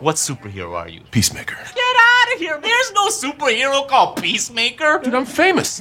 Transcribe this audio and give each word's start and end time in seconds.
What 0.00 0.16
superhero 0.16 0.74
are 0.76 0.88
you? 0.88 1.02
Peacemaker. 1.10 1.56
Get 1.56 1.96
out 2.00 2.34
of 2.34 2.40
here! 2.40 2.58
There's 2.58 2.90
no 2.94 3.08
superhero 3.10 3.86
called 3.86 4.16
Peacemaker! 4.16 5.00
Dude, 5.04 5.14
I'm 5.14 5.26
famous. 5.26 5.78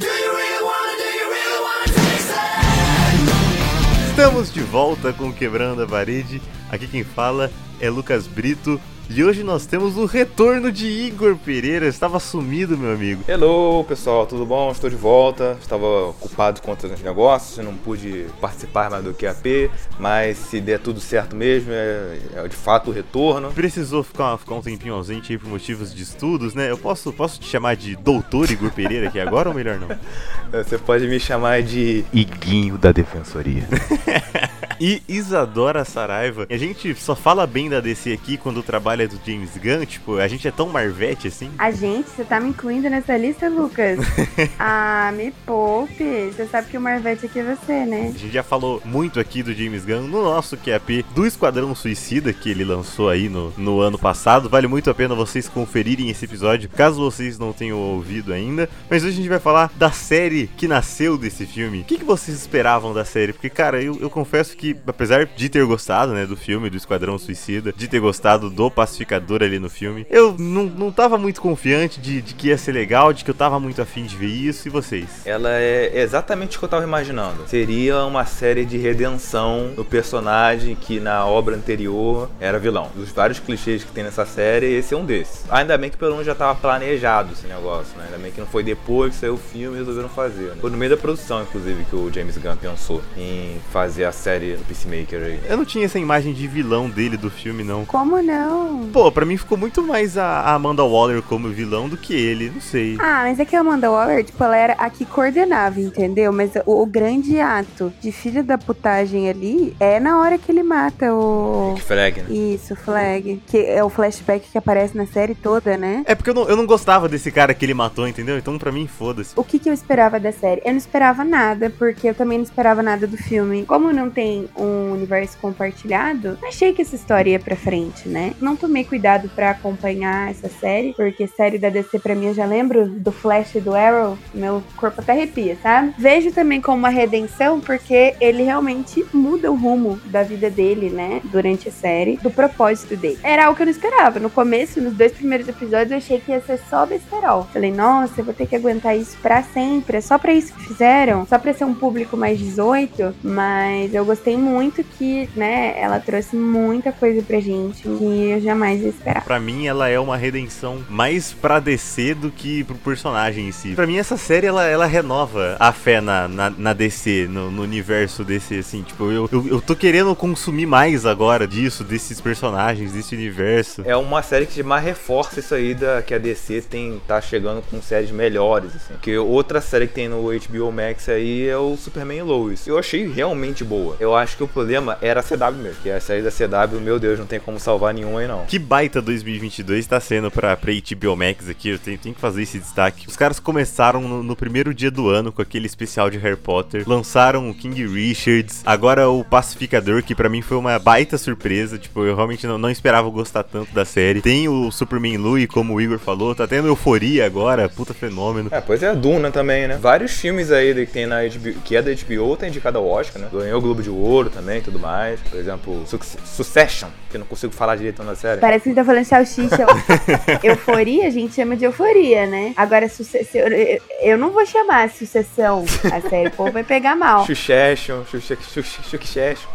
Estamos 4.10 4.52
de 4.52 4.60
volta 4.60 5.14
com 5.14 5.32
Quebrando 5.32 5.84
a 5.84 5.88
Parede. 5.88 6.42
Aqui 6.70 6.86
quem 6.86 7.06
fala 7.06 7.50
é 7.80 7.90
Lucas 7.90 8.28
Brito. 8.28 8.82
E 9.12 9.24
hoje 9.24 9.42
nós 9.42 9.66
temos 9.66 9.98
o 9.98 10.06
retorno 10.06 10.72
de 10.72 10.86
Igor 10.86 11.36
Pereira. 11.36 11.88
Estava 11.88 12.20
sumido, 12.20 12.78
meu 12.78 12.94
amigo. 12.94 13.24
Hello, 13.28 13.84
pessoal, 13.84 14.28
tudo 14.28 14.46
bom? 14.46 14.72
Estou 14.72 14.88
de 14.88 14.96
volta. 14.96 15.58
Estava 15.60 16.10
ocupado 16.10 16.62
com 16.62 16.70
outros 16.70 17.02
negócios, 17.02 17.66
não 17.66 17.74
pude 17.74 18.28
participar 18.40 18.92
mais 18.92 19.04
do 19.04 19.12
QAP, 19.12 19.72
mas 19.98 20.38
se 20.38 20.62
der 20.62 20.78
tudo 20.78 21.00
certo 21.00 21.36
mesmo, 21.36 21.72
é, 21.72 22.20
é 22.36 22.48
de 22.48 22.56
fato 22.56 22.92
o 22.92 22.94
retorno. 22.94 23.52
Precisou 23.52 24.04
ficar, 24.04 24.38
ficar 24.38 24.54
um 24.54 24.62
tempinho 24.62 24.94
ausente 24.94 25.34
aí 25.34 25.40
por 25.40 25.50
motivos 25.50 25.92
de 25.92 26.04
estudos, 26.04 26.54
né? 26.54 26.70
Eu 26.70 26.78
posso, 26.78 27.12
posso 27.12 27.40
te 27.40 27.48
chamar 27.48 27.76
de 27.76 27.96
Doutor 27.96 28.52
Igor 28.52 28.72
Pereira 28.72 29.08
aqui 29.08 29.20
agora 29.20 29.50
ou 29.50 29.56
melhor 29.56 29.80
não? 29.80 29.88
Você 30.64 30.78
pode 30.78 31.08
me 31.08 31.20
chamar 31.20 31.64
de 31.64 32.06
Iguinho 32.14 32.78
da 32.78 32.92
Defensoria. 32.92 33.68
e 34.80 35.04
Isadora 35.08 35.84
Saraiva. 35.84 36.48
A 36.50 36.58
gente 36.58 36.96
só 36.96 37.16
fala 37.16 37.46
bem 37.46 37.70
da 37.70 37.80
DC 37.80 38.14
aqui 38.14 38.38
quando 38.38 38.64
do 39.08 39.20
James 39.26 39.52
Gunn, 39.58 39.86
tipo, 39.86 40.18
a 40.18 40.28
gente 40.28 40.48
é 40.48 40.52
tão 40.52 40.70
marvete 40.70 41.28
assim. 41.28 41.52
A 41.58 41.72
gente, 41.72 42.10
você 42.10 42.24
tá 42.24 42.40
me 42.40 42.50
incluindo 42.50 42.90
nessa 42.90 43.16
lista, 43.18 43.50
Lucas? 43.50 44.00
ah, 44.60 45.12
me 45.16 45.32
poupe. 45.46 46.32
Você 46.32 46.46
sabe 46.48 46.70
que 46.70 46.78
o 46.78 46.82
Marvete 46.82 47.26
aqui 47.26 47.40
é 47.40 47.56
você, 47.56 47.86
né? 47.86 48.12
A 48.16 48.18
gente 48.18 48.32
já 48.32 48.44
falou 48.44 48.82
muito 48.86 49.20
aqui 49.20 49.44
do 49.44 49.54
James 49.54 49.86
Gunn 49.86 50.08
no 50.08 50.24
nosso 50.24 50.58
QAP 50.58 51.06
do 51.14 51.26
Esquadrão 51.26 51.74
Suicida 51.76 52.34
que 52.34 52.50
ele 52.50 52.64
lançou 52.64 53.10
aí 53.10 53.30
no, 53.30 53.54
no 53.58 53.80
ano 53.82 53.98
passado. 53.98 54.50
Vale 54.50 54.68
muito 54.68 54.90
a 54.90 54.94
pena 54.94 55.16
vocês 55.16 55.48
conferirem 55.48 56.10
esse 56.10 56.26
episódio, 56.26 56.70
caso 56.70 57.00
vocês 57.00 57.38
não 57.38 57.54
tenham 57.54 57.78
ouvido 57.78 58.34
ainda. 58.34 58.70
Mas 58.90 59.04
hoje 59.04 59.14
a 59.14 59.18
gente 59.18 59.30
vai 59.30 59.40
falar 59.40 59.72
da 59.76 59.92
série 59.92 60.48
que 60.58 60.68
nasceu 60.68 61.18
desse 61.18 61.46
filme. 61.46 61.82
O 61.82 61.84
que, 61.84 61.98
que 61.98 62.06
vocês 62.06 62.38
esperavam 62.38 62.94
da 62.94 63.06
série? 63.06 63.34
Porque, 63.34 63.50
cara, 63.50 63.82
eu, 63.82 63.98
eu 64.00 64.10
confesso 64.10 64.56
que, 64.56 64.76
apesar 64.86 65.26
de 65.26 65.50
ter 65.50 65.66
gostado, 65.66 66.14
né, 66.14 66.26
do 66.26 66.36
filme, 66.36 66.70
do 66.70 66.78
Esquadrão 66.78 67.18
Suicida, 67.18 67.74
de 67.76 67.88
ter 67.88 68.00
gostado 68.00 68.50
do 68.50 68.70
pacificador 68.90 69.44
ali 69.44 69.60
no 69.60 69.70
filme, 69.70 70.06
eu 70.10 70.36
não, 70.38 70.64
não 70.64 70.92
tava 70.92 71.18
muito 71.18 71.40
confiante 71.40 72.02
de, 72.02 72.22
de 72.22 72.34
que 72.34 72.48
ia 72.48 72.58
ser 72.58 72.72
legal, 72.72 73.14
de 73.14 73.24
que 73.24 73.30
eu 73.30 73.36
tava 73.36 73.60
muito 73.60 73.82
afim 73.82 74.04
de 74.04 74.16
ver 74.16 74.28
isso. 74.28 74.68
E 74.68 74.72
vocês? 74.72 75.08
Ela 75.26 75.52
é 75.52 76.02
exatamente 76.02 76.58
o 76.58 76.60
que 76.60 76.66
eu 76.66 76.70
tava 76.70 76.84
imaginando. 76.84 77.48
Seria 77.48 78.04
uma 78.04 78.26
série 78.26 78.66
de 78.66 78.78
redenção 78.78 79.72
do 79.76 79.86
personagem 79.86 80.76
que 80.76 81.00
na 81.00 81.26
obra 81.26 81.56
anterior 81.56 82.30
era 82.40 82.58
vilão. 82.58 82.90
Dos 82.96 83.10
vários 83.10 83.40
clichês 83.40 83.84
que 83.84 83.92
tem 83.92 84.04
nessa 84.04 84.26
série, 84.26 84.74
esse 84.74 84.94
é 84.94 84.98
um 84.98 85.06
desses. 85.06 85.44
Ainda 85.50 85.78
bem 85.78 85.90
que 85.90 85.98
pelo 85.98 86.12
menos 86.12 86.26
já 86.26 86.36
tava 86.36 86.60
planejado 86.60 87.34
esse 87.34 87.48
negócio, 87.48 87.96
né? 87.98 88.06
Ainda 88.06 88.18
bem 88.18 88.32
que 88.32 88.40
não 88.40 88.48
foi 88.48 88.64
depois 88.64 89.14
que 89.14 89.20
saiu 89.20 89.36
o 89.36 89.38
filme 89.38 89.76
e 89.76 89.80
resolveram 89.80 90.10
fazer. 90.10 90.50
Né? 90.50 90.58
Foi 90.60 90.72
no 90.72 90.78
meio 90.78 90.92
da 90.92 90.98
produção, 90.98 91.42
inclusive, 91.44 91.86
que 91.86 91.96
o 91.96 92.12
James 92.12 92.38
Gunn 92.38 92.56
pensou 92.56 93.02
em 93.18 93.60
fazer 93.72 94.06
a 94.06 94.12
série 94.12 94.56
do 94.56 94.66
Peacemaker 94.66 95.22
aí. 95.22 95.40
Eu 95.48 95.58
não 95.58 95.66
tinha 95.66 95.86
essa 95.86 96.00
imagem 96.00 96.34
de 96.34 96.48
vilão 96.48 96.90
dele 96.90 97.18
do 97.18 97.30
filme, 97.30 97.64
não. 97.64 97.86
Como 97.86 98.22
não? 98.22 98.79
Pô, 98.92 99.12
pra 99.12 99.26
mim 99.26 99.38
ficou 99.38 99.58
muito 99.58 99.82
mais 99.84 100.18
a 100.18 100.40
a 100.40 100.54
Amanda 100.54 100.84
Waller 100.84 101.22
como 101.22 101.50
vilão 101.50 101.90
do 101.90 101.98
que 101.98 102.14
ele, 102.14 102.50
não 102.50 102.62
sei. 102.62 102.96
Ah, 103.00 103.22
mas 103.24 103.40
é 103.40 103.46
que 103.46 103.56
a 103.56 103.60
Amanda 103.60 103.92
Waller, 103.92 104.24
tipo, 104.24 104.44
ela 104.44 104.56
era 104.56 104.74
a 104.74 104.90
que 104.90 105.06
coordenava, 105.06 105.80
entendeu? 105.80 106.32
Mas 106.32 106.52
o, 106.66 106.82
o 106.82 106.86
grande 106.86 107.40
ato 107.40 107.92
de 108.02 108.12
filho 108.12 108.44
da 108.44 108.58
putagem 108.58 109.30
ali 109.30 109.76
é 109.80 110.00
na 110.00 110.20
hora 110.20 110.38
que 110.38 110.52
ele 110.52 110.64
mata 110.64 111.14
o. 111.14 111.74
Que 111.76 111.82
Flag, 111.82 112.22
né? 112.22 112.34
Isso, 112.34 112.76
Flag. 112.76 113.42
Que 113.48 113.66
é 113.66 113.84
o 113.84 113.90
flashback 113.90 114.50
que 114.50 114.58
aparece 114.58 114.96
na 114.96 115.06
série 115.06 115.36
toda, 115.36 115.78
né? 115.78 116.04
É 116.06 116.16
porque 116.16 116.30
eu 116.30 116.34
não, 116.34 116.48
eu 116.48 116.56
não 116.56 116.66
gostava 116.66 117.08
desse 117.10 117.32
cara 117.32 117.54
que 117.54 117.66
ele 117.66 117.74
matou, 117.74 118.08
entendeu? 118.08 118.38
Então 118.38 118.58
pra 118.58 118.72
mim, 118.72 118.88
foda-se. 118.88 119.34
O 119.36 119.44
que, 119.44 119.60
que 119.60 119.70
eu 119.70 119.74
esperava 119.74 120.20
da 120.20 120.32
série? 120.32 120.62
Eu 120.66 120.72
não 120.72 120.78
esperava 120.78 121.24
nada, 121.24 121.70
porque 121.78 122.10
eu 122.10 122.16
também 122.16 122.38
não 122.38 122.46
esperava 122.46 122.82
nada 122.82 123.06
do 123.08 123.18
filme. 123.18 123.66
Como 123.66 123.92
não 123.92 124.10
tem 124.10 124.48
um 124.58 124.92
universo 124.92 125.38
compartilhado, 125.42 126.38
achei 126.44 126.74
que 126.74 126.82
essa 126.82 126.96
história 126.96 127.32
ia 127.32 127.40
pra 127.40 127.56
frente, 127.56 128.08
né? 128.08 128.34
Não 128.42 128.56
tomei 128.60 128.84
cuidado 128.84 129.30
pra 129.36 129.52
acompanhar 129.52 130.30
essa 130.30 130.50
série, 130.50 130.94
porque 130.94 131.28
série 131.28 131.58
da 131.58 131.70
DC 131.70 132.00
pra 132.00 132.16
mim 132.16 132.28
eu 132.28 132.34
já 132.34 132.46
lembro 132.46 132.90
do 132.90 133.12
Flash 133.12 133.56
e 133.56 133.62
do 133.62 133.76
Arrow, 133.76 134.18
meu 134.34 134.62
corpo 134.76 135.02
até 135.02 135.14
arrepia, 135.14 135.58
sabe? 135.62 135.94
Vejo 135.98 136.32
também 136.32 136.62
como 136.62 136.78
uma 136.78 136.90
redenção, 136.90 137.60
porque 137.60 138.16
ele 138.20 138.44
realmente 138.44 139.06
muda 139.14 139.52
o 139.52 139.56
rumo 139.56 140.00
da 140.06 140.24
vida 140.24 140.50
dele, 140.50 140.90
né? 140.90 141.22
Durante 141.26 141.70
a 141.70 141.72
série, 141.72 142.18
do 142.18 142.30
propósito 142.30 142.96
dele. 142.96 143.20
Era 143.24 143.46
algo 143.46 143.56
que 143.56 143.62
eu 143.62 143.66
não 143.66 143.72
esperava. 143.72 144.20
No 144.20 144.30
começo, 144.30 144.82
nos 144.82 144.94
dois 144.94 145.12
primeiros 145.12 145.48
episódios, 145.48 145.92
eu 145.92 145.98
achei 145.98 146.20
que 146.20 146.32
ia 146.32 146.42
ser 146.42 146.60
só 146.70 146.86
besterol. 146.86 147.48
Falei, 147.54 147.72
nossa, 147.72 148.22
eu 148.22 148.26
vou 148.26 148.34
ter 148.34 148.48
que 148.48 148.56
aguentar 148.56 148.98
isso 148.98 149.18
pra 149.22 149.42
sempre. 149.44 149.98
É 149.98 150.02
só 150.02 150.18
pra 150.18 150.34
isso 150.34 150.54
que 150.54 150.68
fizeram, 150.68 151.26
só 151.26 151.38
pra 151.38 151.54
ser 151.54 151.66
um 151.66 151.74
público 151.74 152.18
mais 152.18 152.38
18. 152.38 153.16
Mas 153.24 153.94
eu 153.94 154.06
gostei 154.06 154.38
muito 154.38 154.84
que, 154.84 155.30
né, 155.36 155.74
ela 155.80 156.00
trouxe 156.00 156.36
muita 156.36 156.92
coisa 156.92 157.22
pra 157.22 157.40
gente 157.40 157.84
que 157.84 158.30
eu 158.30 158.42
jamais 158.50 158.82
ia 158.82 158.90
esperar. 158.90 159.24
Pra 159.24 159.40
mim, 159.40 159.68
ela 159.68 159.88
é 159.88 160.00
uma 160.00 160.18
redenção 160.18 160.84
mais 160.90 161.32
pra 161.34 161.60
DC 161.60 162.16
do 162.16 162.32
que 162.32 162.64
pro 162.64 162.76
personagem 162.76 163.48
em 163.48 163.52
si. 163.52 163.76
Pra 163.76 163.86
mim, 163.86 163.98
essa 163.98 164.18
série, 164.18 164.48
ela, 164.48 164.66
ela 164.66 164.86
renova 164.86 165.56
a 165.60 165.72
fé 165.72 166.02
na, 166.02 166.28
na, 166.28 166.50
na 166.50 166.74
DC, 166.74 167.28
no, 167.30 167.52
no 167.52 167.62
universo 167.62 168.24
DC, 168.24 168.58
assim. 168.58 168.82
Tipo, 168.82 169.12
eu, 169.12 169.30
eu, 169.32 169.48
eu 169.48 169.62
tô 169.62 169.76
querendo 169.76 170.16
consumir 170.16 170.66
mais 170.66 171.06
agora 171.06 171.48
disso, 171.48 171.84
desses 171.84 172.20
personagens, 172.20 172.92
desse 172.92 173.16
universo. 173.16 173.84
É 173.86 173.96
uma 173.96 174.22
série 174.22 174.46
que 174.46 174.64
mais 174.64 174.84
reforça 174.84 175.40
isso 175.40 175.54
aí 175.54 175.76
da 175.76 176.02
que 176.02 176.14
a 176.14 176.18
DC 176.18 176.62
tem 176.62 177.02
tá 177.08 177.22
chegando 177.22 177.62
com 177.70 177.82
séries 177.82 178.12
melhores, 178.12 178.76
assim. 178.76 178.96
Que 179.02 179.18
outra 179.18 179.62
série 179.62 179.88
que 179.88 179.94
tem 179.94 180.10
no 180.10 180.24
HBO 180.24 180.72
Max 180.72 181.08
aí 181.10 181.48
é 181.48 181.58
o 181.58 181.78
Superman 181.78 182.24
Lois. 182.24 182.66
Eu 182.66 182.78
achei 182.78 183.08
realmente 183.08 183.64
boa. 183.64 183.96
Eu 184.00 184.16
acho 184.16 184.38
que 184.38 184.44
o 184.44 184.48
problema 184.48 184.98
era 185.02 185.20
a 185.20 185.24
CW 185.24 185.62
mesmo, 185.62 185.82
que 185.82 185.90
a 185.90 186.00
série 186.00 186.22
da 186.22 186.32
CW, 186.32 186.80
meu 186.82 187.00
Deus, 187.00 187.20
não 187.20 187.26
tem 187.26 187.40
como 187.40 187.60
salvar 187.60 187.94
nenhuma 187.94 188.20
aí 188.20 188.28
não. 188.28 188.39
Que 188.48 188.58
baita 188.58 189.02
2022 189.02 189.86
tá 189.86 190.00
sendo 190.00 190.32
pra, 190.32 190.58
pra 190.58 190.72
HBO 190.74 191.16
Max 191.16 191.48
aqui, 191.48 191.70
eu 191.70 191.78
tenho, 191.80 191.98
tenho 191.98 192.16
que 192.16 192.22
fazer 192.22 192.42
esse 192.42 192.58
destaque. 192.58 193.08
Os 193.08 193.16
caras 193.16 193.40
começaram 193.40 194.02
no, 194.02 194.24
no 194.24 194.36
primeiro 194.36 194.74
dia 194.74 194.90
do 194.90 195.08
ano 195.10 195.32
com 195.32 195.42
aquele 195.42 195.68
especial 195.68 196.10
de 196.10 196.18
Harry 196.18 196.36
Potter, 196.36 196.84
lançaram 196.88 197.50
o 197.50 197.54
King 197.54 197.86
Richards, 197.88 198.62
agora 198.66 199.08
o 199.10 199.24
Pacificador, 199.24 200.02
que 200.04 200.16
pra 200.16 200.30
mim 200.30 200.42
foi 200.42 200.58
uma 200.58 200.80
baita 200.80 201.18
surpresa, 201.18 201.78
tipo, 201.78 202.04
eu 202.04 202.16
realmente 202.16 202.48
não, 202.48 202.58
não 202.58 202.70
esperava 202.72 203.08
gostar 203.10 203.44
tanto 203.44 203.72
da 203.74 203.86
série. 203.86 204.22
Tem 204.22 204.48
o 204.50 204.72
Superman 204.72 205.18
Louie, 205.18 205.46
como 205.46 205.76
o 205.76 205.82
Igor 205.82 206.00
falou, 206.00 206.34
tá 206.34 206.48
tendo 206.48 206.68
Euforia 206.68 207.26
agora, 207.26 207.70
puta 207.70 207.94
fenômeno. 207.94 208.50
É, 208.52 208.60
pois 208.60 208.82
é 208.82 208.90
a 208.90 208.94
Duna 208.96 209.30
também, 209.32 209.68
né? 209.68 209.78
Vários 209.80 210.14
filmes 210.14 210.52
aí 210.52 210.74
que 210.88 210.92
tem 210.92 211.06
na 211.06 211.18
HBO, 211.22 211.54
que 211.64 211.76
é 211.76 211.82
da 211.82 211.92
HBO, 211.92 212.36
tá 212.36 212.48
indicado 212.48 212.78
ao 212.80 212.88
Oscar, 212.88 213.22
né? 213.22 213.28
Ganhou 213.32 213.60
o 213.60 213.62
Globo 213.62 213.84
de 213.84 213.90
Ouro 213.90 214.30
também 214.30 214.58
e 214.60 214.62
tudo 214.62 214.80
mais. 214.80 215.20
Por 215.20 215.38
exemplo, 215.40 215.84
Suc- 215.86 216.04
Succession, 216.26 216.90
que 217.12 217.18
eu 217.18 217.20
não 217.20 217.28
consigo 217.28 217.54
falar 217.54 217.76
direito 217.76 218.04
na 218.04 218.16
série. 218.16 218.29
Parece 218.38 218.64
que 218.64 218.70
a 218.70 218.72
gente 218.74 218.76
tá 218.76 218.86
falando 218.86 219.06
salsicha. 219.06 219.66
euforia, 220.44 221.08
a 221.08 221.10
gente 221.10 221.34
chama 221.34 221.56
de 221.56 221.66
euforia, 221.66 222.26
né? 222.26 222.54
Agora, 222.56 222.88
suce- 222.90 223.24
se- 223.24 223.38
eu, 223.38 223.48
eu- 223.48 223.82
eu 224.02 224.18
não 224.18 224.32
vou 224.32 224.46
chamar 224.46 224.90
sucessão 224.90 225.64
a 225.92 226.02
série, 226.10 226.28
o 226.28 226.32
povo 226.32 226.52
vai 226.52 226.64
pegar 226.64 226.96
mal. 226.96 227.26
Succession, 227.26 228.04
Succession. 228.06 229.50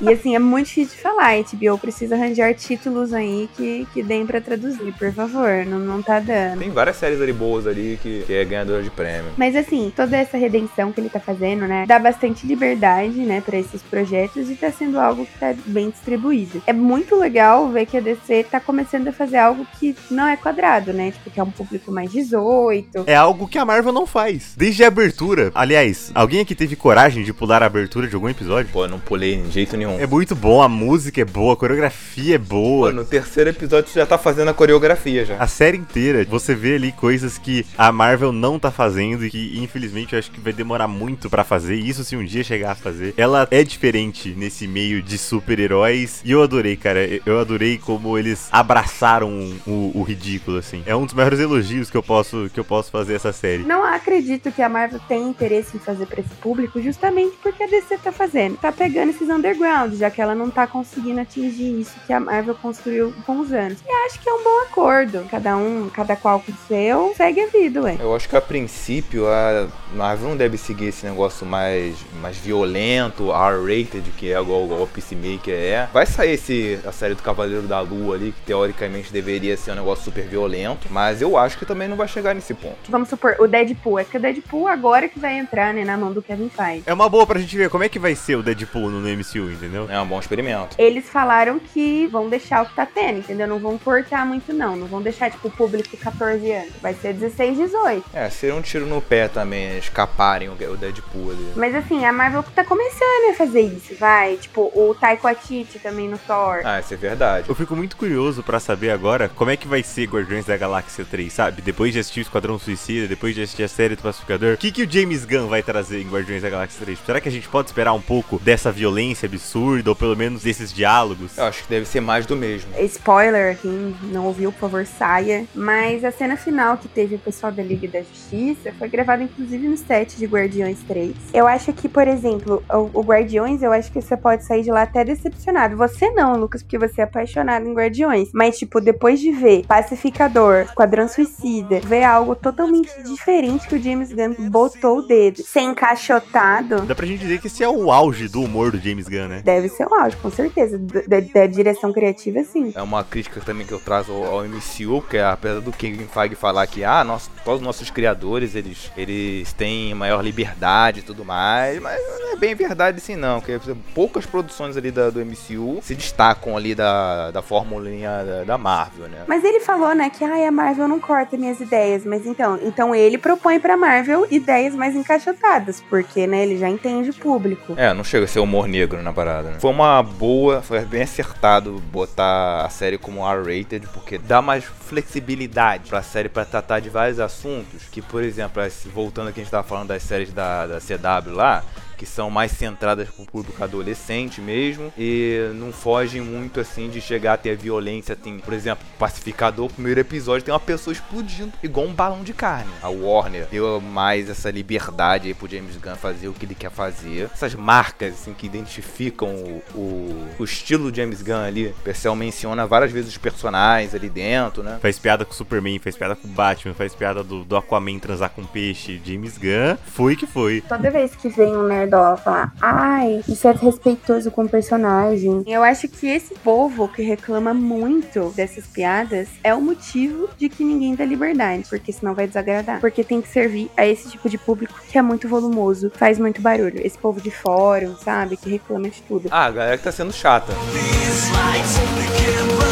E 0.00 0.12
assim, 0.12 0.34
é 0.34 0.38
muito 0.38 0.66
difícil 0.66 0.96
de 0.96 1.02
falar. 1.02 1.36
HBO 1.36 1.78
precisa 1.78 2.14
arranjar 2.14 2.54
títulos 2.54 3.12
aí 3.12 3.48
que, 3.56 3.86
que 3.92 4.02
deem 4.02 4.26
pra 4.26 4.40
traduzir, 4.40 4.92
por 4.98 5.12
favor. 5.12 5.64
Não, 5.66 5.78
não 5.78 6.02
tá 6.02 6.20
dando. 6.20 6.58
Tem 6.58 6.70
várias 6.70 6.96
séries 6.96 7.20
ali 7.20 7.32
boas 7.32 7.66
ali 7.66 7.98
que, 8.02 8.22
que 8.26 8.34
é 8.34 8.44
ganhadora 8.44 8.82
de 8.82 8.90
prêmio. 8.90 9.32
Mas 9.36 9.56
assim, 9.56 9.92
toda 9.94 10.16
essa 10.16 10.36
redenção 10.36 10.92
que 10.92 11.00
ele 11.00 11.08
tá 11.08 11.20
fazendo, 11.20 11.66
né, 11.66 11.84
dá 11.86 11.98
bastante 11.98 12.46
liberdade, 12.46 13.18
né, 13.20 13.40
pra 13.40 13.56
esses 13.56 13.82
projetos 13.82 14.50
e 14.50 14.54
tá 14.54 14.70
sendo 14.70 14.98
algo 14.98 15.24
que 15.26 15.38
tá 15.38 15.54
bem 15.66 15.90
distribuído. 15.90 16.62
É 16.66 16.72
muito 16.72 17.16
legal 17.16 17.68
ver 17.68 17.86
que 17.86 17.96
a 17.96 18.00
DC 18.00 18.44
tá 18.50 18.60
começando 18.60 19.08
a 19.08 19.12
fazer 19.12 19.38
algo 19.38 19.66
que 19.78 19.96
não 20.10 20.26
é 20.26 20.36
quadrado, 20.36 20.92
né, 20.92 21.10
tipo, 21.10 21.30
que 21.30 21.40
é 21.40 21.42
um 21.42 21.50
público 21.50 21.90
mais 21.90 22.10
18. 22.10 23.04
É 23.06 23.14
algo 23.14 23.48
que 23.48 23.58
a 23.58 23.64
Marvel 23.64 23.92
não 23.92 24.06
faz. 24.06 24.54
Desde 24.56 24.84
a 24.84 24.88
abertura. 24.88 25.50
Aliás, 25.54 26.10
alguém 26.14 26.40
aqui 26.40 26.54
teve 26.54 26.76
coragem 26.76 27.24
de 27.24 27.32
pular 27.32 27.62
a 27.62 27.66
abertura 27.66 28.08
de 28.08 28.14
algum 28.14 28.28
episódio? 28.28 28.70
Pô, 28.72 28.84
eu 28.84 28.88
não 28.88 28.98
pulei 28.98 29.36
jeito 29.56 29.76
nenhum. 29.76 29.98
É 29.98 30.06
muito 30.06 30.34
bom, 30.34 30.60
a 30.60 30.68
música 30.68 31.20
é 31.22 31.24
boa, 31.24 31.54
a 31.54 31.56
coreografia 31.56 32.34
é 32.34 32.38
boa. 32.38 32.90
Pô, 32.90 32.94
no 32.94 33.04
terceiro 33.04 33.48
episódio 33.48 33.90
você 33.90 34.00
já 34.00 34.06
tá 34.06 34.18
fazendo 34.18 34.48
a 34.48 34.54
coreografia 34.54 35.24
já. 35.24 35.38
A 35.38 35.46
série 35.46 35.78
inteira, 35.78 36.24
você 36.28 36.54
vê 36.54 36.74
ali 36.74 36.92
coisas 36.92 37.38
que 37.38 37.64
a 37.78 37.90
Marvel 37.90 38.32
não 38.32 38.58
tá 38.58 38.70
fazendo 38.70 39.24
e 39.24 39.30
que, 39.30 39.58
infelizmente, 39.58 40.12
eu 40.12 40.18
acho 40.18 40.30
que 40.30 40.40
vai 40.40 40.52
demorar 40.52 40.86
muito 40.86 41.30
pra 41.30 41.42
fazer. 41.42 41.74
Isso 41.76 42.04
se 42.04 42.16
um 42.16 42.24
dia 42.24 42.44
chegar 42.44 42.72
a 42.72 42.74
fazer. 42.74 43.14
Ela 43.16 43.48
é 43.50 43.64
diferente 43.64 44.34
nesse 44.36 44.68
meio 44.68 45.00
de 45.00 45.16
super-heróis. 45.16 46.20
E 46.24 46.32
eu 46.32 46.42
adorei, 46.42 46.76
cara. 46.76 47.00
Eu 47.24 47.40
adorei 47.40 47.78
como 47.78 48.18
eles 48.18 48.48
abraçaram 48.52 49.56
o, 49.66 49.92
o 49.94 50.02
ridículo, 50.02 50.58
assim. 50.58 50.82
É 50.84 50.94
um 50.94 51.06
dos 51.06 51.14
maiores 51.14 51.40
elogios 51.40 51.90
que 51.90 51.96
eu 51.96 52.02
posso, 52.02 52.50
que 52.52 52.60
eu 52.60 52.64
posso 52.64 52.90
fazer 52.90 53.14
essa 53.14 53.32
série. 53.32 53.62
Não 53.62 53.82
acredito 53.82 54.52
que 54.52 54.60
a 54.60 54.68
Marvel 54.68 55.00
tenha 55.08 55.26
interesse 55.26 55.76
em 55.76 55.80
fazer 55.80 56.06
pra 56.06 56.20
esse 56.20 56.34
público 56.42 56.80
justamente 56.82 57.36
porque 57.42 57.62
a 57.62 57.66
DC 57.66 57.98
tá 57.98 58.12
fazendo. 58.12 58.58
Tá 58.58 58.70
pegando 58.70 59.10
esses 59.10 59.30
underground, 59.46 59.94
já 59.94 60.10
que 60.10 60.20
ela 60.20 60.34
não 60.34 60.50
tá 60.50 60.66
conseguindo 60.66 61.20
atingir 61.20 61.80
isso 61.80 61.94
que 62.06 62.12
a 62.12 62.18
Marvel 62.18 62.54
construiu 62.54 63.14
com 63.24 63.40
os 63.40 63.52
anos. 63.52 63.78
E 63.86 63.90
acho 64.06 64.20
que 64.20 64.28
é 64.28 64.32
um 64.32 64.42
bom 64.42 64.62
acordo. 64.62 65.26
Cada 65.30 65.56
um, 65.56 65.88
cada 65.92 66.16
qual 66.16 66.40
com 66.40 66.52
o 66.52 66.54
seu, 66.66 67.14
segue 67.16 67.40
a 67.40 67.46
vida, 67.46 67.82
ué. 67.82 67.96
Eu 68.00 68.14
acho 68.14 68.28
que 68.28 68.36
a 68.36 68.40
princípio 68.40 69.26
a 69.28 69.68
Marvel 69.94 70.30
não 70.30 70.36
deve 70.36 70.56
seguir 70.58 70.86
esse 70.86 71.06
negócio 71.06 71.46
mais, 71.46 71.96
mais 72.20 72.36
violento, 72.36 73.30
R-rated, 73.30 74.10
que 74.16 74.32
é 74.32 74.40
igual, 74.40 74.64
igual 74.64 74.82
o 74.82 74.86
Peacemaker 74.86 75.54
é. 75.54 75.88
Vai 75.92 76.06
sair 76.06 76.32
esse, 76.32 76.80
a 76.84 76.92
série 76.92 77.14
do 77.14 77.22
Cavaleiro 77.22 77.66
da 77.66 77.80
Lua 77.80 78.16
ali, 78.16 78.32
que 78.32 78.40
teoricamente 78.42 79.12
deveria 79.12 79.56
ser 79.56 79.72
um 79.72 79.76
negócio 79.76 80.04
super 80.04 80.24
violento, 80.24 80.88
mas 80.90 81.22
eu 81.22 81.36
acho 81.36 81.58
que 81.58 81.64
também 81.64 81.88
não 81.88 81.96
vai 81.96 82.08
chegar 82.08 82.34
nesse 82.34 82.54
ponto. 82.54 82.76
Vamos 82.88 83.08
supor, 83.08 83.36
o 83.38 83.46
Deadpool. 83.46 83.98
É 83.98 84.04
que 84.04 84.16
o 84.16 84.20
Deadpool 84.20 84.68
agora 84.68 85.08
que 85.08 85.18
vai 85.18 85.38
entrar, 85.38 85.72
né, 85.72 85.84
na 85.84 85.96
mão 85.96 86.12
do 86.12 86.22
Kevin 86.22 86.48
Feige. 86.48 86.82
É 86.86 86.92
uma 86.92 87.08
boa 87.08 87.26
pra 87.26 87.38
gente 87.38 87.56
ver 87.56 87.70
como 87.70 87.84
é 87.84 87.88
que 87.88 87.98
vai 87.98 88.14
ser 88.14 88.36
o 88.36 88.42
Deadpool 88.42 88.90
no, 88.90 89.00
no 89.00 89.08
Entendeu? 89.44 89.86
É 89.90 90.00
um 90.00 90.06
bom 90.06 90.18
experimento. 90.18 90.76
Eles 90.78 91.08
falaram 91.08 91.58
que 91.58 92.06
vão 92.08 92.28
deixar 92.28 92.62
o 92.62 92.66
que 92.66 92.74
tá 92.74 92.86
tendo, 92.86 93.18
entendeu? 93.18 93.46
Não 93.46 93.58
vão 93.58 93.78
cortar 93.78 94.26
muito, 94.26 94.52
não. 94.52 94.76
Não 94.76 94.86
vão 94.86 95.00
deixar, 95.00 95.30
tipo, 95.30 95.48
o 95.48 95.50
público 95.50 95.96
14 95.96 96.52
anos. 96.52 96.72
Vai 96.82 96.94
ser 96.94 97.12
16, 97.12 97.56
18. 97.56 98.04
É, 98.12 98.28
seria 98.30 98.54
um 98.54 98.62
tiro 98.62 98.86
no 98.86 99.00
pé 99.00 99.28
também, 99.28 99.68
né, 99.68 99.78
escaparem 99.78 100.48
o 100.48 100.56
o 100.56 100.76
Deadpool 100.76 101.30
ali. 101.30 101.52
Mas 101.54 101.74
assim, 101.74 102.04
a 102.04 102.12
Marvel 102.12 102.42
tá 102.42 102.64
começando 102.64 103.30
a 103.30 103.34
fazer 103.34 103.60
isso, 103.60 103.94
vai. 103.98 104.36
Tipo, 104.36 104.72
o 104.74 104.94
Taiko 104.94 105.28
Atiti 105.28 105.78
também 105.78 106.08
no 106.08 106.18
Thor. 106.18 106.62
Ah, 106.64 106.80
isso 106.80 106.94
é 106.94 106.96
verdade. 106.96 107.48
Eu 107.48 107.54
fico 107.54 107.76
muito 107.76 107.96
curioso 107.96 108.42
pra 108.42 108.58
saber 108.58 108.90
agora 108.90 109.28
como 109.28 109.50
é 109.50 109.56
que 109.56 109.68
vai 109.68 109.82
ser 109.82 110.06
Guardiões 110.06 110.46
da 110.46 110.56
Galáxia 110.56 111.04
3, 111.04 111.32
sabe? 111.32 111.62
Depois 111.62 111.92
de 111.92 112.00
assistir 112.00 112.20
o 112.20 112.22
Esquadrão 112.22 112.58
Suicida, 112.58 113.06
depois 113.06 113.34
de 113.34 113.42
assistir 113.42 113.62
a 113.62 113.68
série 113.68 113.96
do 113.96 114.02
Pacificador, 114.02 114.54
o 114.54 114.56
que, 114.56 114.72
que 114.72 114.82
o 114.82 114.90
James 114.90 115.24
Gunn 115.24 115.48
vai 115.48 115.62
trazer 115.62 116.00
em 116.00 116.08
Guardiões 116.08 116.42
da 116.42 116.50
Galáxia 116.50 116.84
3? 116.84 116.98
Será 117.04 117.20
que 117.20 117.28
a 117.28 117.32
gente 117.32 117.48
pode 117.48 117.68
esperar 117.68 117.92
um 117.92 118.00
pouco 118.00 118.38
dessa 118.38 118.72
violência 118.72 119.15
absurda, 119.24 119.90
ou 119.90 119.96
pelo 119.96 120.16
menos 120.16 120.42
desses 120.42 120.72
diálogos? 120.72 121.38
Eu 121.38 121.44
acho 121.44 121.62
que 121.62 121.70
deve 121.70 121.86
ser 121.86 122.00
mais 122.00 122.26
do 122.26 122.36
mesmo. 122.36 122.70
Spoiler, 122.80 123.56
quem 123.58 123.96
não 124.12 124.26
ouviu, 124.26 124.52
por 124.52 124.60
favor, 124.60 124.86
saia. 124.86 125.46
Mas 125.54 126.04
a 126.04 126.10
cena 126.10 126.36
final 126.36 126.76
que 126.76 126.88
teve 126.88 127.14
o 127.14 127.18
pessoal 127.18 127.50
da 127.52 127.62
Liga 127.62 127.88
da 127.88 128.02
Justiça 128.02 128.72
foi 128.78 128.88
gravada 128.88 129.22
inclusive 129.22 129.68
no 129.68 129.76
set 129.76 130.16
de 130.16 130.26
Guardiões 130.26 130.78
3. 130.86 131.14
Eu 131.32 131.46
acho 131.46 131.72
que, 131.72 131.88
por 131.88 132.06
exemplo, 132.06 132.62
o, 132.68 133.00
o 133.00 133.02
Guardiões, 133.02 133.62
eu 133.62 133.72
acho 133.72 133.90
que 133.90 134.00
você 134.00 134.16
pode 134.16 134.44
sair 134.44 134.62
de 134.62 134.70
lá 134.70 134.82
até 134.82 135.04
decepcionado. 135.04 135.76
Você 135.76 136.10
não, 136.10 136.36
Lucas, 136.36 136.62
porque 136.62 136.78
você 136.78 137.00
é 137.00 137.04
apaixonado 137.04 137.66
em 137.66 137.72
Guardiões. 137.72 138.28
Mas, 138.34 138.58
tipo, 138.58 138.80
depois 138.80 139.20
de 139.20 139.30
ver 139.30 139.64
Pacificador, 139.66 140.62
Esquadrão 140.62 141.08
Suicida, 141.08 141.80
ver 141.80 142.04
algo 142.04 142.34
totalmente 142.34 142.90
diferente 143.04 143.66
que 143.66 143.76
o 143.76 143.82
James 143.82 144.12
Gunn 144.12 144.50
botou 144.50 144.98
o 144.98 145.02
dedo, 145.02 145.42
sem 145.42 145.70
encaixotado, 145.70 146.82
Dá 146.86 146.94
pra 146.94 147.06
gente 147.06 147.20
dizer 147.20 147.40
que 147.40 147.46
esse 147.46 147.62
é 147.62 147.68
o 147.68 147.90
auge 147.90 148.28
do 148.28 148.42
humor 148.42 148.70
do 148.70 148.78
James 148.78 149.05
Gunn, 149.08 149.28
né? 149.28 149.42
deve 149.44 149.68
ser 149.68 149.86
o 149.86 149.94
auge, 149.94 150.16
com 150.16 150.30
certeza. 150.30 150.78
Da, 150.78 151.20
da 151.20 151.46
direção 151.46 151.92
criativa, 151.92 152.42
sim. 152.44 152.72
É 152.74 152.82
uma 152.82 153.04
crítica 153.04 153.40
também 153.40 153.66
que 153.66 153.72
eu 153.72 153.80
trazo 153.80 154.12
ao, 154.12 154.24
ao 154.24 154.44
MCU, 154.44 155.02
que 155.08 155.16
é 155.16 155.24
apesar 155.24 155.60
do 155.60 155.72
Kevin 155.72 156.06
Feige 156.06 156.34
falar 156.34 156.66
que 156.66 156.84
ah, 156.84 157.04
nós, 157.04 157.30
todos 157.44 157.60
os 157.60 157.66
nossos 157.66 157.90
criadores, 157.90 158.54
eles, 158.54 158.90
eles 158.96 159.52
têm 159.52 159.94
maior 159.94 160.22
liberdade 160.22 161.00
e 161.00 161.02
tudo 161.02 161.24
mais, 161.24 161.80
mas 161.80 162.00
não 162.20 162.32
é 162.32 162.36
bem 162.36 162.54
verdade 162.54 162.98
assim 162.98 163.16
não, 163.16 163.40
porque 163.40 163.58
poucas 163.94 164.26
produções 164.26 164.76
ali 164.76 164.90
da, 164.90 165.10
do 165.10 165.24
MCU 165.24 165.80
se 165.82 165.94
destacam 165.94 166.56
ali 166.56 166.74
da, 166.74 167.30
da 167.30 167.42
formulinha 167.42 168.24
da, 168.24 168.44
da 168.44 168.58
Marvel, 168.58 169.08
né? 169.08 169.24
Mas 169.26 169.44
ele 169.44 169.60
falou, 169.60 169.94
né, 169.94 170.10
que 170.10 170.24
ai, 170.24 170.46
a 170.46 170.52
Marvel 170.52 170.88
não 170.88 171.00
corta 171.00 171.36
minhas 171.36 171.60
ideias, 171.60 172.04
mas 172.04 172.26
então, 172.26 172.58
então 172.62 172.94
ele 172.94 173.18
propõe 173.18 173.58
pra 173.60 173.76
Marvel 173.76 174.26
ideias 174.30 174.74
mais 174.74 174.94
encaixotadas, 174.94 175.82
porque, 175.88 176.26
né, 176.26 176.42
ele 176.42 176.58
já 176.58 176.68
entende 176.68 177.10
o 177.10 177.14
público. 177.14 177.74
É, 177.76 177.92
não 177.92 178.04
chega 178.04 178.24
a 178.24 178.28
ser 178.28 178.40
humor 178.40 178.66
negro 178.66 178.95
na 179.02 179.12
parada, 179.12 179.50
né? 179.50 179.60
Foi 179.60 179.70
uma 179.70 180.02
boa, 180.02 180.62
foi 180.62 180.80
bem 180.84 181.02
acertado 181.02 181.80
botar 181.92 182.64
a 182.64 182.68
série 182.68 182.98
como 182.98 183.26
R-rated, 183.26 183.86
porque 183.92 184.18
dá 184.18 184.40
mais 184.42 184.64
flexibilidade 184.64 185.88
pra 185.88 186.02
série 186.02 186.28
pra 186.28 186.44
tratar 186.44 186.80
de 186.80 186.88
vários 186.88 187.20
assuntos, 187.20 187.82
que, 187.90 188.02
por 188.02 188.22
exemplo, 188.22 188.62
voltando 188.92 189.28
aqui 189.28 189.40
a 189.40 189.42
gente 189.42 189.50
tava 189.50 189.66
falando 189.66 189.88
das 189.88 190.02
séries 190.02 190.32
da, 190.32 190.66
da 190.66 190.78
CW 190.78 191.34
lá, 191.34 191.64
que 191.96 192.06
são 192.06 192.30
mais 192.30 192.52
centradas 192.52 193.08
pro 193.08 193.24
público 193.24 193.62
adolescente 193.62 194.40
mesmo 194.40 194.92
e 194.96 195.50
não 195.54 195.72
fogem 195.72 196.20
muito 196.20 196.60
assim 196.60 196.88
de 196.88 197.00
chegar 197.00 197.34
a 197.34 197.36
ter 197.36 197.56
violência. 197.56 198.14
Tem, 198.14 198.38
por 198.38 198.52
exemplo, 198.52 198.84
Pacificador, 198.98 199.70
primeiro 199.70 200.00
episódio 200.00 200.44
tem 200.44 200.52
uma 200.52 200.60
pessoa 200.60 200.92
explodindo 200.92 201.52
igual 201.62 201.86
um 201.86 201.92
balão 201.92 202.22
de 202.22 202.32
carne. 202.32 202.70
A 202.82 202.88
Warner 202.88 203.46
deu 203.50 203.80
mais 203.80 204.28
essa 204.28 204.50
liberdade 204.50 205.28
aí 205.28 205.34
pro 205.34 205.48
James 205.48 205.76
Gunn 205.76 205.96
fazer 205.96 206.28
o 206.28 206.32
que 206.32 206.44
ele 206.44 206.54
quer 206.54 206.70
fazer. 206.70 207.30
Essas 207.32 207.54
marcas 207.54 208.14
assim 208.14 208.32
que 208.32 208.46
identificam 208.46 209.28
o, 209.28 209.62
o, 209.74 210.26
o 210.38 210.44
estilo 210.44 210.90
do 210.90 210.96
James 210.96 211.22
Gunn 211.22 211.44
ali. 211.44 211.66
O 211.68 211.74
Percel 211.84 212.14
menciona 212.14 212.66
várias 212.66 212.92
vezes 212.92 213.10
os 213.10 213.18
personagens 213.18 213.94
ali 213.94 214.08
dentro, 214.08 214.62
né? 214.62 214.78
Faz 214.80 214.98
piada 214.98 215.24
com 215.24 215.32
o 215.32 215.34
Superman, 215.34 215.78
faz 215.78 215.96
piada 215.96 216.16
com 216.16 216.28
o 216.28 216.30
Batman, 216.30 216.74
faz 216.74 216.94
piada 216.94 217.22
do, 217.22 217.44
do 217.44 217.56
Aquaman 217.56 217.98
transar 217.98 218.30
com 218.30 218.44
peixe. 218.44 219.00
James 219.04 219.38
Gunn 219.38 219.76
foi 219.86 220.16
que 220.16 220.26
foi. 220.26 220.62
Toda 220.68 220.90
vez 220.90 221.14
que 221.14 221.28
vem 221.28 221.56
um 221.56 221.62
nerdola 221.86 222.16
falar, 222.16 222.52
ai, 222.60 223.22
isso 223.28 223.46
é 223.48 223.52
respeitoso 223.52 224.30
com 224.30 224.42
o 224.44 224.48
personagem. 224.48 225.42
Eu 225.46 225.62
acho 225.62 225.88
que 225.88 226.06
esse 226.08 226.34
povo 226.34 226.88
que 226.88 227.02
reclama 227.02 227.54
muito 227.54 228.32
dessas 228.36 228.66
piadas 228.66 229.28
é 229.42 229.54
o 229.54 229.60
motivo 229.60 230.28
de 230.36 230.48
que 230.48 230.64
ninguém 230.64 230.94
dá 230.94 231.04
liberdade, 231.04 231.64
porque 231.68 231.92
senão 231.92 232.14
vai 232.14 232.26
desagradar. 232.26 232.80
Porque 232.80 233.04
tem 233.04 233.22
que 233.22 233.28
servir 233.28 233.70
a 233.76 233.86
esse 233.86 234.10
tipo 234.10 234.28
de 234.28 234.36
público 234.36 234.74
que 234.90 234.98
é 234.98 235.02
muito 235.02 235.28
volumoso, 235.28 235.90
faz 235.94 236.18
muito 236.18 236.40
barulho. 236.40 236.84
Esse 236.84 236.98
povo 236.98 237.20
de 237.20 237.30
fórum, 237.30 237.96
sabe, 237.96 238.36
que 238.36 238.50
reclama 238.50 238.88
de 238.88 239.00
tudo. 239.02 239.28
Ah, 239.30 239.46
a 239.46 239.50
galera 239.50 239.78
que 239.78 239.84
tá 239.84 239.92
sendo 239.92 240.12
chata. 240.12 240.52
These 240.72 241.30
lights 241.32 242.65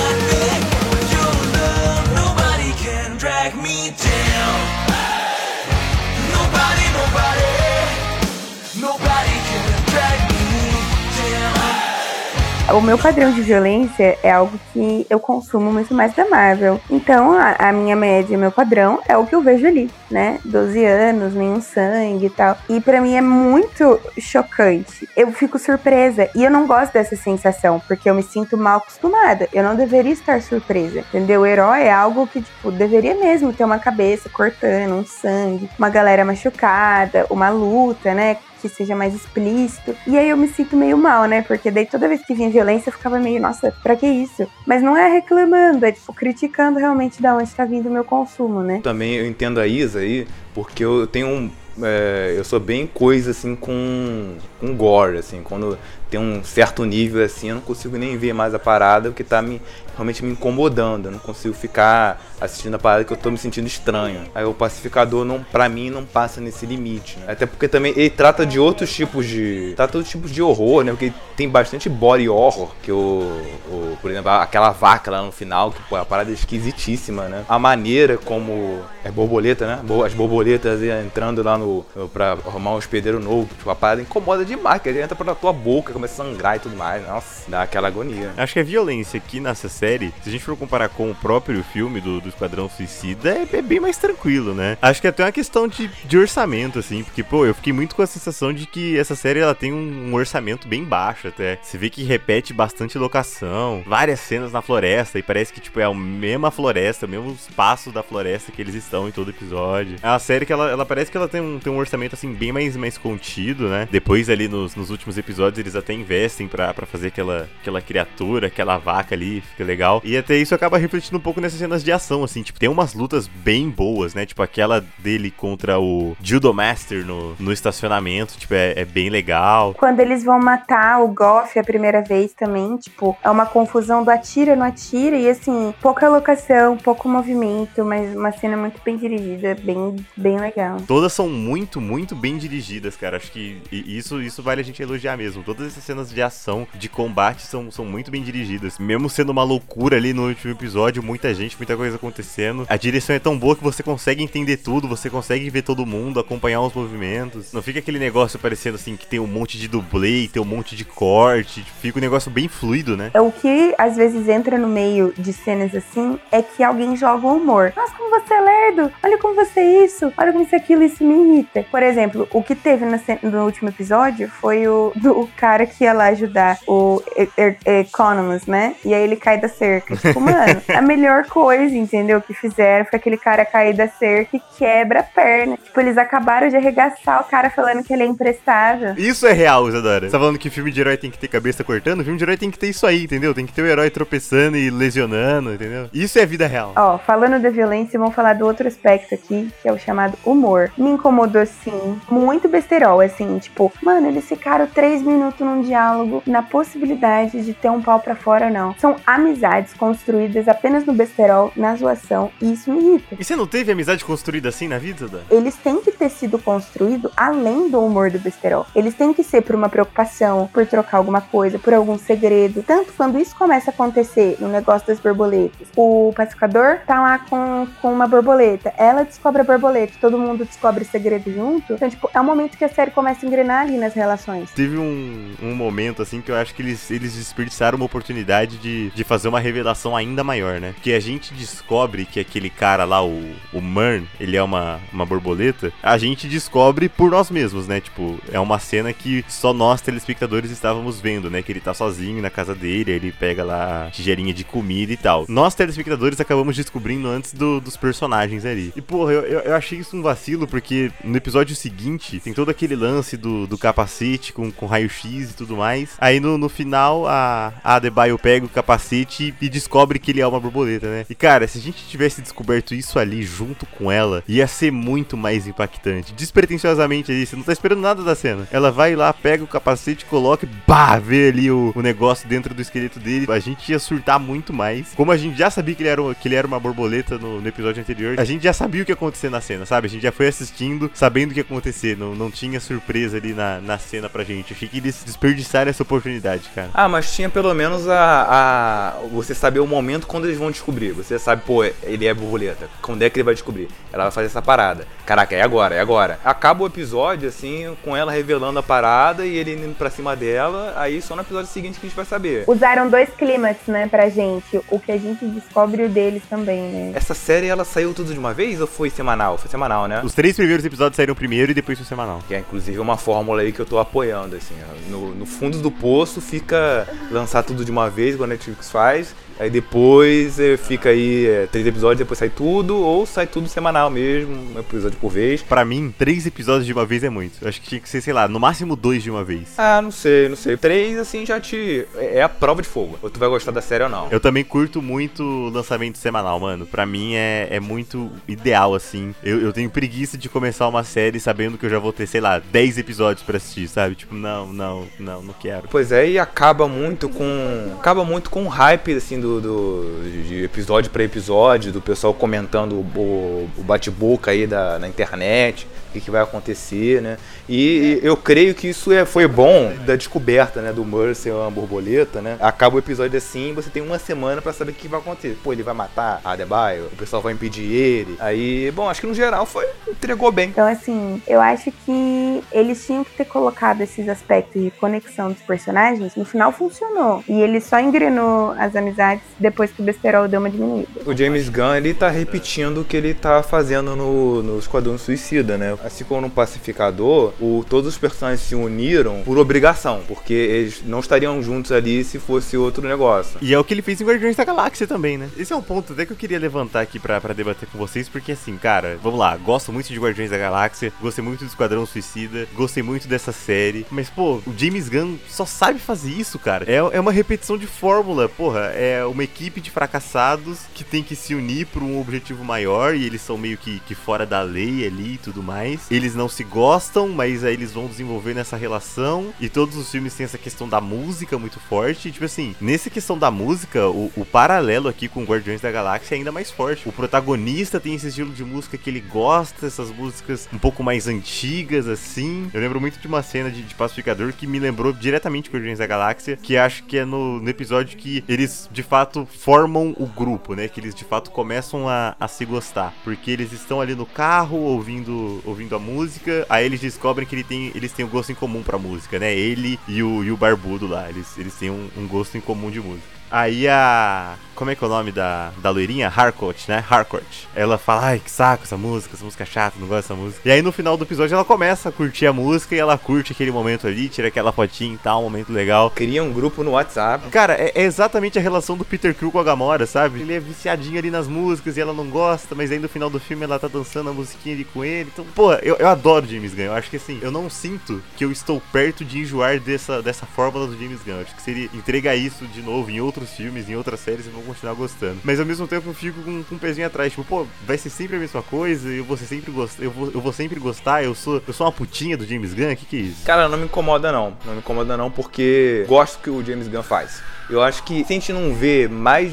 O 12.74 12.80
meu 12.80 12.98
padrão 12.98 13.30
de 13.30 13.40
violência 13.40 14.18
é 14.20 14.32
algo 14.32 14.58
que 14.72 15.06
eu 15.08 15.20
consumo 15.20 15.72
muito 15.72 15.94
mais 15.94 16.12
da 16.12 16.28
Marvel. 16.28 16.80
Então, 16.90 17.32
a, 17.32 17.68
a 17.68 17.72
minha 17.72 17.94
média, 17.94 18.36
meu 18.36 18.50
padrão, 18.50 18.98
é 19.06 19.16
o 19.16 19.24
que 19.24 19.32
eu 19.32 19.40
vejo 19.40 19.64
ali, 19.64 19.88
né? 20.10 20.40
12 20.44 20.84
anos, 20.84 21.34
nenhum 21.34 21.60
sangue 21.60 22.26
e 22.26 22.30
tal. 22.30 22.58
E 22.68 22.80
pra 22.80 23.00
mim 23.00 23.14
é 23.14 23.20
muito 23.20 24.00
chocante. 24.18 25.08
Eu 25.16 25.30
fico 25.30 25.56
surpresa. 25.56 26.28
E 26.34 26.42
eu 26.42 26.50
não 26.50 26.66
gosto 26.66 26.94
dessa 26.94 27.14
sensação, 27.14 27.80
porque 27.86 28.10
eu 28.10 28.14
me 28.14 28.24
sinto 28.24 28.58
mal 28.58 28.78
acostumada. 28.78 29.48
Eu 29.52 29.62
não 29.62 29.76
deveria 29.76 30.12
estar 30.12 30.42
surpresa, 30.42 30.98
entendeu? 30.98 31.42
O 31.42 31.46
herói 31.46 31.82
é 31.82 31.92
algo 31.92 32.26
que, 32.26 32.42
tipo, 32.42 32.72
deveria 32.72 33.14
mesmo 33.14 33.52
ter 33.52 33.62
uma 33.62 33.78
cabeça 33.78 34.28
cortando, 34.28 34.94
um 34.94 35.06
sangue, 35.06 35.70
uma 35.78 35.88
galera 35.88 36.24
machucada, 36.24 37.24
uma 37.30 37.50
luta, 37.50 38.12
né? 38.14 38.38
Que 38.64 38.68
seja 38.70 38.96
mais 38.96 39.14
explícito. 39.14 39.94
E 40.06 40.16
aí 40.16 40.30
eu 40.30 40.36
me 40.38 40.48
sinto 40.48 40.74
meio 40.74 40.96
mal, 40.96 41.26
né? 41.26 41.42
Porque 41.42 41.70
daí 41.70 41.84
toda 41.84 42.08
vez 42.08 42.24
que 42.24 42.32
vinha 42.32 42.48
violência 42.48 42.88
eu 42.88 42.94
ficava 42.94 43.18
meio, 43.18 43.38
nossa, 43.40 43.70
pra 43.82 43.94
que 43.94 44.06
isso? 44.06 44.46
Mas 44.66 44.82
não 44.82 44.96
é 44.96 45.06
reclamando, 45.08 45.84
é 45.84 45.92
tipo 45.92 46.14
criticando 46.14 46.78
realmente 46.78 47.20
da 47.20 47.36
onde 47.36 47.50
tá 47.50 47.66
vindo 47.66 47.90
o 47.90 47.92
meu 47.92 48.04
consumo, 48.04 48.62
né? 48.62 48.80
Também 48.82 49.16
eu 49.16 49.26
entendo 49.26 49.60
a 49.60 49.66
Isa 49.66 49.98
aí, 49.98 50.26
porque 50.54 50.84
eu 50.84 51.06
tenho 51.06 51.26
um. 51.26 51.50
é, 51.82 52.34
eu 52.36 52.44
sou 52.44 52.60
bem 52.60 52.86
coisa 52.86 53.32
assim 53.32 53.56
com, 53.56 54.36
com 54.60 54.74
gore, 54.74 55.18
assim, 55.18 55.42
quando 55.42 55.76
tem 56.14 56.20
um 56.20 56.44
certo 56.44 56.84
nível 56.84 57.24
assim, 57.24 57.48
eu 57.48 57.56
não 57.56 57.62
consigo 57.62 57.96
nem 57.96 58.16
ver 58.16 58.32
mais 58.32 58.54
a 58.54 58.58
parada, 58.58 59.08
porque 59.08 59.24
tá 59.24 59.42
me, 59.42 59.60
realmente 59.94 60.24
me 60.24 60.30
incomodando. 60.30 61.06
Eu 61.06 61.12
não 61.12 61.18
consigo 61.18 61.52
ficar 61.52 62.22
assistindo 62.40 62.74
a 62.74 62.78
parada 62.78 63.04
que 63.04 63.12
eu 63.12 63.16
tô 63.16 63.32
me 63.32 63.38
sentindo 63.38 63.66
estranho. 63.66 64.20
Aí 64.32 64.44
o 64.44 64.54
pacificador, 64.54 65.24
não, 65.24 65.42
pra 65.42 65.68
mim, 65.68 65.90
não 65.90 66.04
passa 66.04 66.40
nesse 66.40 66.66
limite, 66.66 67.18
né? 67.18 67.32
Até 67.32 67.46
porque 67.46 67.66
também 67.66 67.92
ele 67.96 68.10
trata 68.10 68.46
de 68.46 68.60
outros 68.60 68.92
tipos 68.94 69.26
de. 69.26 69.72
Trata 69.74 69.98
outros 69.98 70.10
tipos 70.10 70.30
de 70.30 70.40
horror, 70.40 70.84
né? 70.84 70.92
Porque 70.92 71.12
tem 71.36 71.48
bastante 71.48 71.88
body 71.88 72.28
horror, 72.28 72.70
que 72.80 72.92
o. 72.92 73.42
o 73.68 73.98
por 74.00 74.10
exemplo, 74.10 74.30
aquela 74.30 74.70
vaca 74.70 75.10
lá 75.10 75.22
no 75.22 75.32
final, 75.32 75.72
que 75.72 75.82
pô, 75.88 75.96
é 75.96 76.00
uma 76.00 76.06
parada 76.06 76.30
esquisitíssima, 76.30 77.24
né? 77.24 77.44
A 77.48 77.58
maneira 77.58 78.18
como. 78.18 78.82
É 79.02 79.10
borboleta, 79.10 79.66
né? 79.66 79.80
As 80.04 80.14
borboletas 80.14 80.43
entrando 80.52 81.42
lá 81.42 81.56
no. 81.56 81.84
pra 82.12 82.32
arrumar 82.32 82.72
um 82.72 82.76
hospedeiro 82.76 83.20
novo. 83.20 83.48
Tipo, 83.56 83.70
a 83.70 83.74
parada 83.74 84.02
incomoda 84.02 84.44
demais, 84.44 84.80
que 84.80 84.88
ele 84.88 85.00
entra 85.00 85.16
pela 85.16 85.34
tua 85.34 85.52
boca, 85.52 85.92
começa 85.92 86.22
a 86.22 86.26
sangrar 86.26 86.56
e 86.56 86.60
tudo 86.60 86.76
mais. 86.76 87.06
Nossa, 87.06 87.50
dá 87.50 87.62
aquela 87.62 87.88
agonia. 87.88 88.32
Acho 88.36 88.54
que 88.54 88.60
a 88.60 88.64
violência 88.64 89.18
aqui 89.18 89.40
nessa 89.40 89.68
série, 89.68 90.12
se 90.22 90.28
a 90.28 90.32
gente 90.32 90.44
for 90.44 90.56
comparar 90.56 90.88
com 90.88 91.10
o 91.10 91.14
próprio 91.14 91.62
filme 91.62 92.00
do, 92.00 92.20
do 92.20 92.28
Esquadrão 92.28 92.68
Suicida, 92.68 93.30
é, 93.30 93.56
é 93.58 93.62
bem 93.62 93.80
mais 93.80 93.96
tranquilo, 93.96 94.54
né? 94.54 94.76
Acho 94.80 95.00
que 95.00 95.06
é 95.06 95.10
até 95.10 95.24
uma 95.24 95.32
questão 95.32 95.68
de, 95.68 95.88
de 96.04 96.18
orçamento, 96.18 96.78
assim, 96.78 97.02
porque, 97.02 97.22
pô, 97.22 97.46
eu 97.46 97.54
fiquei 97.54 97.72
muito 97.72 97.94
com 97.94 98.02
a 98.02 98.06
sensação 98.06 98.52
de 98.52 98.66
que 98.66 98.98
essa 98.98 99.14
série 99.14 99.40
ela 99.40 99.54
tem 99.54 99.72
um, 99.72 100.10
um 100.10 100.14
orçamento 100.14 100.66
bem 100.66 100.84
baixo 100.84 101.28
até. 101.28 101.58
Você 101.62 101.78
vê 101.78 101.90
que 101.90 102.02
repete 102.02 102.52
bastante 102.52 102.98
locação, 102.98 103.82
várias 103.86 104.20
cenas 104.20 104.52
na 104.52 104.62
floresta, 104.62 105.18
e 105.18 105.22
parece 105.22 105.52
que, 105.52 105.60
tipo, 105.60 105.80
é 105.80 105.84
a 105.84 105.94
mesma 105.94 106.50
floresta, 106.50 107.06
o 107.06 107.08
mesmo 107.08 107.32
espaço 107.32 107.90
da 107.90 108.02
floresta 108.02 108.52
que 108.52 108.60
eles 108.60 108.74
estão 108.74 109.08
em 109.08 109.12
todo 109.12 109.30
episódio. 109.30 109.96
É 110.02 110.08
uma 110.08 110.18
série 110.18 110.33
que 110.44 110.52
ela, 110.52 110.70
ela 110.70 110.84
parece 110.84 111.10
que 111.10 111.16
ela 111.16 111.28
tem 111.28 111.40
um, 111.40 111.58
tem 111.58 111.72
um 111.72 111.78
orçamento 111.78 112.14
assim 112.14 112.32
bem 112.32 112.52
mais, 112.52 112.76
mais 112.76 112.96
contido, 112.98 113.68
né? 113.68 113.88
Depois 113.90 114.28
ali 114.30 114.48
nos, 114.48 114.74
nos 114.74 114.90
últimos 114.90 115.18
episódios 115.18 115.58
eles 115.58 115.76
até 115.76 115.92
investem 115.92 116.48
pra 116.48 116.72
fazer 116.86 117.08
aquela, 117.08 117.48
aquela 117.60 117.80
criatura, 117.80 118.46
aquela 118.46 118.78
vaca 118.78 119.14
ali, 119.14 119.40
fica 119.40 119.64
legal. 119.64 120.00
E 120.04 120.16
até 120.16 120.36
isso 120.36 120.54
acaba 120.54 120.78
refletindo 120.78 121.18
um 121.18 121.20
pouco 121.20 121.40
nessas 121.40 121.58
cenas 121.58 121.84
de 121.84 121.92
ação, 121.92 122.24
assim, 122.24 122.42
tipo, 122.42 122.58
tem 122.58 122.68
umas 122.68 122.94
lutas 122.94 123.26
bem 123.26 123.68
boas, 123.68 124.14
né? 124.14 124.24
Tipo, 124.24 124.42
aquela 124.42 124.84
dele 124.98 125.30
contra 125.30 125.78
o 125.78 126.16
Judo 126.22 126.52
Master 126.52 127.04
no, 127.04 127.34
no 127.38 127.52
estacionamento, 127.52 128.38
tipo, 128.38 128.54
é, 128.54 128.72
é 128.76 128.84
bem 128.84 129.10
legal. 129.10 129.74
Quando 129.74 130.00
eles 130.00 130.24
vão 130.24 130.38
matar 130.38 131.02
o 131.02 131.08
Goff 131.08 131.58
a 131.58 131.64
primeira 131.64 132.02
vez 132.02 132.32
também, 132.32 132.76
tipo, 132.76 133.16
é 133.22 133.30
uma 133.30 133.46
confusão 133.46 134.02
do 134.02 134.10
atira, 134.10 134.56
não 134.56 134.66
atira, 134.66 135.16
e 135.16 135.28
assim, 135.28 135.74
pouca 135.80 136.08
locação, 136.08 136.76
pouco 136.76 137.08
movimento, 137.08 137.84
mas 137.84 138.14
uma 138.14 138.32
cena 138.32 138.56
muito 138.56 138.80
bem 138.84 138.96
dirigida, 138.96 139.56
bem, 139.62 139.96
bem 140.24 140.40
legal. 140.40 140.78
Todas 140.88 141.12
são 141.12 141.28
muito, 141.28 141.82
muito 141.82 142.16
bem 142.16 142.38
dirigidas, 142.38 142.96
cara. 142.96 143.18
Acho 143.18 143.30
que 143.30 143.60
isso, 143.70 144.22
isso 144.22 144.42
vale 144.42 144.62
a 144.62 144.64
gente 144.64 144.82
elogiar 144.82 145.18
mesmo. 145.18 145.42
Todas 145.42 145.66
essas 145.66 145.84
cenas 145.84 146.08
de 146.10 146.22
ação, 146.22 146.66
de 146.74 146.88
combate, 146.88 147.42
são, 147.42 147.70
são 147.70 147.84
muito 147.84 148.10
bem 148.10 148.22
dirigidas. 148.22 148.78
Mesmo 148.78 149.10
sendo 149.10 149.30
uma 149.30 149.44
loucura 149.44 149.98
ali 149.98 150.14
no 150.14 150.28
último 150.28 150.50
episódio, 150.50 151.02
muita 151.02 151.34
gente, 151.34 151.58
muita 151.58 151.76
coisa 151.76 151.96
acontecendo. 151.96 152.64
A 152.70 152.76
direção 152.78 153.14
é 153.14 153.18
tão 153.18 153.38
boa 153.38 153.54
que 153.54 153.62
você 153.62 153.82
consegue 153.82 154.22
entender 154.22 154.56
tudo, 154.56 154.88
você 154.88 155.10
consegue 155.10 155.50
ver 155.50 155.60
todo 155.60 155.84
mundo, 155.84 156.18
acompanhar 156.18 156.62
os 156.62 156.72
movimentos. 156.72 157.52
Não 157.52 157.60
fica 157.60 157.80
aquele 157.80 157.98
negócio 157.98 158.38
parecendo 158.38 158.76
assim 158.76 158.96
que 158.96 159.06
tem 159.06 159.20
um 159.20 159.26
monte 159.26 159.58
de 159.58 159.68
dublê, 159.68 160.26
tem 160.26 160.40
um 160.40 160.46
monte 160.46 160.74
de 160.74 160.86
corte. 160.86 161.62
Fica 161.82 161.98
um 161.98 162.02
negócio 162.02 162.30
bem 162.30 162.48
fluido, 162.48 162.96
né? 162.96 163.10
É 163.12 163.20
O 163.20 163.30
que 163.30 163.74
às 163.76 163.94
vezes 163.94 164.26
entra 164.26 164.56
no 164.56 164.68
meio 164.68 165.12
de 165.18 165.34
cenas 165.34 165.74
assim 165.74 166.18
é 166.32 166.40
que 166.40 166.62
alguém 166.62 166.96
joga 166.96 167.26
o 167.26 167.36
humor. 167.36 167.74
Nossa, 167.76 167.92
como 167.94 168.08
você 168.08 168.32
é 168.32 168.40
lerdo! 168.40 168.90
Olha 169.02 169.18
como 169.18 169.34
você 169.34 169.60
é 169.60 169.84
isso! 169.84 170.03
Olha 170.16 170.32
como 170.32 170.46
é 170.50 170.56
aquilo, 170.56 170.82
isso 170.82 171.04
me 171.04 171.14
irrita. 171.36 171.64
Por 171.70 171.82
exemplo, 171.82 172.28
o 172.32 172.42
que 172.42 172.54
teve 172.54 172.84
ce- 172.98 173.18
no 173.22 173.44
último 173.44 173.68
episódio 173.68 174.28
foi 174.28 174.66
o 174.68 174.92
do 174.96 175.28
cara 175.36 175.66
que 175.66 175.84
ia 175.84 175.92
lá 175.92 176.06
ajudar 176.06 176.58
o 176.66 177.02
E- 177.16 177.28
E- 177.38 177.80
Economist, 177.80 178.48
né? 178.50 178.74
E 178.84 178.92
aí 178.94 179.02
ele 179.02 179.16
cai 179.16 179.38
da 179.40 179.48
cerca. 179.48 179.94
Tipo, 180.04 180.20
mano, 180.20 180.60
a 180.68 180.82
melhor 180.82 181.26
coisa, 181.26 181.74
entendeu? 181.74 182.20
Que 182.20 182.34
fizeram 182.34 182.84
foi 182.86 182.98
aquele 182.98 183.16
cara 183.16 183.44
cair 183.44 183.74
da 183.74 183.88
cerca 183.88 184.36
e 184.36 184.42
quebra 184.58 185.00
a 185.00 185.02
perna. 185.02 185.56
Tipo, 185.56 185.80
eles 185.80 185.96
acabaram 185.96 186.48
de 186.48 186.56
arregaçar 186.56 187.20
o 187.20 187.24
cara 187.24 187.50
falando 187.50 187.82
que 187.82 187.92
ele 187.92 188.02
é 188.02 188.06
imprestável. 188.06 188.94
Isso 188.96 189.26
é 189.26 189.32
real, 189.32 189.68
Isadora. 189.68 190.06
Você 190.06 190.12
tá 190.12 190.18
falando 190.18 190.38
que 190.38 190.50
filme 190.50 190.70
de 190.70 190.80
herói 190.80 190.96
tem 190.96 191.10
que 191.10 191.18
ter 191.18 191.28
cabeça 191.28 191.64
cortando? 191.64 192.02
Filme 192.04 192.18
de 192.18 192.24
herói 192.24 192.36
tem 192.36 192.50
que 192.50 192.58
ter 192.58 192.68
isso 192.68 192.86
aí, 192.86 193.04
entendeu? 193.04 193.34
Tem 193.34 193.46
que 193.46 193.52
ter 193.52 193.62
o 193.62 193.66
herói 193.66 193.90
tropeçando 193.90 194.56
e 194.56 194.70
lesionando, 194.70 195.54
entendeu? 195.54 195.88
Isso 195.92 196.18
é 196.18 196.26
vida 196.26 196.46
real. 196.46 196.72
Ó, 196.76 196.98
falando 196.98 197.40
da 197.40 197.50
violência, 197.50 197.98
vamos 197.98 198.14
falar 198.14 198.34
do 198.34 198.44
outro 198.46 198.66
aspecto 198.68 199.14
aqui, 199.14 199.50
que 199.62 199.68
é 199.68 199.72
o 199.72 199.78
chamado 199.78 199.93
humor. 200.24 200.70
Me 200.76 200.90
incomodou, 200.90 201.44
sim, 201.46 202.00
muito 202.10 202.48
besterol, 202.48 203.00
assim, 203.00 203.38
tipo, 203.38 203.72
mano, 203.82 204.08
eles 204.08 204.24
ficaram 204.24 204.66
três 204.66 205.02
minutos 205.02 205.40
num 205.40 205.62
diálogo 205.62 206.22
na 206.26 206.42
possibilidade 206.42 207.42
de 207.42 207.52
ter 207.54 207.70
um 207.70 207.82
pau 207.82 208.00
pra 208.00 208.14
fora 208.14 208.46
ou 208.46 208.52
não. 208.52 208.74
São 208.78 208.96
amizades 209.06 209.72
construídas 209.74 210.48
apenas 210.48 210.84
no 210.84 210.92
besterol, 210.92 211.52
na 211.56 211.74
zoação, 211.76 212.30
e 212.40 212.52
isso 212.52 212.70
me 212.72 212.80
irrita. 212.80 213.16
E 213.18 213.24
você 213.24 213.36
não 213.36 213.46
teve 213.46 213.72
amizade 213.72 214.04
construída 214.04 214.48
assim 214.48 214.68
na 214.68 214.78
vida, 214.78 215.00
Isadora? 215.00 215.24
Eles 215.30 215.56
têm 215.56 215.80
que 215.80 215.92
ter 215.92 216.08
sido 216.08 216.38
construídos 216.38 217.10
além 217.16 217.68
do 217.68 217.80
humor 217.80 218.10
do 218.10 218.18
besterol. 218.18 218.66
Eles 218.74 218.94
têm 218.94 219.12
que 219.12 219.22
ser 219.22 219.42
por 219.42 219.54
uma 219.54 219.68
preocupação, 219.68 220.48
por 220.52 220.66
trocar 220.66 220.98
alguma 220.98 221.20
coisa, 221.20 221.58
por 221.58 221.74
algum 221.74 221.98
segredo. 221.98 222.62
Tanto 222.62 222.92
quando 222.92 223.18
isso 223.18 223.36
começa 223.36 223.70
a 223.70 223.74
acontecer 223.74 224.36
no 224.40 224.48
negócio 224.48 224.86
das 224.86 225.00
borboletas. 225.00 225.68
O 225.76 226.12
pacificador 226.16 226.78
tá 226.86 227.00
lá 227.00 227.18
com, 227.18 227.66
com 227.80 227.92
uma 227.92 228.06
borboleta. 228.06 228.72
Ela 228.76 229.04
descobre 229.04 229.42
a 229.42 229.44
borboleta, 229.44 229.83
todo 229.92 230.18
mundo 230.18 230.44
descobre 230.44 230.82
o 230.84 230.86
segredo 230.86 231.32
junto. 231.32 231.72
Então, 231.74 231.88
tipo, 231.88 232.10
é 232.12 232.20
um 232.20 232.24
momento 232.24 232.56
que 232.56 232.64
a 232.64 232.68
série 232.68 232.90
começa 232.90 233.24
a 233.24 233.28
engrenar 233.28 233.62
ali 233.62 233.76
nas 233.76 233.94
relações. 233.94 234.50
Teve 234.52 234.76
um, 234.78 235.32
um 235.42 235.54
momento, 235.54 236.02
assim, 236.02 236.20
que 236.20 236.30
eu 236.30 236.36
acho 236.36 236.54
que 236.54 236.62
eles, 236.62 236.90
eles 236.90 237.14
desperdiçaram 237.14 237.76
uma 237.76 237.86
oportunidade 237.86 238.56
de, 238.58 238.90
de 238.90 239.04
fazer 239.04 239.28
uma 239.28 239.40
revelação 239.40 239.96
ainda 239.96 240.22
maior, 240.24 240.60
né? 240.60 240.72
Porque 240.74 240.92
a 240.92 241.00
gente 241.00 241.32
descobre 241.34 242.04
que 242.04 242.20
aquele 242.20 242.50
cara 242.50 242.84
lá, 242.84 243.04
o, 243.04 243.22
o 243.52 243.60
Mern, 243.60 244.06
ele 244.20 244.36
é 244.36 244.42
uma, 244.42 244.80
uma 244.92 245.06
borboleta. 245.06 245.72
A 245.82 245.96
gente 245.98 246.26
descobre 246.28 246.88
por 246.88 247.10
nós 247.10 247.30
mesmos, 247.30 247.66
né? 247.68 247.80
Tipo, 247.80 248.18
é 248.32 248.40
uma 248.40 248.58
cena 248.58 248.92
que 248.92 249.24
só 249.28 249.52
nós, 249.52 249.80
telespectadores, 249.80 250.50
estávamos 250.50 251.00
vendo, 251.00 251.30
né? 251.30 251.42
Que 251.42 251.52
ele 251.52 251.60
tá 251.60 251.74
sozinho 251.74 252.20
na 252.22 252.30
casa 252.30 252.54
dele, 252.54 252.92
ele 252.92 253.12
pega 253.12 253.44
lá 253.44 253.88
tigelinha 253.92 254.32
de 254.34 254.44
comida 254.44 254.92
e 254.92 254.96
tal. 254.96 255.24
Nós, 255.28 255.54
telespectadores, 255.54 256.20
acabamos 256.20 256.56
descobrindo 256.56 257.08
antes 257.08 257.32
do- 257.32 257.60
dos 257.60 257.76
personagens 257.76 258.44
ali. 258.44 258.72
E, 258.76 258.80
porra, 258.80 259.12
eu, 259.12 259.20
eu, 259.22 259.40
eu 259.40 259.54
achei 259.54 259.73
isso 259.76 259.96
um 259.96 260.02
vacilo, 260.02 260.46
porque 260.46 260.90
no 261.02 261.16
episódio 261.16 261.54
seguinte 261.54 262.20
tem 262.20 262.32
todo 262.32 262.50
aquele 262.50 262.76
lance 262.76 263.16
do, 263.16 263.46
do 263.46 263.58
capacete 263.58 264.32
com, 264.32 264.50
com 264.50 264.66
raio-x 264.66 265.30
e 265.30 265.34
tudo 265.34 265.56
mais. 265.56 265.90
Aí 265.98 266.20
no, 266.20 266.36
no 266.38 266.48
final, 266.48 267.06
a, 267.06 267.52
a 267.62 267.76
Adebayo 267.76 268.18
pega 268.18 268.46
o 268.46 268.48
capacete 268.48 269.34
e, 269.40 269.48
descobre 269.48 269.98
que 269.98 270.10
ele 270.10 270.20
é 270.20 270.26
uma 270.26 270.40
borboleta, 270.40 270.88
né? 270.88 271.06
E 271.08 271.14
cara, 271.14 271.46
se 271.46 271.58
a 271.58 271.60
gente 271.60 271.86
tivesse 271.86 272.20
descoberto 272.20 272.74
isso 272.74 272.98
ali 272.98 273.22
junto 273.22 273.66
com 273.66 273.90
ela, 273.90 274.22
ia 274.26 274.46
ser 274.46 274.70
muito 274.70 275.16
mais 275.16 275.46
impactante. 275.46 276.12
Despretensiosamente 276.12 277.12
ali, 277.12 277.26
você 277.26 277.36
não 277.36 277.42
tá 277.42 277.52
esperando 277.52 277.80
nada 277.80 278.02
da 278.02 278.14
cena. 278.14 278.48
Ela 278.50 278.70
vai 278.70 278.96
lá, 278.96 279.12
pega 279.12 279.44
o 279.44 279.48
capacete, 279.48 280.04
coloca 280.04 280.44
e 280.44 280.48
bah, 280.66 280.98
vê 280.98 281.28
ali 281.28 281.50
o, 281.50 281.72
o 281.74 281.82
negócio 281.82 282.28
dentro 282.28 282.54
do 282.54 282.62
esqueleto 282.62 282.98
dele. 282.98 283.26
A 283.30 283.38
gente 283.38 283.70
ia 283.70 283.78
surtar 283.78 284.18
muito 284.18 284.52
mais. 284.52 284.92
Como 284.94 285.12
a 285.12 285.16
gente 285.16 285.38
já 285.38 285.50
sabia 285.50 285.74
que 285.74 285.82
ele 285.82 285.88
era, 285.88 286.14
que 286.14 286.28
ele 286.28 286.34
era 286.34 286.46
uma 286.46 286.58
borboleta 286.58 287.18
no, 287.18 287.40
no 287.40 287.48
episódio 287.48 287.80
anterior, 287.80 288.18
a 288.18 288.24
gente 288.24 288.42
já 288.42 288.52
sabia 288.52 288.82
o 288.82 288.84
que 288.84 288.92
ia 288.92 288.94
acontecer 288.94 289.30
na 289.30 289.40
cena, 289.40 289.63
sabe? 289.66 289.86
A 289.86 289.90
gente 289.90 290.02
já 290.02 290.12
foi 290.12 290.28
assistindo, 290.28 290.90
sabendo 290.94 291.30
o 291.30 291.34
que 291.34 291.40
ia 291.40 291.44
acontecer. 291.44 291.96
Não, 291.96 292.14
não 292.14 292.30
tinha 292.30 292.60
surpresa 292.60 293.16
ali 293.16 293.32
na, 293.32 293.60
na 293.60 293.78
cena 293.78 294.08
pra 294.08 294.24
gente. 294.24 294.52
Achei 294.52 294.68
que 294.68 294.78
eles 294.78 295.02
desperdiçaram 295.04 295.70
essa 295.70 295.82
oportunidade, 295.82 296.48
cara. 296.54 296.70
Ah, 296.74 296.88
mas 296.88 297.14
tinha 297.14 297.28
pelo 297.28 297.52
menos 297.54 297.88
a, 297.88 298.26
a. 298.28 299.06
Você 299.12 299.34
saber 299.34 299.60
o 299.60 299.66
momento 299.66 300.06
quando 300.06 300.26
eles 300.26 300.38
vão 300.38 300.50
descobrir. 300.50 300.92
Você 300.92 301.18
sabe, 301.18 301.42
pô, 301.44 301.64
ele 301.64 302.06
é 302.06 302.14
borboleta. 302.14 302.68
Quando 302.82 303.02
é 303.02 303.10
que 303.10 303.18
ele 303.18 303.24
vai 303.24 303.34
descobrir? 303.34 303.68
Ela 303.92 304.04
vai 304.04 304.12
fazer 304.12 304.26
essa 304.26 304.42
parada. 304.42 304.86
Caraca, 305.06 305.34
é 305.34 305.42
agora, 305.42 305.74
é 305.74 305.80
agora. 305.80 306.18
Acaba 306.24 306.64
o 306.64 306.66
episódio, 306.66 307.28
assim, 307.28 307.76
com 307.82 307.96
ela 307.96 308.12
revelando 308.12 308.58
a 308.58 308.62
parada 308.62 309.26
e 309.26 309.36
ele 309.36 309.52
indo 309.52 309.74
pra 309.76 309.90
cima 309.90 310.16
dela. 310.16 310.74
Aí 310.76 311.00
só 311.02 311.14
no 311.14 311.22
episódio 311.22 311.50
seguinte 311.50 311.78
que 311.78 311.86
a 311.86 311.88
gente 311.88 311.96
vai 311.96 312.04
saber. 312.04 312.44
Usaram 312.46 312.88
dois 312.88 313.08
clímax, 313.10 313.58
né, 313.66 313.86
pra 313.86 314.08
gente. 314.08 314.60
O 314.68 314.78
que 314.78 314.92
a 314.92 314.98
gente 314.98 315.24
descobre 315.26 315.82
e 315.82 315.86
o 315.86 315.88
deles 315.88 316.22
também, 316.28 316.62
né? 316.62 316.92
Essa 316.94 317.14
série, 317.14 317.46
ela 317.46 317.64
saiu 317.64 317.92
tudo 317.94 318.12
de 318.12 318.18
uma 318.18 318.32
vez 318.32 318.60
ou 318.60 318.66
foi 318.66 318.90
semanal? 318.90 319.38
Foi 319.38 319.50
semanal, 319.54 319.86
né? 319.86 320.00
Os 320.02 320.12
três 320.12 320.34
primeiros 320.34 320.64
episódios 320.64 320.96
saíram 320.96 321.14
primeiro 321.14 321.52
e 321.52 321.54
depois 321.54 321.78
foi 321.78 321.86
semanal. 321.86 322.20
Que 322.26 322.34
é 322.34 322.40
inclusive 322.40 322.78
uma 322.78 322.96
fórmula 322.96 323.42
aí 323.42 323.52
que 323.52 323.60
eu 323.60 323.66
tô 323.66 323.78
apoiando, 323.78 324.34
assim. 324.34 324.54
No, 324.88 325.14
no 325.14 325.24
fundo 325.24 325.58
do 325.58 325.70
poço 325.70 326.20
fica 326.20 326.88
lançar 327.10 327.44
tudo 327.44 327.64
de 327.64 327.70
uma 327.70 327.88
vez, 327.88 328.14
igual 328.14 328.28
a 328.28 328.32
Netflix 328.32 328.70
faz. 328.70 329.14
Aí 329.38 329.50
depois 329.50 330.38
eh, 330.38 330.56
fica 330.56 330.88
aí 330.88 331.26
é, 331.26 331.46
três 331.46 331.66
episódios, 331.66 331.98
depois 331.98 332.18
sai 332.18 332.30
tudo, 332.30 332.76
ou 332.76 333.04
sai 333.04 333.26
tudo 333.26 333.48
semanal 333.48 333.90
mesmo, 333.90 334.34
um 334.34 334.58
episódio 334.58 334.98
por 334.98 335.10
vez. 335.10 335.42
Pra 335.42 335.64
mim, 335.64 335.94
três 335.96 336.26
episódios 336.26 336.66
de 336.66 336.72
uma 336.72 336.86
vez 336.86 337.04
é 337.04 337.10
muito. 337.10 337.42
Eu 337.42 337.48
acho 337.48 337.60
que 337.60 337.68
tinha 337.68 337.80
que 337.80 337.88
ser, 337.88 338.00
sei 338.00 338.12
lá, 338.12 338.26
no 338.26 338.40
máximo 338.40 338.74
dois 338.74 339.02
de 339.02 339.10
uma 339.10 339.24
vez. 339.24 339.54
Ah, 339.58 339.82
não 339.82 339.90
sei, 339.90 340.28
não 340.28 340.36
sei. 340.36 340.56
Três, 340.56 340.98
assim, 340.98 341.26
já 341.26 341.40
te. 341.40 341.86
É 341.96 342.14
é 342.14 342.22
a 342.22 342.28
prova 342.28 342.62
de 342.62 342.68
fogo. 342.68 342.98
Ou 343.02 343.10
tu 343.10 343.18
vai 343.18 343.28
gostar 343.28 343.50
da 343.50 343.60
série 343.60 343.82
ou 343.82 343.90
não. 343.90 344.08
Eu 344.10 344.20
também 344.20 344.44
curto 344.44 344.80
muito 344.80 345.50
lançamento 345.52 345.98
semanal, 345.98 346.38
mano. 346.38 346.64
Pra 346.64 346.86
mim 346.86 347.14
é, 347.14 347.48
é 347.50 347.60
muito 347.60 348.10
ideal, 348.28 348.74
assim. 348.74 349.14
Eu, 349.22 349.40
eu 349.40 349.52
tenho 349.52 349.68
preguiça 349.68 350.16
de 350.16 350.28
começar 350.28 350.68
uma 350.68 350.84
série 350.84 351.18
sabendo 351.18 351.58
que 351.58 351.66
eu 351.66 351.70
já 351.70 351.78
vou 351.78 351.92
ter, 351.92 352.06
sei 352.06 352.20
lá, 352.20 352.38
10 352.38 352.78
episódios 352.78 353.24
pra 353.26 353.36
assistir, 353.36 353.68
sabe? 353.68 353.96
Tipo, 353.96 354.14
não, 354.14 354.52
não, 354.52 354.86
não, 354.98 355.22
não 355.22 355.34
quero. 355.34 355.68
Pois 355.68 355.90
é, 355.90 356.08
e 356.08 356.18
acaba 356.18 356.68
muito 356.68 357.08
com. 357.08 357.74
Acaba 357.78 358.04
muito 358.04 358.30
com 358.30 358.44
o 358.44 358.48
hype, 358.48 358.94
assim, 358.94 359.20
do. 359.24 359.40
do- 359.40 360.24
de 360.28 360.44
episódio 360.44 360.90
pra 360.90 361.02
episódio, 361.04 361.72
do 361.72 361.80
pessoal 361.80 362.12
comentando 362.14 362.72
o, 362.74 363.48
o 363.58 363.62
bate-boca 363.62 364.30
aí 364.30 364.46
da, 364.46 364.78
na 364.78 364.88
internet, 364.88 365.66
que, 365.94 366.00
que 366.00 366.10
vai 366.10 366.22
acontecer, 366.22 367.00
né? 367.00 367.16
E 367.48 368.00
eu 368.02 368.16
creio 368.16 368.54
que 368.54 368.68
isso 368.68 368.92
é, 368.92 369.04
foi 369.04 369.26
bom 369.26 369.72
da 369.86 369.96
descoberta, 369.96 370.60
né? 370.60 370.72
Do 370.72 370.84
Mercer, 370.84 371.32
uma 371.32 371.50
borboleta, 371.50 372.20
né? 372.20 372.36
Acaba 372.40 372.76
o 372.76 372.78
episódio 372.78 373.16
assim, 373.16 373.52
você 373.54 373.70
tem 373.70 373.82
uma 373.82 373.98
semana 373.98 374.42
pra 374.42 374.52
saber 374.52 374.72
o 374.72 374.74
que 374.74 374.88
vai 374.88 375.00
acontecer. 375.00 375.38
Pô, 375.42 375.52
ele 375.52 375.62
vai 375.62 375.74
matar 375.74 376.20
a 376.24 376.32
Adebayo, 376.32 376.86
o 376.92 376.96
pessoal 376.96 377.22
vai 377.22 377.32
impedir 377.32 377.72
ele. 377.72 378.16
Aí, 378.18 378.70
bom, 378.72 378.88
acho 378.88 379.00
que 379.00 379.06
no 379.06 379.14
geral 379.14 379.46
foi. 379.46 379.66
entregou 379.88 380.30
bem. 380.32 380.48
Então, 380.48 380.66
assim, 380.66 381.22
eu 381.26 381.40
acho 381.40 381.70
que 381.84 382.42
eles 382.52 382.84
tinham 382.84 383.04
que 383.04 383.12
ter 383.12 383.24
colocado 383.24 383.80
esses 383.80 384.08
aspectos 384.08 384.62
de 384.62 384.70
conexão 384.72 385.30
dos 385.30 385.42
personagens. 385.42 386.16
No 386.16 386.24
final 386.24 386.52
funcionou. 386.52 387.22
E 387.28 387.40
ele 387.40 387.60
só 387.60 387.78
engrenou 387.78 388.50
as 388.58 388.74
amizades 388.74 389.24
depois 389.38 389.70
que 389.70 389.80
o 389.80 389.84
besterol 389.84 390.26
deu 390.26 390.40
uma 390.40 390.50
diminuída. 390.50 390.88
O 391.06 391.16
James 391.16 391.48
Gunn, 391.48 391.76
ele 391.76 391.94
tá 391.94 392.08
repetindo 392.08 392.80
o 392.80 392.84
que 392.84 392.96
ele 392.96 393.14
tá 393.14 393.42
fazendo 393.42 393.94
no, 393.94 394.42
no 394.42 394.58
Esquadrão 394.58 394.98
Suicida, 394.98 395.56
né? 395.56 395.76
Assim 395.84 396.04
como 396.04 396.22
no 396.22 396.30
Pacificador, 396.30 397.32
o, 397.40 397.64
todos 397.68 397.88
os 397.88 397.98
personagens 397.98 398.40
se 398.40 398.54
uniram 398.54 399.22
por 399.24 399.38
obrigação, 399.38 400.02
porque 400.08 400.32
eles 400.32 400.82
não 400.84 401.00
estariam 401.00 401.42
juntos 401.42 401.72
ali 401.72 402.02
se 402.02 402.18
fosse 402.18 402.56
outro 402.56 402.86
negócio. 402.86 403.38
E 403.40 403.52
é 403.52 403.58
o 403.58 403.64
que 403.64 403.74
ele 403.74 403.82
fez 403.82 404.00
em 404.00 404.04
Guardiões 404.04 404.36
da 404.36 404.44
Galáxia 404.44 404.86
também, 404.86 405.18
né? 405.18 405.28
Esse 405.36 405.52
é 405.52 405.56
um 405.56 405.62
ponto 405.62 405.92
até 405.92 406.06
que 406.06 406.12
eu 406.12 406.16
queria 406.16 406.38
levantar 406.38 406.80
aqui 406.80 406.98
pra, 406.98 407.20
pra 407.20 407.34
debater 407.34 407.68
com 407.68 407.78
vocês, 407.78 408.08
porque 408.08 408.32
assim, 408.32 408.56
cara, 408.56 408.98
vamos 409.02 409.18
lá, 409.18 409.36
gosto 409.36 409.72
muito 409.72 409.88
de 409.92 409.98
Guardiões 409.98 410.30
da 410.30 410.38
Galáxia, 410.38 410.92
gostei 411.00 411.22
muito 411.22 411.40
do 411.40 411.46
Esquadrão 411.46 411.86
Suicida, 411.86 412.48
gostei 412.54 412.82
muito 412.82 413.06
dessa 413.06 413.32
série, 413.32 413.86
mas, 413.90 414.08
pô, 414.08 414.40
o 414.46 414.54
James 414.56 414.88
Gunn 414.88 415.16
só 415.28 415.44
sabe 415.44 415.78
fazer 415.78 416.10
isso, 416.10 416.38
cara. 416.38 416.64
É, 416.66 416.76
é 416.76 417.00
uma 417.00 417.12
repetição 417.12 417.58
de 417.58 417.66
fórmula, 417.66 418.28
porra, 418.28 418.72
é 418.74 419.04
uma 419.04 419.24
equipe 419.24 419.60
de 419.60 419.70
fracassados 419.70 420.60
que 420.74 420.84
tem 420.84 421.02
que 421.02 421.16
se 421.16 421.34
unir 421.34 421.66
por 421.66 421.82
um 421.82 422.00
objetivo 422.00 422.44
maior 422.44 422.94
e 422.94 423.04
eles 423.04 423.20
são 423.20 423.36
meio 423.36 423.58
que, 423.58 423.80
que 423.80 423.94
fora 423.94 424.24
da 424.24 424.42
lei 424.42 424.86
ali 424.86 425.14
e 425.14 425.18
tudo 425.18 425.42
mais. 425.42 425.73
Eles 425.90 426.14
não 426.14 426.28
se 426.28 426.44
gostam, 426.44 427.08
mas 427.08 427.44
aí 427.44 427.54
eles 427.54 427.72
vão 427.72 427.86
desenvolver 427.86 428.34
nessa 428.34 428.56
relação 428.56 429.32
e 429.40 429.48
todos 429.48 429.76
os 429.76 429.90
filmes 429.90 430.14
têm 430.14 430.24
essa 430.24 430.38
questão 430.38 430.68
da 430.68 430.80
música 430.80 431.38
muito 431.38 431.60
forte. 431.60 432.08
E, 432.08 432.12
tipo 432.12 432.24
assim, 432.24 432.54
nessa 432.60 432.90
questão 432.90 433.18
da 433.18 433.30
música, 433.30 433.88
o, 433.88 434.10
o 434.16 434.24
paralelo 434.24 434.88
aqui 434.88 435.08
com 435.08 435.24
Guardiões 435.24 435.60
da 435.60 435.70
Galáxia 435.70 436.14
é 436.14 436.18
ainda 436.18 436.32
mais 436.32 436.50
forte. 436.50 436.88
O 436.88 436.92
protagonista 436.92 437.80
tem 437.80 437.94
esse 437.94 438.08
estilo 438.08 438.32
de 438.32 438.44
música 438.44 438.76
que 438.76 438.90
ele 438.90 439.00
gosta, 439.00 439.66
essas 439.66 439.90
músicas 439.90 440.48
um 440.52 440.58
pouco 440.58 440.82
mais 440.82 441.06
antigas, 441.06 441.88
assim. 441.88 442.50
Eu 442.52 442.60
lembro 442.60 442.80
muito 442.80 442.98
de 442.98 443.06
uma 443.06 443.22
cena 443.22 443.50
de, 443.50 443.62
de 443.62 443.74
Pacificador 443.74 444.32
que 444.32 444.46
me 444.46 444.58
lembrou 444.58 444.92
diretamente 444.92 445.50
Guardiões 445.50 445.78
da 445.78 445.86
Galáxia, 445.86 446.36
que 446.36 446.56
acho 446.56 446.84
que 446.84 446.98
é 446.98 447.04
no, 447.04 447.40
no 447.40 447.48
episódio 447.48 447.96
que 447.96 448.24
eles 448.28 448.68
de 448.70 448.82
fato 448.82 449.26
formam 449.26 449.94
o 449.98 450.06
grupo, 450.06 450.54
né? 450.54 450.68
Que 450.68 450.80
eles 450.80 450.94
de 450.94 451.04
fato 451.04 451.30
começam 451.30 451.88
a, 451.88 452.16
a 452.18 452.28
se 452.28 452.44
gostar. 452.44 452.92
Porque 453.02 453.30
eles 453.30 453.52
estão 453.52 453.80
ali 453.80 453.94
no 453.94 454.06
carro 454.06 454.58
ouvindo, 454.58 455.40
ouvindo 455.44 455.63
a 455.72 455.78
música, 455.78 456.44
aí 456.48 456.66
eles 456.66 456.80
descobrem 456.80 457.26
que 457.26 457.34
ele 457.34 457.44
tem, 457.44 457.70
eles 457.74 457.92
têm 457.92 458.04
um 458.04 458.08
gosto 458.08 458.32
em 458.32 458.34
comum 458.34 458.62
pra 458.62 458.78
música, 458.78 459.18
né? 459.18 459.34
Ele 459.34 459.78
e 459.86 460.02
o, 460.02 460.24
e 460.24 460.30
o 460.30 460.36
Barbudo 460.36 460.86
lá, 460.86 461.08
eles, 461.08 461.38
eles 461.38 461.54
têm 461.54 461.70
um, 461.70 461.88
um 461.96 462.06
gosto 462.06 462.36
em 462.36 462.40
comum 462.40 462.70
de 462.70 462.80
música. 462.80 463.06
Aí 463.30 463.68
a. 463.68 464.36
Como 464.54 464.70
é 464.70 464.76
que 464.76 464.84
é 464.84 464.86
o 464.86 464.90
nome 464.90 465.10
da, 465.10 465.50
da 465.58 465.70
loirinha? 465.70 466.06
Harcourt, 466.14 466.68
né? 466.68 466.84
Harcourt. 466.88 467.24
Ela 467.56 467.76
fala, 467.76 468.06
ai, 468.06 468.20
que 468.20 468.30
saco 468.30 468.62
essa 468.62 468.76
música, 468.76 469.16
essa 469.16 469.24
música 469.24 469.42
é 469.42 469.46
chata, 469.46 469.76
não 469.80 469.88
gosto 469.88 470.02
dessa 470.02 470.14
música. 470.14 470.48
E 470.48 470.52
aí 470.52 470.62
no 470.62 470.70
final 470.70 470.96
do 470.96 471.02
episódio 471.02 471.34
ela 471.34 471.44
começa 471.44 471.88
a 471.88 471.92
curtir 471.92 472.26
a 472.26 472.32
música 472.32 472.72
e 472.72 472.78
ela 472.78 472.96
curte 472.96 473.32
aquele 473.32 473.50
momento 473.50 473.88
ali, 473.88 474.08
tira 474.08 474.28
aquela 474.28 474.52
fotinha 474.52 474.94
e 474.94 474.98
tal, 474.98 475.20
um 475.20 475.24
momento 475.24 475.52
legal. 475.52 475.90
Cria 475.90 476.22
um 476.22 476.32
grupo 476.32 476.62
no 476.62 476.70
WhatsApp. 476.70 477.28
Cara, 477.30 477.54
é, 477.54 477.72
é 477.74 477.82
exatamente 477.82 478.38
a 478.38 478.42
relação 478.42 478.76
do 478.76 478.84
Peter 478.84 479.12
Crew 479.12 479.32
com 479.32 479.40
a 479.40 479.42
Gamora, 479.42 479.86
sabe? 479.86 480.20
Ele 480.20 480.34
é 480.34 480.38
viciadinho 480.38 480.98
ali 480.98 481.10
nas 481.10 481.26
músicas 481.26 481.76
e 481.76 481.80
ela 481.80 481.92
não 481.92 482.08
gosta, 482.08 482.54
mas 482.54 482.70
aí 482.70 482.78
no 482.78 482.88
final 482.88 483.10
do 483.10 483.18
filme 483.18 483.42
ela 483.42 483.58
tá 483.58 483.66
dançando 483.66 484.10
a 484.10 484.12
musiquinha 484.12 484.54
ali 484.54 484.64
com 484.64 484.84
ele. 484.84 485.10
Então, 485.12 485.26
pô, 485.34 485.52
eu, 485.54 485.74
eu 485.76 485.88
adoro 485.88 486.26
James 486.26 486.54
Gunn. 486.54 486.66
Eu 486.66 486.74
acho 486.74 486.90
que 486.90 486.96
assim, 486.96 487.18
eu 487.20 487.32
não 487.32 487.50
sinto 487.50 488.00
que 488.16 488.24
eu 488.24 488.30
estou 488.30 488.62
perto 488.72 489.04
de 489.04 489.18
enjoar 489.18 489.58
dessa, 489.58 490.00
dessa 490.00 490.26
fórmula 490.26 490.68
do 490.68 490.78
James 490.78 491.00
Gunn. 491.02 491.14
Eu 491.14 491.22
acho 491.22 491.34
que 491.34 491.42
se 491.42 491.50
ele 491.50 491.70
entregar 491.74 492.14
isso 492.14 492.46
de 492.46 492.62
novo 492.62 492.88
em 492.88 493.00
outros 493.24 493.36
filmes, 493.36 493.68
em 493.68 493.74
outras 493.74 494.00
séries, 494.00 494.26
eu 494.26 494.32
vou 494.32 494.42
continuar 494.42 494.74
gostando. 494.74 495.18
Mas 495.24 495.40
ao 495.40 495.46
mesmo 495.46 495.66
tempo 495.66 495.88
eu 495.88 495.94
fico 495.94 496.22
com, 496.22 496.42
com 496.44 496.54
um 496.54 496.58
pezinho 496.58 496.86
atrás, 496.86 497.10
tipo, 497.10 497.24
pô, 497.24 497.46
vai 497.66 497.78
ser 497.78 497.90
sempre 497.90 498.16
a 498.16 498.18
mesma 498.18 498.42
coisa, 498.42 498.88
eu 498.88 499.04
vou 499.04 499.16
sempre 499.16 499.50
gostar, 499.50 499.82
eu 499.82 499.90
vou, 499.90 500.10
eu 500.12 500.20
vou 500.20 500.32
sempre 500.32 500.60
gostar, 500.60 501.02
eu 501.02 501.14
sou, 501.14 501.42
eu 501.46 501.52
sou 501.52 501.66
uma 501.66 501.72
putinha 501.72 502.16
do 502.16 502.26
James 502.26 502.52
Gunn, 502.52 502.72
o 502.72 502.76
que 502.76 502.86
que 502.86 502.96
é 502.96 503.00
isso? 503.00 503.24
Cara, 503.24 503.48
não 503.48 503.58
me 503.58 503.64
incomoda 503.64 504.12
não. 504.12 504.36
Não 504.44 504.52
me 504.52 504.58
incomoda 504.58 504.96
não, 504.96 505.10
porque 505.10 505.84
gosto 505.88 506.18
que 506.20 506.30
o 506.30 506.44
James 506.44 506.68
Gunn 506.68 506.82
faz. 506.82 507.22
Eu 507.48 507.62
acho 507.62 507.82
que 507.82 508.04
se 508.04 508.12
a 508.12 508.14
gente 508.14 508.32
não 508.32 508.54
vê 508.54 508.88
mais 508.88 509.30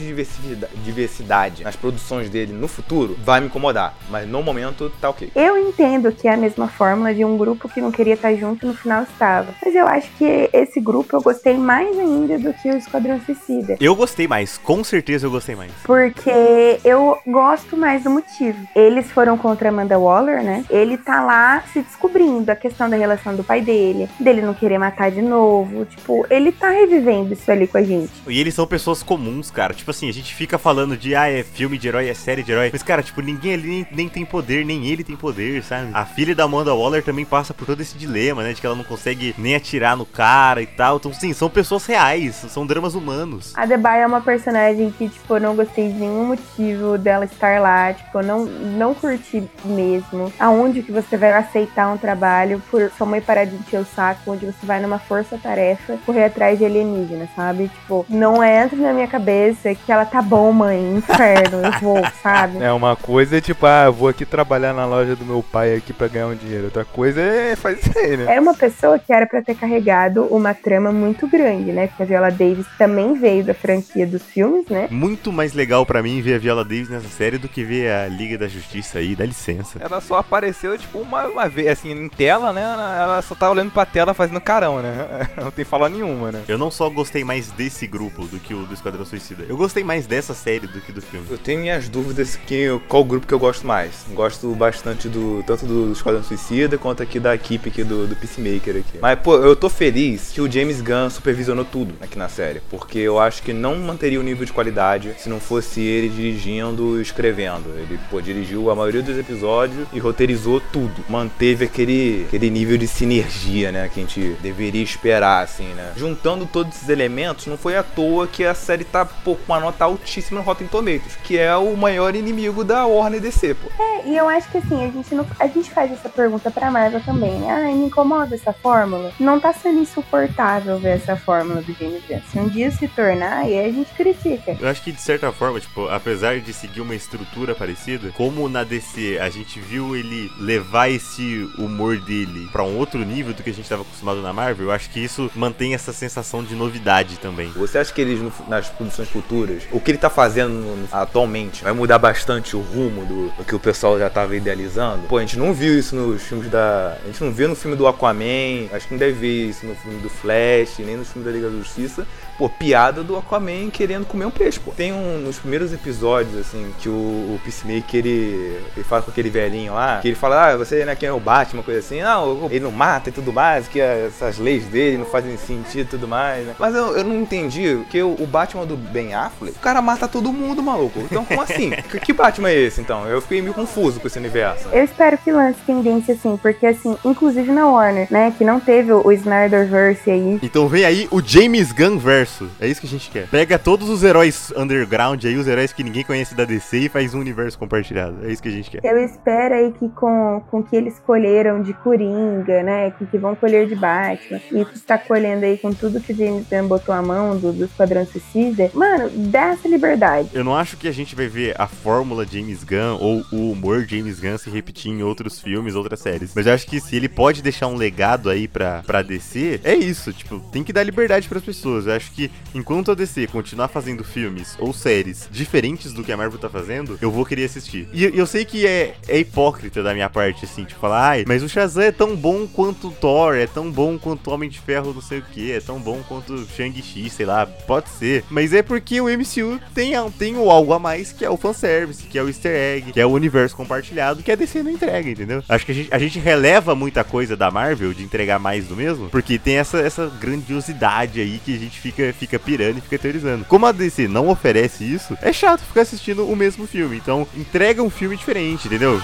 diversidade, 0.84 1.64
nas 1.64 1.76
produções 1.76 2.30
dele 2.30 2.52
no 2.52 2.68
futuro, 2.68 3.18
vai 3.24 3.40
me 3.40 3.48
incomodar. 3.48 3.94
Mas 4.10 4.28
no 4.28 4.44
momento 4.44 4.92
tá 5.00 5.10
ok. 5.10 5.32
Eu 5.36 5.58
entendo 5.58 6.12
que 6.12 6.28
é 6.28 6.34
a 6.34 6.38
mesma 6.38 6.68
fórmula 6.68 7.14
de 7.14 7.24
um 7.24 7.38
grupo 7.38 7.70
que 7.70 7.80
não 7.80 7.92
queria 7.92 8.16
estar 8.16 8.34
junto 8.36 8.66
e 8.66 8.68
no 8.68 8.74
final 8.74 9.04
estava. 9.04 9.54
Mas 9.64 9.74
eu 9.74 9.88
acho 9.88 10.10
que 10.18 10.50
esse 10.52 10.80
grupo 10.80 11.16
eu 11.16 11.22
gostei 11.22 11.58
mais 11.58 11.98
ainda 11.98 12.38
do 12.38 12.54
que 12.54 12.70
o 12.70 12.78
Esquadrão 12.78 13.20
Suicida. 13.26 13.78
Eu 13.80 13.96
gostei 13.96 14.28
mais, 14.28 14.58
com 14.58 14.84
certeza 14.84 15.26
eu 15.26 15.32
gostei 15.32 15.56
mais. 15.56 15.72
Porque 15.84 16.80
eu 16.84 17.18
gosto 17.26 17.78
mais 17.78 18.04
do 18.04 18.10
motivo. 18.10 18.58
Eles 18.76 19.10
foram 19.12 19.38
contra 19.38 19.70
Amanda 19.70 19.98
Waller, 19.98 20.44
né? 20.44 20.66
Ele 20.70 20.98
tá 20.98 21.24
lá 21.24 21.64
se 21.72 21.82
descobrindo 21.82 22.52
a 22.52 22.56
questão 22.56 22.90
da 22.90 22.98
relação 22.98 23.36
do 23.36 23.44
pai 23.44 23.62
dele, 23.62 24.10
dele 24.20 24.42
não 24.42 24.54
querer 24.54 24.78
matar 24.78 25.12
de 25.12 25.22
novo. 25.22 25.86
Tipo, 25.86 26.26
ele 26.30 26.52
tá 26.52 26.70
revivendo 26.70 27.34
isso 27.34 27.50
ali 27.50 27.68
com 27.68 27.78
a 27.78 27.84
gente. 27.84 28.01
E 28.28 28.40
eles 28.40 28.54
são 28.54 28.68
pessoas 28.68 29.04
comuns, 29.04 29.52
cara. 29.52 29.74
Tipo 29.74 29.92
assim, 29.92 30.10
a 30.10 30.14
gente 30.14 30.34
fica 30.34 30.58
falando 30.58 30.98
de, 30.98 31.16
ah, 31.16 31.30
é 31.30 31.44
filme 31.44 31.78
de 31.78 31.88
herói, 31.88 32.10
é 32.10 32.14
série 32.14 32.44
de 32.44 32.52
herói. 32.52 32.70
Mas, 32.72 32.84
cara, 32.84 33.04
tipo, 33.04 33.22
ninguém 33.22 33.54
ali 33.54 33.68
nem, 33.68 33.88
nem 33.92 34.10
tem 34.10 34.26
poder, 34.26 34.66
nem 34.66 34.88
ele 34.88 35.04
tem 35.04 35.16
poder, 35.16 35.64
sabe? 35.64 35.90
A 35.94 36.06
filha 36.06 36.36
da 36.36 36.44
Amanda 36.44 36.74
Waller 36.74 37.04
também 37.04 37.26
passa 37.26 37.54
por 37.54 37.66
todo 37.66 37.82
esse 37.82 37.98
dilema, 37.98 38.44
né? 38.44 38.54
De 38.54 38.62
que 38.62 38.66
ela 38.66 38.76
não 38.76 38.84
consegue 38.84 39.36
nem 39.38 39.56
atirar 39.56 39.96
no 39.98 40.06
cara 40.06 40.62
e 40.62 40.68
tal. 40.68 40.98
Então, 40.98 41.14
sim, 41.14 41.34
são 41.34 41.50
pessoas 41.50 41.86
reais, 41.86 42.36
são 42.36 42.66
dramas 42.66 42.96
humanos. 42.96 43.54
A 43.56 43.66
Debye 43.66 44.00
é 44.02 44.08
uma 44.08 44.22
personagem 44.22 44.92
que, 44.92 45.10
tipo, 45.10 45.36
eu 45.36 45.42
não 45.42 45.56
gostei 45.56 45.92
de 45.92 46.00
nenhum 46.00 46.26
motivo 46.26 46.98
dela 46.98 47.26
estar 47.26 47.62
lá. 47.62 47.94
Tipo, 47.94 48.20
eu 48.20 48.24
não, 48.24 48.46
não 48.46 48.94
curti 48.94 49.44
mesmo. 49.66 50.32
Aonde 50.40 50.82
que 50.82 50.92
você 50.92 51.18
vai 51.18 51.34
aceitar 51.34 51.92
um 51.92 51.98
trabalho 51.98 52.62
por 52.70 52.92
sua 52.98 53.08
mãe 53.08 53.22
parar 53.22 53.46
de 53.46 53.56
encher 53.56 53.80
o 53.80 53.86
saco, 53.86 54.32
onde 54.32 54.46
você 54.46 54.66
vai 54.66 54.80
numa 54.80 55.00
força-tarefa 55.00 55.98
correr 56.06 56.26
atrás 56.26 56.58
de 56.58 56.66
alienígena, 56.66 57.28
sabe? 57.36 57.68
Tipo, 57.68 57.91
não 58.10 58.44
entra 58.44 58.78
na 58.78 58.94
minha 58.94 59.08
cabeça 59.08 59.74
que 59.76 59.92
ela 59.92 60.06
tá 60.06 60.22
bom, 60.22 60.52
mãe, 60.52 60.96
inferno, 60.96 61.62
eu 61.64 61.80
vou, 61.80 62.02
sabe? 62.22 62.64
É 62.64 62.72
uma 62.72 62.96
coisa 62.96 63.38
é 63.38 63.42
tipo, 63.42 63.66
ah, 63.66 63.86
eu 63.86 63.94
vou 63.94 64.08
aqui 64.08 64.26
trabalhar 64.26 64.74
na 64.74 64.86
loja 64.86 65.16
do 65.16 65.26
meu 65.26 65.44
pai 65.44 65.76
aqui 65.76 65.94
pra 65.94 66.08
ganhar 66.08 66.28
um 66.28 66.36
dinheiro. 66.36 66.66
Outra 66.66 66.86
coisa 66.86 67.22
é 67.22 67.56
fazer 67.56 67.80
isso 67.80 68.00
aí, 68.00 68.18
né? 68.18 68.26
Era 68.28 68.42
uma 68.42 68.54
pessoa 68.54 68.98
que 68.98 69.12
era 69.12 69.26
pra 69.26 69.42
ter 69.42 69.56
carregado 69.56 70.24
uma 70.26 70.54
trama 70.54 70.92
muito 70.92 71.28
grande, 71.28 71.72
né? 71.72 71.88
Porque 71.88 72.04
a 72.04 72.06
Viola 72.06 72.32
Davis 72.32 72.66
também 72.78 73.14
veio 73.14 73.44
da 73.44 73.54
franquia 73.54 74.06
dos 74.06 74.24
filmes, 74.24 74.68
né? 74.68 74.88
Muito 74.90 75.32
mais 75.32 75.54
legal 75.54 75.86
pra 75.86 76.02
mim 76.02 76.22
ver 76.22 76.36
a 76.36 76.40
Viola 76.40 76.64
Davis 76.64 76.90
nessa 76.90 77.10
série 77.10 77.38
do 77.38 77.48
que 77.48 77.64
ver 77.64 77.92
a 77.92 78.08
Liga 78.08 78.38
da 78.38 78.48
Justiça 78.48 79.00
aí, 79.00 79.16
dá 79.16 79.26
licença. 79.26 79.80
Ela 79.80 80.02
só 80.02 80.18
apareceu, 80.18 80.78
tipo, 80.78 81.00
uma, 81.00 81.26
uma 81.28 81.50
vez, 81.50 81.68
assim, 81.68 81.92
em 81.92 82.10
tela, 82.10 82.54
né? 82.54 82.62
Ela 82.62 83.22
só 83.22 83.36
tá 83.36 83.50
olhando 83.50 83.72
pra 83.72 83.86
tela 83.86 84.14
fazendo 84.14 84.40
carão, 84.42 84.82
né? 84.82 85.28
Não 85.38 85.52
tem 85.52 85.66
fala 85.66 85.90
nenhuma, 85.90 86.32
né? 86.32 86.44
Eu 86.48 86.58
não 86.58 86.70
só 86.70 86.90
gostei 86.90 87.24
mais 87.24 87.52
desse 87.52 87.81
grupo 87.88 88.26
do 88.26 88.40
que 88.40 88.54
o 88.54 88.66
do 88.66 88.74
Esquadrão 88.74 89.06
Suicida, 89.06 89.46
eu 89.48 89.58
gostei 89.58 89.84
mais 89.84 90.08
dessa 90.08 90.34
série 90.34 90.68
do 90.68 90.82
que 90.82 90.92
do 90.92 91.02
filme. 91.02 91.26
Eu 91.30 91.38
tenho 91.38 91.60
minhas 91.60 91.90
dúvidas 91.90 92.36
que 92.36 92.68
qual 92.88 93.04
grupo 93.04 93.28
que 93.28 93.34
eu 93.34 93.40
gosto 93.40 93.66
mais. 93.66 94.06
Gosto 94.14 94.54
bastante 94.56 95.08
do 95.08 95.44
tanto 95.46 95.66
do 95.66 95.92
Esquadrão 95.92 96.24
Suicida 96.24 96.78
quanto 96.78 97.04
aqui 97.04 97.20
da 97.20 97.34
equipe 97.36 97.70
aqui 97.70 97.84
do, 97.84 98.08
do 98.08 98.16
Peacemaker 98.16 98.78
aqui. 98.78 99.00
Mas 99.02 99.20
pô, 99.20 99.36
eu 99.38 99.56
tô 99.56 99.70
feliz 99.70 100.32
que 100.32 100.42
o 100.42 100.52
James 100.52 100.82
Gunn 100.82 101.10
supervisionou 101.10 101.66
tudo 101.66 101.94
aqui 102.02 102.18
na 102.18 102.30
série, 102.30 102.62
porque 102.70 103.00
eu 103.00 103.20
acho 103.20 103.42
que 103.44 103.54
não 103.54 103.76
manteria 103.78 104.20
o 104.20 104.24
nível 104.24 104.46
de 104.46 104.54
qualidade 104.54 105.14
se 105.18 105.30
não 105.30 105.40
fosse 105.40 105.82
ele 105.82 106.10
dirigindo 106.10 107.00
e 107.00 107.02
escrevendo. 107.02 107.70
Ele 107.78 108.00
pô, 108.10 108.22
dirigiu 108.22 108.70
a 108.70 108.76
maioria 108.76 109.02
dos 109.02 109.18
episódios 109.18 109.88
e 109.94 110.00
roteirizou 110.00 110.62
tudo. 110.72 111.04
Manteve 111.10 111.66
aquele 111.66 112.26
aquele 112.28 112.50
nível 112.50 112.78
de 112.78 112.88
sinergia, 112.88 113.72
né, 113.72 113.90
que 113.94 114.00
a 114.00 114.04
gente 114.04 114.36
deveria 114.42 114.84
esperar 114.84 115.44
assim, 115.44 115.68
né? 115.74 115.94
Juntando 115.96 116.46
todos 116.46 116.76
esses 116.76 116.90
elementos, 116.90 117.48
não 117.48 117.58
foi 117.58 117.71
à 117.76 117.84
toa 117.84 118.28
que 118.28 118.44
a 118.44 118.54
série 118.54 118.84
tá 118.84 119.06
pô, 119.06 119.36
com 119.36 119.54
uma 119.54 119.60
nota 119.60 119.86
altíssima 119.86 120.40
no 120.40 120.46
Rotten 120.46 120.68
Tomatoes, 120.68 121.18
que 121.24 121.38
é 121.38 121.56
o 121.56 121.76
maior 121.76 122.16
inimigo 122.16 122.64
da 122.64 122.86
Warner 122.86 123.22
DC, 123.22 123.56
pô. 123.56 123.70
É, 123.82 124.08
e 124.08 124.18
eu 124.18 124.28
acho 124.28 124.50
que 124.50 124.58
assim, 124.58 124.84
a 124.84 124.90
gente, 124.90 125.14
não, 125.14 125.26
a 125.40 125.48
gente 125.48 125.70
faz 125.72 125.92
essa 125.92 126.10
pergunta 126.10 126.50
pra 126.50 126.72
Marvel 126.72 127.02
também, 127.02 127.40
né? 127.40 127.52
Ah, 127.52 127.74
me 127.74 127.86
incomoda 127.86 128.36
essa 128.36 128.54
fórmula. 128.54 129.12
Não 129.20 129.40
tá 129.40 129.54
sendo 129.54 129.80
insuportável 129.80 130.80
ver 130.80 130.98
essa 130.98 131.16
fórmula 131.16 131.62
do 131.62 131.74
James 131.74 132.04
Gunn. 132.08 132.22
Se 132.32 132.40
um 132.40 132.48
dia 132.48 132.72
se 132.72 132.88
tornar, 132.88 133.40
aí 133.40 133.60
a 133.60 133.72
gente 133.72 133.92
critica. 133.94 134.58
Eu 134.60 134.68
acho 134.68 134.84
que 134.84 134.92
de 134.92 135.02
certa 135.02 135.32
forma, 135.32 135.60
tipo, 135.60 135.88
apesar 135.88 136.40
de 136.40 136.54
seguir 136.54 136.82
uma 136.82 136.96
estrutura 136.96 137.54
parecida, 137.56 138.12
como 138.12 138.48
na 138.50 138.64
DC 138.64 139.20
a 139.20 139.30
gente 139.30 139.60
viu 139.60 139.96
ele 139.96 140.32
levar 140.40 140.90
esse 140.90 141.50
humor 141.58 142.00
dele 142.00 142.48
pra 142.52 142.64
um 142.64 142.78
outro 142.78 143.00
nível 143.00 143.34
do 143.34 143.44
que 143.44 143.50
a 143.50 143.54
gente 143.54 143.70
tava 143.70 143.82
acostumado 143.82 144.22
na 144.22 144.34
Marvel, 144.34 144.68
eu 144.68 144.72
acho 144.72 144.90
que 144.90 145.00
isso 145.00 145.30
mantém 145.36 145.74
essa 145.74 145.94
sensação 145.94 146.44
de 146.44 146.56
novidade 146.56 147.18
também. 147.18 147.52
Você 147.62 147.78
acha 147.78 147.94
que 147.94 148.02
eles, 148.02 148.20
nas 148.48 148.70
produções 148.70 149.10
futuras, 149.10 149.64
o 149.72 149.80
que 149.80 149.92
ele 149.92 149.98
tá 149.98 150.10
fazendo 150.10 150.88
atualmente 150.92 151.64
vai 151.64 151.74
mudar 151.74 152.00
bastante 152.00 152.56
o 152.56 152.62
rumo 152.62 153.06
do, 153.06 153.30
do 153.30 153.46
que 153.46 153.56
o 153.56 153.60
pessoal 153.60 154.00
já 154.00 154.10
tava 154.10 154.36
idealizando? 154.36 155.08
Pô, 155.08 155.18
a 155.18 155.22
gente 155.22 155.38
não 155.38 155.54
viu 155.54 155.78
isso 155.78 155.96
nos 155.96 156.24
filmes 156.24 156.50
da. 156.50 156.98
A 157.04 157.08
gente 157.08 157.24
não 157.24 157.32
viu 157.32 157.48
no 157.48 157.56
filme 157.56 157.78
do 157.78 157.88
Aquaman, 157.88 158.68
acho 158.74 158.88
que 158.88 158.94
não 158.94 159.00
deve 159.00 159.14
ver 159.14 159.50
isso 159.50 159.66
no 159.66 159.76
filme 159.76 160.00
do 160.02 160.10
Flash, 160.10 160.80
nem 160.80 160.98
no 160.98 161.06
filme 161.06 161.26
da 161.26 161.32
Liga 161.32 161.50
da 161.50 161.58
Justiça, 161.58 162.08
pô, 162.42 162.50
piada 162.50 163.04
do 163.04 163.16
Aquaman 163.16 163.70
querendo 163.70 164.04
comer 164.04 164.26
um 164.26 164.32
peixe, 164.32 164.60
pô. 164.60 164.72
Tem 164.72 164.92
um, 164.92 165.20
nos 165.20 165.38
primeiros 165.38 165.72
episódios, 165.72 166.36
assim, 166.36 166.74
que 166.80 166.90
o, 166.90 166.92
o 166.92 167.40
Peacemaker, 167.44 168.00
ele, 168.00 168.60
ele 168.76 168.84
fala 168.84 169.04
com 169.04 169.12
aquele 169.12 169.30
velhinho 169.30 169.76
lá, 169.76 170.00
que 170.02 170.08
ele 170.08 170.16
fala, 170.16 170.48
ah, 170.48 170.58
você, 170.58 170.84
né, 170.84 170.96
quem 170.96 171.08
é 171.08 171.12
o 171.12 171.20
Batman, 171.20 171.60
uma 171.60 171.64
coisa 171.64 171.82
assim, 171.82 172.02
não, 172.02 172.48
ele 172.50 172.62
não 172.62 172.72
mata 172.72 173.10
e 173.10 173.12
tudo 173.12 173.32
mais, 173.32 173.68
que 173.68 173.80
essas 173.80 174.40
leis 174.40 174.66
dele 174.66 174.98
não 174.98 175.06
fazem 175.06 175.38
sentido 175.38 175.82
e 175.82 175.90
tudo 175.90 176.08
mais, 176.08 176.48
né? 176.48 176.56
Mas 176.58 176.74
eu, 176.74 176.98
eu 176.98 177.04
não 177.04 177.16
entendi, 177.16 177.86
que 177.92 178.02
o, 178.02 178.16
o 178.20 178.26
Batman 178.26 178.66
do 178.66 178.76
Ben 178.76 179.14
Affleck, 179.14 179.56
o 179.56 179.60
cara 179.60 179.80
mata 179.80 180.08
todo 180.08 180.34
mundo, 180.34 180.64
maluco. 180.64 181.00
Então, 181.00 181.24
como 181.24 181.42
assim? 181.42 181.70
que, 181.92 182.00
que 182.00 182.14
Batman 182.14 182.50
é 182.50 182.56
esse, 182.56 182.82
então? 182.82 183.08
Eu 183.08 183.22
fiquei 183.22 183.40
meio 183.40 183.54
confuso 183.54 184.00
com 184.00 184.08
esse 184.08 184.18
universo. 184.18 184.68
Eu 184.72 184.84
espero 184.84 185.16
que 185.20 185.32
lance 185.32 185.60
tendência 185.64 186.16
assim, 186.16 186.38
porque 186.42 186.66
assim, 186.66 186.98
inclusive 187.06 187.52
na 187.52 187.68
Warner, 187.68 188.08
né, 188.10 188.34
que 188.36 188.44
não 188.44 188.60
teve 188.60 188.92
o 188.92 189.12
Snyderverse 189.12 190.10
aí. 190.10 190.40
Então 190.42 190.68
vem 190.68 190.86
aí 190.86 191.08
o 191.12 191.22
James 191.22 191.72
Gunn 191.72 192.00
verso. 192.00 192.31
É 192.60 192.68
isso 192.68 192.82
que 192.82 192.88
a 192.88 192.90
gente 192.90 193.10
quer. 193.10 193.28
Pega 193.28 193.58
todos 193.58 193.90
os 193.90 194.04
heróis 194.04 194.52
underground 194.56 195.24
aí, 195.24 195.36
os 195.36 195.48
heróis 195.48 195.74
que 195.74 195.84
ninguém 195.84 196.04
conhece 196.04 196.36
da 196.36 196.46
DC 196.46 196.78
e 196.78 196.90
faz 196.90 197.14
um 197.14 197.20
universo 197.20 197.58
compartilhado. 197.58 198.26
É 198.26 198.32
isso 198.32 198.42
que 198.42 198.50
a 198.50 198.52
gente 198.52 198.70
quer. 198.70 198.80
Eu 198.84 199.04
espero 199.04 199.56
aí 199.56 199.72
que 199.72 199.90
com, 199.90 200.42
com 200.50 200.64
que 200.64 200.76
eles 200.76 201.00
colheram 201.00 201.62
de 201.62 201.74
Coringa, 201.74 202.64
né, 202.64 202.92
com 202.92 203.06
que 203.06 203.18
vão 203.18 203.36
colher 203.36 203.68
de 203.68 203.76
Batman, 203.76 204.40
e 204.52 204.66
que 204.66 204.76
está 204.76 204.98
colhendo 204.98 205.46
aí 205.46 205.58
com 205.58 205.74
tudo 205.74 206.00
que 206.00 206.14
o 206.14 206.16
James 206.16 206.46
Gunn 206.50 206.68
botou 206.68 206.94
a 206.94 207.02
mão 207.02 207.38
do, 207.38 207.52
do 207.52 207.66
Esquadrão 207.66 208.06
Suicida, 208.06 208.72
mano, 208.74 209.10
dá 209.30 209.50
essa 209.50 209.68
liberdade. 209.68 210.30
Eu 210.34 210.44
não 210.44 210.56
acho 210.56 210.78
que 210.78 210.88
a 210.88 210.92
gente 210.92 211.16
vai 211.16 211.28
ver 211.28 211.56
a 211.58 211.68
fórmula 211.68 212.26
James 212.26 212.64
Gunn 212.64 212.98
ou 213.00 213.24
o 213.32 213.52
humor 213.52 213.86
James 213.88 214.20
Gunn 214.20 214.38
se 214.38 214.50
repetir 214.50 214.92
em 214.92 215.04
outros 215.04 215.40
filmes, 215.40 215.76
outras 215.76 216.00
séries. 216.00 216.34
Mas 216.36 216.48
eu 216.48 216.54
acho 216.54 216.68
que 216.68 216.80
se 216.80 216.96
ele 216.96 217.10
pode 217.10 217.42
deixar 217.42 217.68
um 217.68 217.76
legado 217.76 218.30
aí 218.30 218.48
pra, 218.48 218.84
pra 218.86 219.02
DC, 219.02 219.60
é 219.64 219.76
isso. 219.76 220.14
Tipo, 220.14 220.40
tem 220.52 220.64
que 220.64 220.74
dar 220.74 220.84
liberdade 220.84 221.28
pras 221.28 221.44
pessoas. 221.44 221.88
Eu 221.88 221.94
acho 221.94 222.12
que 222.12 222.21
enquanto 222.54 222.92
a 222.92 222.96
DC 222.96 223.28
continuar 223.28 223.70
fazendo 223.70 224.04
filmes 224.04 224.56
ou 224.60 224.74
séries 224.74 225.28
diferentes 225.32 225.94
do 225.94 226.04
que 226.04 226.12
a 226.12 226.18
Marvel 226.18 226.40
tá 226.40 226.50
fazendo, 226.50 226.98
eu 227.02 227.10
vou 227.10 227.26
querer 227.26 227.46
assistir. 227.46 227.88
E 227.94 228.04
eu 228.04 228.28
sei 228.28 228.46
que 228.46 228.68
é, 228.68 228.96
é 229.08 229.20
hipócrita 229.20 229.82
da 229.82 229.94
minha 229.94 230.10
parte, 230.10 230.46
assim, 230.46 230.66
tipo, 230.66 230.80
falar, 230.80 231.10
ai, 231.10 231.26
mas 231.28 231.44
o 231.44 231.50
Shazam 231.50 231.84
é 231.84 231.92
tão 231.92 232.16
bom 232.16 232.48
quanto 232.48 232.90
o 232.90 232.92
Thor, 232.92 233.36
é 233.36 233.48
tão 233.48 233.72
bom 233.72 233.98
quanto 233.98 234.30
o 234.30 234.34
Homem 234.34 234.50
de 234.50 234.60
Ferro, 234.60 234.94
não 234.94 235.02
sei 235.02 235.20
o 235.20 235.24
que, 235.24 235.52
é 235.52 235.60
tão 235.60 235.80
bom 235.80 236.02
quanto 236.08 236.34
o 236.34 236.48
Shang-Chi, 236.48 237.10
sei 237.10 237.26
lá, 237.26 237.46
pode 237.46 237.90
ser. 237.90 238.24
Mas 238.30 238.54
é 238.54 238.62
porque 238.62 239.00
o 239.00 239.06
MCU 239.06 239.60
tem, 239.74 239.94
tem 240.18 240.36
o 240.36 240.50
algo 240.50 240.74
a 240.74 240.80
mais 240.80 241.12
que 241.12 241.24
é 241.24 241.30
o 241.30 241.38
fanservice, 241.38 242.04
que 242.04 242.18
é 242.18 242.24
o 242.24 242.28
easter 242.28 242.54
egg, 242.54 242.92
que 242.92 243.00
é 243.00 243.06
o 243.06 243.12
universo 243.12 243.56
compartilhado, 243.56 244.24
que 244.24 244.32
a 244.32 244.36
DC 244.36 244.64
não 244.64 244.72
entrega, 244.72 245.10
entendeu? 245.10 245.44
Acho 245.48 245.66
que 245.66 245.72
a 245.72 245.76
gente, 245.76 245.94
a 245.94 246.00
gente 246.00 246.20
releva 246.20 246.76
muita 246.76 247.04
coisa 247.04 247.36
da 247.36 247.52
Marvel 247.52 247.94
de 247.94 248.04
entregar 248.04 248.40
mais 248.40 248.66
do 248.66 248.76
mesmo, 248.76 249.10
porque 249.10 249.38
tem 249.38 249.58
essa, 249.58 249.80
essa 249.80 250.12
grandiosidade 250.20 251.20
aí 251.20 251.40
que 251.44 251.56
a 251.56 251.60
gente 251.60 251.80
fica, 251.80 252.01
fica 252.14 252.40
pirando 252.40 252.78
e 252.78 252.82
fica 252.82 252.98
teorizando. 252.98 253.46
Como 253.46 253.66
a 253.66 253.72
DC 253.72 254.08
não 254.08 254.30
oferece 254.30 254.84
isso, 254.84 255.18
é 255.22 255.32
chato 255.32 255.62
ficar 255.62 255.82
assistindo 255.82 256.28
o 256.28 256.36
mesmo 256.36 256.68
filme. 256.68 256.98
Então, 256.98 257.28
entrega 257.36 257.82
um 257.82 257.90
filme 257.90 258.16
diferente, 258.16 258.68
entendeu? 258.68 259.02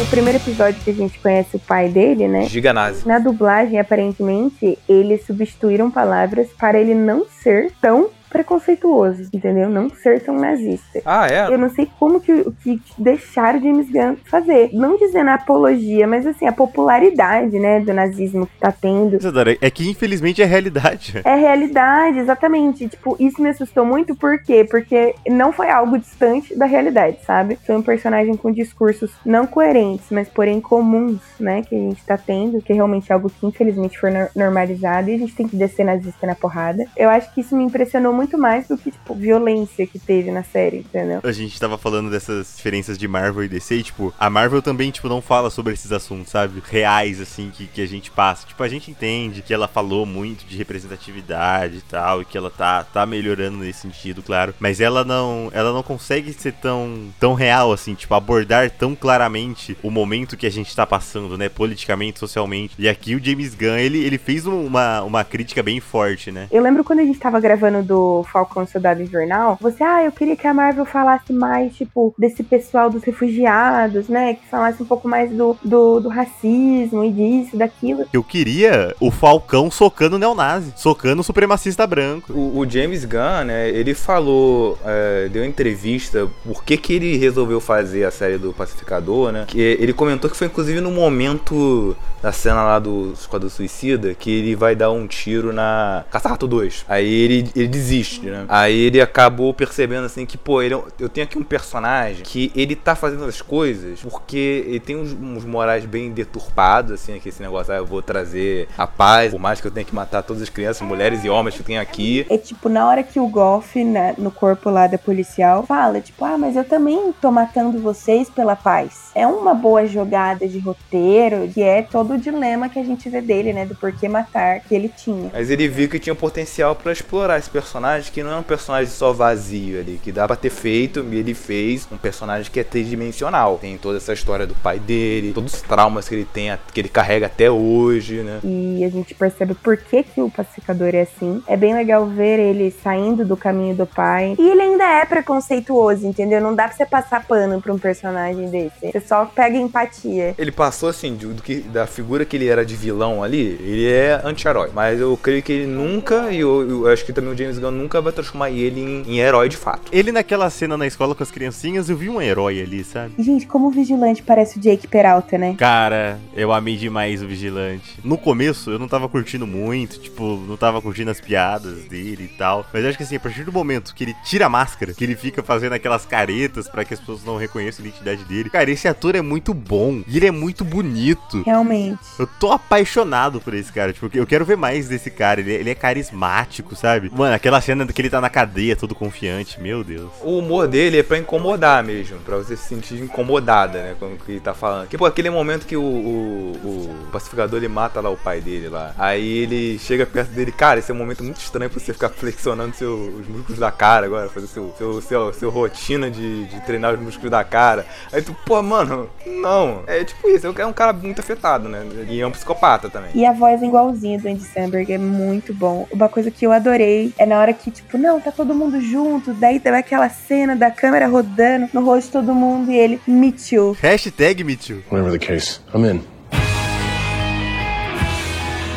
O 0.00 0.06
primeiro 0.06 0.38
episódio 0.38 0.80
que 0.82 0.90
a 0.90 0.94
gente 0.94 1.18
conhece 1.18 1.56
o 1.56 1.58
pai 1.58 1.88
dele, 1.88 2.26
né? 2.26 2.46
Giga 2.46 2.72
nazi. 2.72 3.06
Na 3.06 3.18
dublagem, 3.18 3.78
aparentemente, 3.78 4.78
eles 4.88 5.26
substituíram 5.26 5.90
palavras 5.90 6.48
para 6.58 6.80
ele 6.80 6.94
não 6.94 7.26
ser 7.26 7.70
tão 7.80 8.08
preconceituoso, 8.30 9.28
entendeu? 9.32 9.68
Não 9.68 9.90
ser 9.90 10.20
tão 10.22 10.34
nazista. 10.38 11.00
Ah, 11.04 11.26
é? 11.28 11.46
Eu 11.52 11.58
não 11.58 11.68
sei 11.68 11.88
como 11.98 12.20
que, 12.20 12.44
que 12.62 12.80
deixaram 12.98 13.58
o 13.58 13.62
James 13.62 13.90
Gunn 13.90 14.16
fazer. 14.24 14.70
Não 14.72 14.96
dizendo 14.96 15.28
a 15.30 15.34
apologia, 15.34 16.06
mas 16.06 16.26
assim, 16.26 16.46
a 16.46 16.52
popularidade, 16.52 17.58
né, 17.58 17.80
do 17.80 17.92
nazismo 17.92 18.46
que 18.46 18.58
tá 18.58 18.72
tendo. 18.72 19.16
Isadora, 19.16 19.56
é 19.60 19.70
que 19.70 19.88
infelizmente 19.88 20.42
é 20.42 20.44
realidade. 20.44 21.20
É 21.24 21.34
realidade, 21.34 22.18
exatamente. 22.18 22.88
Tipo, 22.88 23.16
isso 23.18 23.40
me 23.42 23.48
assustou 23.48 23.84
muito, 23.84 24.14
por 24.14 24.38
quê? 24.42 24.66
Porque 24.68 25.14
não 25.28 25.52
foi 25.52 25.70
algo 25.70 25.98
distante 25.98 26.56
da 26.56 26.66
realidade, 26.66 27.18
sabe? 27.26 27.58
Foi 27.66 27.76
um 27.76 27.82
personagem 27.82 28.36
com 28.36 28.50
discursos 28.50 29.10
não 29.24 29.46
coerentes, 29.46 30.06
mas 30.10 30.28
porém 30.28 30.60
comuns, 30.60 31.20
né? 31.38 31.62
Que 31.62 31.74
a 31.74 31.78
gente 31.78 32.04
tá 32.04 32.16
tendo, 32.16 32.60
que 32.62 32.72
é 32.72 32.74
realmente 32.76 33.12
algo 33.12 33.28
que 33.30 33.46
infelizmente 33.46 33.98
foi 33.98 34.10
nor- 34.10 34.30
normalizado 34.36 35.10
e 35.10 35.14
a 35.14 35.18
gente 35.18 35.34
tem 35.34 35.48
que 35.48 35.56
descer 35.56 35.84
nazista 35.84 36.26
na 36.26 36.34
porrada. 36.34 36.84
Eu 36.96 37.08
acho 37.10 37.32
que 37.34 37.40
isso 37.40 37.56
me 37.56 37.64
impressionou 37.64 38.12
muito 38.12 38.19
mais 38.36 38.66
do 38.68 38.76
que, 38.76 38.90
tipo, 38.90 39.14
violência 39.14 39.86
que 39.86 39.98
teve 39.98 40.30
na 40.30 40.42
série, 40.42 40.78
entendeu? 40.78 41.20
A 41.22 41.32
gente 41.32 41.58
tava 41.58 41.76
falando 41.78 42.10
dessas 42.10 42.54
diferenças 42.56 42.96
de 42.98 43.06
Marvel 43.08 43.44
e 43.44 43.48
DC, 43.48 43.74
e, 43.76 43.82
tipo, 43.82 44.12
a 44.18 44.28
Marvel 44.30 44.62
também, 44.62 44.90
tipo, 44.90 45.08
não 45.08 45.20
fala 45.22 45.50
sobre 45.50 45.72
esses 45.72 45.92
assuntos, 45.92 46.30
sabe? 46.30 46.62
Reais, 46.70 47.20
assim, 47.20 47.50
que, 47.54 47.66
que 47.66 47.80
a 47.82 47.86
gente 47.86 48.10
passa. 48.10 48.46
Tipo, 48.46 48.62
a 48.62 48.68
gente 48.68 48.90
entende 48.90 49.42
que 49.42 49.52
ela 49.54 49.68
falou 49.68 50.04
muito 50.06 50.44
de 50.46 50.56
representatividade 50.56 51.78
e 51.78 51.80
tal, 51.82 52.22
e 52.22 52.24
que 52.24 52.36
ela 52.36 52.50
tá, 52.50 52.84
tá 52.84 53.06
melhorando 53.06 53.58
nesse 53.58 53.80
sentido, 53.80 54.22
claro. 54.22 54.54
Mas 54.58 54.80
ela 54.80 55.04
não, 55.04 55.50
ela 55.52 55.72
não 55.72 55.82
consegue 55.82 56.32
ser 56.32 56.52
tão, 56.54 57.08
tão 57.18 57.34
real, 57.34 57.72
assim, 57.72 57.94
tipo, 57.94 58.14
abordar 58.14 58.70
tão 58.70 58.94
claramente 58.94 59.76
o 59.82 59.90
momento 59.90 60.36
que 60.36 60.46
a 60.46 60.50
gente 60.50 60.74
tá 60.74 60.86
passando, 60.86 61.36
né? 61.38 61.48
Politicamente, 61.48 62.18
socialmente. 62.18 62.74
E 62.78 62.88
aqui 62.88 63.14
o 63.14 63.24
James 63.24 63.54
Gunn, 63.54 63.76
ele, 63.76 63.98
ele 64.04 64.18
fez 64.18 64.46
um- 64.46 64.66
uma, 64.66 65.02
uma 65.02 65.24
crítica 65.24 65.62
bem 65.62 65.80
forte, 65.80 66.30
né? 66.30 66.46
Eu 66.50 66.62
lembro 66.62 66.84
quando 66.84 67.00
a 67.00 67.04
gente 67.04 67.18
tava 67.18 67.40
gravando 67.40 67.82
do 67.82 68.09
Falcão 68.24 68.66
Soldado 68.66 69.02
Invernal, 69.02 69.58
você, 69.60 69.82
ah, 69.82 70.04
eu 70.04 70.12
queria 70.12 70.36
que 70.36 70.46
a 70.46 70.54
Marvel 70.54 70.84
falasse 70.84 71.32
mais, 71.32 71.74
tipo, 71.74 72.14
desse 72.18 72.42
pessoal 72.42 72.90
dos 72.90 73.02
refugiados, 73.02 74.08
né? 74.08 74.34
Que 74.34 74.46
falasse 74.48 74.82
um 74.82 74.86
pouco 74.86 75.08
mais 75.08 75.30
do, 75.30 75.56
do, 75.62 76.00
do 76.00 76.08
racismo 76.08 77.04
e 77.04 77.10
disso, 77.10 77.56
daquilo. 77.56 78.04
Eu 78.12 78.22
queria 78.22 78.94
o 79.00 79.10
Falcão 79.10 79.70
socando 79.70 80.16
o 80.16 80.18
neonazi, 80.18 80.72
socando 80.76 81.20
o 81.20 81.24
supremacista 81.24 81.86
branco. 81.86 82.32
O, 82.32 82.58
o 82.58 82.68
James 82.68 83.04
Gunn, 83.04 83.44
né, 83.46 83.68
ele 83.68 83.94
falou, 83.94 84.78
é, 84.84 85.28
deu 85.28 85.44
entrevista 85.44 86.28
por 86.44 86.64
que, 86.64 86.76
que 86.76 86.92
ele 86.94 87.16
resolveu 87.16 87.60
fazer 87.60 88.04
a 88.04 88.10
série 88.10 88.38
do 88.38 88.52
Pacificador, 88.52 89.32
né? 89.32 89.44
Que 89.46 89.60
ele 89.60 89.92
comentou 89.92 90.30
que 90.30 90.36
foi 90.36 90.46
inclusive 90.46 90.80
no 90.80 90.90
momento 90.90 91.96
da 92.22 92.32
cena 92.32 92.62
lá 92.62 92.78
do 92.78 93.12
Esquadrão 93.12 93.48
Suicida 93.48 94.14
que 94.14 94.30
ele 94.30 94.54
vai 94.54 94.74
dar 94.74 94.90
um 94.90 95.06
tiro 95.06 95.52
na 95.52 96.04
Caça-Rato 96.10 96.46
2. 96.46 96.84
Aí 96.88 97.06
ele, 97.06 97.50
ele 97.54 97.68
desiste, 97.68 97.99
né? 98.22 98.44
Aí 98.48 98.78
ele 98.78 99.00
acabou 99.00 99.52
percebendo 99.52 100.04
assim 100.04 100.26
que, 100.26 100.38
pô, 100.38 100.62
ele, 100.62 100.74
é 100.74 100.82
eu 100.98 101.08
tenho 101.08 101.26
aqui 101.26 101.38
um 101.38 101.42
personagem 101.42 102.22
que 102.22 102.52
ele 102.54 102.74
tá 102.74 102.94
fazendo 102.94 103.24
as 103.24 103.40
coisas 103.40 104.00
porque 104.00 104.64
ele 104.66 104.80
tem 104.80 104.96
uns, 104.96 105.12
uns 105.12 105.44
morais 105.44 105.84
bem 105.84 106.10
deturpados, 106.10 106.92
assim, 106.92 107.18
que 107.18 107.28
esse 107.28 107.42
negócio, 107.42 107.72
ah, 107.72 107.76
eu 107.76 107.86
vou 107.86 108.02
trazer 108.02 108.68
a 108.76 108.86
paz, 108.86 109.32
por 109.32 109.40
mais 109.40 109.60
que 109.60 109.66
eu 109.66 109.70
tenha 109.70 109.84
que 109.84 109.94
matar 109.94 110.22
todas 110.22 110.42
as 110.42 110.48
crianças, 110.48 110.86
mulheres 110.86 111.24
e 111.24 111.28
homens 111.28 111.56
que 111.56 111.62
tem 111.62 111.78
aqui. 111.78 112.26
É 112.28 112.38
tipo, 112.38 112.68
na 112.68 112.86
hora 112.86 113.02
que 113.02 113.18
o 113.18 113.26
Goff, 113.26 113.82
né, 113.82 114.14
no 114.18 114.30
corpo 114.30 114.70
lá 114.70 114.86
da 114.86 114.98
policial, 114.98 115.64
fala, 115.66 116.00
tipo, 116.00 116.24
ah, 116.24 116.38
mas 116.38 116.56
eu 116.56 116.64
também 116.64 117.12
tô 117.20 117.30
matando 117.30 117.78
vocês 117.78 118.28
pela 118.28 118.56
paz. 118.56 119.10
É 119.14 119.26
uma 119.26 119.54
boa 119.54 119.86
jogada 119.86 120.46
de 120.46 120.58
roteiro, 120.58 121.48
que 121.52 121.62
é 121.62 121.82
todo 121.82 122.14
o 122.14 122.18
dilema 122.18 122.68
que 122.68 122.78
a 122.78 122.84
gente 122.84 123.08
vê 123.08 123.20
dele, 123.20 123.52
né, 123.52 123.66
do 123.66 123.74
porquê 123.74 124.08
matar 124.08 124.60
que 124.60 124.74
ele 124.74 124.88
tinha. 124.88 125.30
Mas 125.32 125.50
ele 125.50 125.68
viu 125.68 125.88
que 125.88 125.98
tinha 125.98 126.14
potencial 126.14 126.74
pra 126.74 126.92
explorar 126.92 127.38
esse 127.38 127.50
personagem, 127.50 127.89
que 127.98 128.22
não 128.22 128.32
é 128.32 128.36
um 128.36 128.42
personagem 128.42 128.90
só 128.90 129.12
vazio 129.12 129.80
ali, 129.80 130.00
que 130.02 130.12
dá 130.12 130.26
pra 130.26 130.36
ter 130.36 130.50
feito, 130.50 131.04
e 131.10 131.16
ele 131.16 131.34
fez 131.34 131.88
um 131.90 131.96
personagem 131.96 132.50
que 132.50 132.60
é 132.60 132.64
tridimensional. 132.64 133.58
Tem 133.60 133.76
toda 133.76 133.96
essa 133.96 134.12
história 134.12 134.46
do 134.46 134.54
pai 134.54 134.78
dele, 134.78 135.32
todos 135.32 135.54
os 135.54 135.62
traumas 135.62 136.08
que 136.08 136.14
ele 136.14 136.24
tem, 136.24 136.56
que 136.72 136.80
ele 136.80 136.88
carrega 136.88 137.26
até 137.26 137.50
hoje, 137.50 138.22
né? 138.22 138.40
e 138.44 138.84
a 138.84 138.88
gente 138.88 139.14
percebe 139.14 139.54
por 139.54 139.76
que, 139.76 140.02
que 140.02 140.20
o 140.20 140.30
pacificador 140.30 140.94
é 140.94 141.02
assim. 141.02 141.42
É 141.46 141.56
bem 141.56 141.74
legal 141.74 142.06
ver 142.06 142.38
ele 142.38 142.70
saindo 142.82 143.24
do 143.24 143.36
caminho 143.36 143.74
do 143.74 143.86
pai. 143.86 144.34
E 144.38 144.50
ele 144.50 144.62
ainda 144.62 144.84
é 144.84 145.04
preconceituoso, 145.04 146.06
entendeu? 146.06 146.40
Não 146.40 146.54
dá 146.54 146.64
pra 146.64 146.76
você 146.76 146.86
passar 146.86 147.26
pano 147.26 147.60
pra 147.60 147.72
um 147.72 147.78
personagem 147.78 148.48
desse. 148.50 148.90
Você 148.92 149.00
só 149.00 149.24
pega 149.26 149.56
empatia. 149.56 150.34
Ele 150.36 150.52
passou 150.52 150.88
assim, 150.88 151.14
do, 151.14 151.34
do 151.34 151.42
que, 151.42 151.60
da 151.60 151.86
figura 151.86 152.24
que 152.24 152.36
ele 152.36 152.48
era 152.48 152.64
de 152.64 152.74
vilão 152.74 153.22
ali, 153.22 153.58
ele 153.60 153.90
é 153.90 154.20
anti-herói. 154.24 154.70
Mas 154.74 155.00
eu 155.00 155.16
creio 155.16 155.42
que 155.42 155.52
ele 155.52 155.66
nunca, 155.66 156.30
e 156.30 156.40
eu, 156.40 156.68
eu 156.68 156.86
acho 156.88 157.04
que 157.04 157.12
também 157.12 157.32
o 157.32 157.36
James 157.36 157.58
Gunn 157.58 157.70
nunca 157.80 158.00
vai 158.00 158.12
transformar 158.12 158.50
ele 158.50 158.80
em, 158.80 159.14
em 159.14 159.18
herói 159.18 159.48
de 159.48 159.56
fato. 159.56 159.82
Ele 159.92 160.12
naquela 160.12 160.50
cena 160.50 160.76
na 160.76 160.86
escola 160.86 161.14
com 161.14 161.22
as 161.22 161.30
criancinhas, 161.30 161.88
eu 161.88 161.96
vi 161.96 162.08
um 162.08 162.20
herói 162.20 162.60
ali, 162.60 162.84
sabe? 162.84 163.14
Gente, 163.18 163.46
como 163.46 163.68
o 163.68 163.70
vigilante 163.70 164.22
parece 164.22 164.58
o 164.58 164.60
Jake 164.60 164.86
Peralta, 164.86 165.38
né? 165.38 165.54
Cara, 165.58 166.18
eu 166.34 166.52
amei 166.52 166.76
demais 166.76 167.22
o 167.22 167.26
Vigilante. 167.26 167.98
No 168.04 168.18
começo 168.18 168.70
eu 168.70 168.78
não 168.78 168.88
tava 168.88 169.08
curtindo 169.08 169.46
muito, 169.46 169.98
tipo, 169.98 170.36
não 170.46 170.56
tava 170.56 170.80
curtindo 170.82 171.10
as 171.10 171.20
piadas 171.20 171.84
dele 171.84 172.30
e 172.32 172.36
tal. 172.36 172.66
Mas 172.72 172.82
eu 172.82 172.88
acho 172.88 172.98
que 172.98 173.04
assim, 173.04 173.16
a 173.16 173.20
partir 173.20 173.44
do 173.44 173.52
momento 173.52 173.94
que 173.94 174.04
ele 174.04 174.14
tira 174.24 174.46
a 174.46 174.48
máscara, 174.48 174.92
que 174.92 175.04
ele 175.04 175.16
fica 175.16 175.42
fazendo 175.42 175.72
aquelas 175.72 176.04
caretas 176.04 176.68
pra 176.68 176.84
que 176.84 176.94
as 176.94 177.00
pessoas 177.00 177.24
não 177.24 177.36
reconheçam 177.36 177.84
a 177.84 177.88
identidade 177.88 178.24
dele, 178.24 178.50
cara, 178.50 178.70
esse 178.70 178.88
ator 178.88 179.14
é 179.14 179.22
muito 179.22 179.54
bom. 179.54 180.02
E 180.06 180.16
ele 180.16 180.26
é 180.26 180.30
muito 180.30 180.64
bonito. 180.64 181.42
Realmente. 181.42 182.00
Eu 182.18 182.26
tô 182.26 182.52
apaixonado 182.52 183.40
por 183.40 183.54
esse 183.54 183.72
cara, 183.72 183.92
tipo, 183.92 184.10
eu 184.12 184.26
quero 184.26 184.44
ver 184.44 184.56
mais 184.56 184.88
desse 184.88 185.10
cara. 185.10 185.40
Ele, 185.40 185.52
ele 185.52 185.70
é 185.70 185.74
carismático, 185.74 186.74
sabe? 186.74 187.10
Mano, 187.14 187.34
aquela, 187.34 187.59
Aquela 187.60 187.78
cena 187.78 187.86
que 187.86 188.00
ele 188.00 188.10
tá 188.10 188.20
na 188.20 188.30
cadeia, 188.30 188.74
todo 188.74 188.94
confiante, 188.94 189.60
meu 189.60 189.84
Deus. 189.84 190.10
O 190.22 190.38
humor 190.38 190.66
dele 190.66 190.98
é 190.98 191.02
pra 191.02 191.18
incomodar 191.18 191.84
mesmo, 191.84 192.18
pra 192.20 192.38
você 192.38 192.56
se 192.56 192.64
sentir 192.64 193.02
incomodada, 193.02 193.82
né? 193.82 193.96
Com 193.98 194.14
o 194.14 194.16
que 194.16 194.32
ele 194.32 194.40
tá 194.40 194.54
falando. 194.54 194.88
Que, 194.88 194.96
pô, 194.96 195.04
aquele 195.04 195.28
momento 195.28 195.66
que 195.66 195.76
o, 195.76 195.82
o, 195.82 196.52
o 196.54 197.06
pacificador 197.12 197.58
ele 197.58 197.68
mata 197.68 198.00
lá 198.00 198.08
o 198.08 198.16
pai 198.16 198.40
dele 198.40 198.68
lá. 198.68 198.94
Aí 198.98 199.38
ele 199.38 199.78
chega 199.78 200.06
perto 200.06 200.30
dele, 200.30 200.50
cara, 200.50 200.78
esse 200.78 200.90
é 200.90 200.94
um 200.94 200.98
momento 200.98 201.22
muito 201.22 201.38
estranho 201.38 201.70
pra 201.70 201.78
você 201.78 201.92
ficar 201.92 202.08
flexionando 202.10 202.74
seu, 202.74 202.94
os 202.94 203.28
músculos 203.28 203.58
da 203.58 203.70
cara 203.70 204.06
agora, 204.06 204.28
fazer 204.30 204.46
seu, 204.46 204.74
seu, 204.78 205.02
seu, 205.02 205.32
seu 205.32 205.50
rotina 205.50 206.10
de, 206.10 206.46
de 206.46 206.60
treinar 206.62 206.94
os 206.94 207.00
músculos 207.00 207.30
da 207.30 207.44
cara. 207.44 207.84
Aí 208.12 208.22
tu, 208.22 208.34
pô, 208.46 208.62
mano, 208.62 209.10
não. 209.26 209.82
É 209.86 210.02
tipo 210.02 210.28
isso, 210.28 210.46
é 210.46 210.66
um 210.66 210.72
cara 210.72 210.92
muito 210.92 211.20
afetado, 211.20 211.68
né? 211.68 211.84
E 212.08 212.20
é 212.20 212.26
um 212.26 212.30
psicopata 212.30 212.88
também. 212.88 213.10
E 213.14 213.26
a 213.26 213.32
voz 213.32 213.62
é 213.62 213.66
igualzinha 213.66 214.18
do 214.18 214.28
Andy 214.28 214.44
Samberg, 214.44 214.92
é 214.92 214.98
muito 214.98 215.52
bom. 215.52 215.86
Uma 215.90 216.08
coisa 216.08 216.30
que 216.30 216.46
eu 216.46 216.52
adorei 216.52 217.12
é 217.18 217.26
na 217.26 217.38
hora 217.38 217.49
que, 217.52 217.70
tipo, 217.70 217.98
não, 217.98 218.20
tá 218.20 218.30
todo 218.32 218.54
mundo 218.54 218.80
junto, 218.80 219.32
daí 219.32 219.58
tem 219.60 219.72
aquela 219.72 220.08
cena 220.08 220.54
da 220.56 220.70
câmera 220.70 221.06
rodando 221.06 221.68
no 221.72 221.84
rosto 221.84 222.06
de 222.06 222.12
todo 222.12 222.34
mundo 222.34 222.70
e 222.70 222.76
ele, 222.76 223.00
me 223.06 223.32
too. 223.32 223.76
Hashtag 223.80 224.44
me 224.44 224.56
too. 224.56 224.82
Whatever 224.90 225.18
the 225.18 225.18
case, 225.18 225.60
I'm 225.74 225.84
in. 225.84 226.02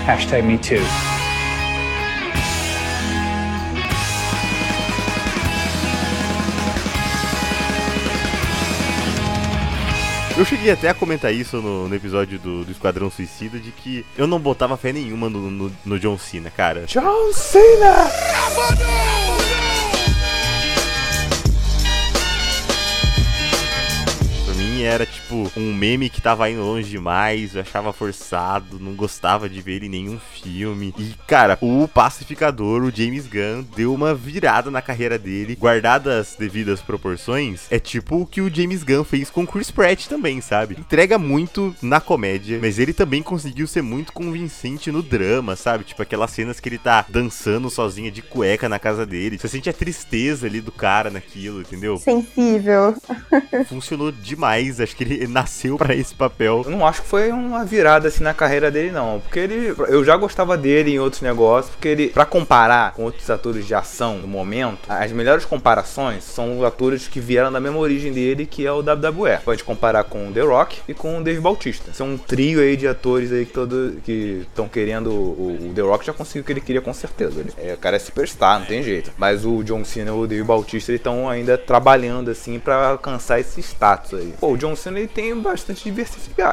Hashtag 0.06 0.44
me 0.44 0.58
too. 0.58 1.13
Eu 10.36 10.44
cheguei 10.44 10.72
até 10.72 10.90
a 10.90 10.94
comentar 10.96 11.32
isso 11.32 11.62
no, 11.62 11.88
no 11.88 11.96
episódio 11.96 12.40
do, 12.40 12.66
do 12.66 12.72
Esquadrão 12.72 13.12
Suicida, 13.12 13.60
de 13.60 13.72
que 13.72 14.04
eu 14.18 14.26
não 14.26 14.40
botava 14.40 14.76
fé 14.76 14.92
nenhuma 14.92 15.30
no, 15.30 15.52
no, 15.52 15.72
no 15.86 16.00
John 16.00 16.18
Cena, 16.18 16.50
cara. 16.50 16.86
John 16.88 17.32
Cena! 17.34 18.10
Pra 18.56 19.23
mim 24.84 24.90
era 24.90 25.06
tipo 25.06 25.50
um 25.56 25.74
meme 25.74 26.10
que 26.10 26.22
tava 26.22 26.50
indo 26.50 26.62
longe 26.62 26.90
demais, 26.90 27.56
eu 27.56 27.62
achava 27.62 27.94
forçado, 27.94 28.80
não 28.80 28.94
gostava 28.94 29.48
de 29.48 29.62
ver 29.62 29.76
ele 29.76 29.86
em 29.86 29.90
nenhum 29.90 30.20
filme. 30.20 30.94
E, 30.98 31.16
cara, 31.26 31.58
o 31.62 31.88
pacificador, 31.88 32.84
o 32.84 32.92
James 32.92 33.26
Gunn, 33.26 33.64
deu 33.76 33.94
uma 33.94 34.14
virada 34.14 34.70
na 34.70 34.82
carreira 34.82 35.18
dele, 35.18 35.56
guardadas 35.56 36.14
as 36.14 36.36
devidas 36.36 36.82
proporções. 36.82 37.68
É 37.72 37.80
tipo 37.80 38.22
o 38.22 38.26
que 38.26 38.42
o 38.42 38.54
James 38.54 38.84
Gunn 38.84 39.04
fez 39.04 39.30
com 39.30 39.48
Chris 39.48 39.72
Pratt 39.72 40.08
também, 40.08 40.42
sabe? 40.42 40.76
Entrega 40.78 41.18
muito 41.18 41.76
na 41.82 42.02
comédia, 42.02 42.60
mas 42.62 42.78
ele 42.78 42.94
também 42.94 43.24
conseguiu 43.24 43.68
ser 43.68 43.82
muito 43.82 44.12
convincente 44.12 44.92
no 44.92 45.02
drama, 45.02 45.56
sabe? 45.56 45.84
Tipo 45.84 46.02
aquelas 46.02 46.32
cenas 46.32 46.60
que 46.60 46.68
ele 46.68 46.78
tá 46.78 47.06
dançando 47.08 47.70
sozinha 47.70 48.12
de 48.12 48.22
cueca 48.22 48.68
na 48.68 48.80
casa 48.80 49.06
dele. 49.06 49.38
Você 49.38 49.48
sente 49.48 49.70
a 49.70 49.74
tristeza 49.74 50.46
ali 50.46 50.60
do 50.60 50.72
cara 50.72 51.10
naquilo, 51.10 51.62
entendeu? 51.62 51.98
Sensível. 51.98 52.96
Funcionou 53.68 54.12
demais, 54.12 54.73
acho 54.80 54.96
que 54.96 55.04
ele 55.04 55.28
nasceu 55.32 55.78
pra 55.78 55.96
esse 55.96 56.14
papel. 56.14 56.64
Eu 56.66 56.72
não 56.72 56.86
acho 56.86 57.02
que 57.02 57.08
foi 57.08 57.32
uma 57.32 57.64
virada 57.66 58.08
assim 58.08 58.24
na 58.24 58.34
carreira 58.34 58.70
dele, 58.70 58.92
não. 58.92 59.20
Porque 59.20 59.40
ele. 59.40 59.76
Eu 59.88 60.04
já 60.04 60.16
gostava 60.16 60.58
dele 60.58 60.92
em 60.92 61.00
outros 61.00 61.22
negócios, 61.22 61.74
porque 61.74 61.88
ele. 61.88 62.08
Pra 62.10 62.26
comparar 62.26 62.94
com 62.94 63.04
outros 63.04 63.30
atores 63.30 63.66
de 63.66 63.74
ação 63.74 64.20
do 64.20 64.28
momento, 64.28 64.80
as 64.90 65.12
melhores 65.12 65.46
comparações 65.46 66.24
são 66.24 66.60
os 66.60 66.66
atores 66.66 67.08
que 67.08 67.20
vieram 67.20 67.52
da 67.52 67.60
mesma 67.60 67.80
origem 67.80 68.12
dele, 68.12 68.46
que 68.46 68.66
é 68.66 68.72
o 68.72 68.80
WWE. 68.80 69.40
Pode 69.44 69.64
comparar 69.64 70.04
com 70.04 70.30
o 70.30 70.32
The 70.32 70.42
Rock 70.42 70.82
e 70.88 70.94
com 70.94 71.20
o 71.20 71.24
Dave 71.24 71.40
Bautista. 71.40 71.94
São 71.94 72.14
um 72.14 72.18
trio 72.18 72.60
aí 72.60 72.76
de 72.76 72.88
atores 72.88 73.32
aí 73.32 73.46
que 73.46 73.54
todo, 73.54 74.02
que 74.04 74.46
estão 74.48 74.68
querendo. 74.68 75.12
O, 75.12 75.70
o 75.70 75.74
The 75.74 75.82
Rock 75.82 76.06
já 76.06 76.14
conseguiu 76.14 76.42
o 76.42 76.46
que 76.46 76.54
ele 76.54 76.62
queria 76.62 76.82
com 76.82 76.94
certeza. 76.94 77.40
Ele, 77.40 77.54
é, 77.58 77.74
o 77.74 77.78
cara 77.78 77.96
é 77.96 78.00
superstar, 78.00 78.60
não 78.60 78.66
tem 78.66 78.84
jeito. 78.84 79.12
Mas 79.18 79.46
o 79.46 79.64
John 79.64 79.84
Cena 79.84 80.12
e 80.12 80.14
o 80.14 80.28
Dave 80.28 80.44
Bautista 80.44 80.92
estão 80.94 81.30
ainda 81.30 81.58
trabalhando 81.58 82.32
assim 82.32 82.60
pra 82.60 82.90
alcançar 82.90 83.40
esse 83.40 83.60
status 83.62 84.20
aí. 84.20 84.34
Pô, 84.40 84.52
o 84.52 84.58
John 84.64 84.78
Cena 84.78 84.98
ele 84.98 85.10
tem 85.10 85.36
bastante 85.36 85.92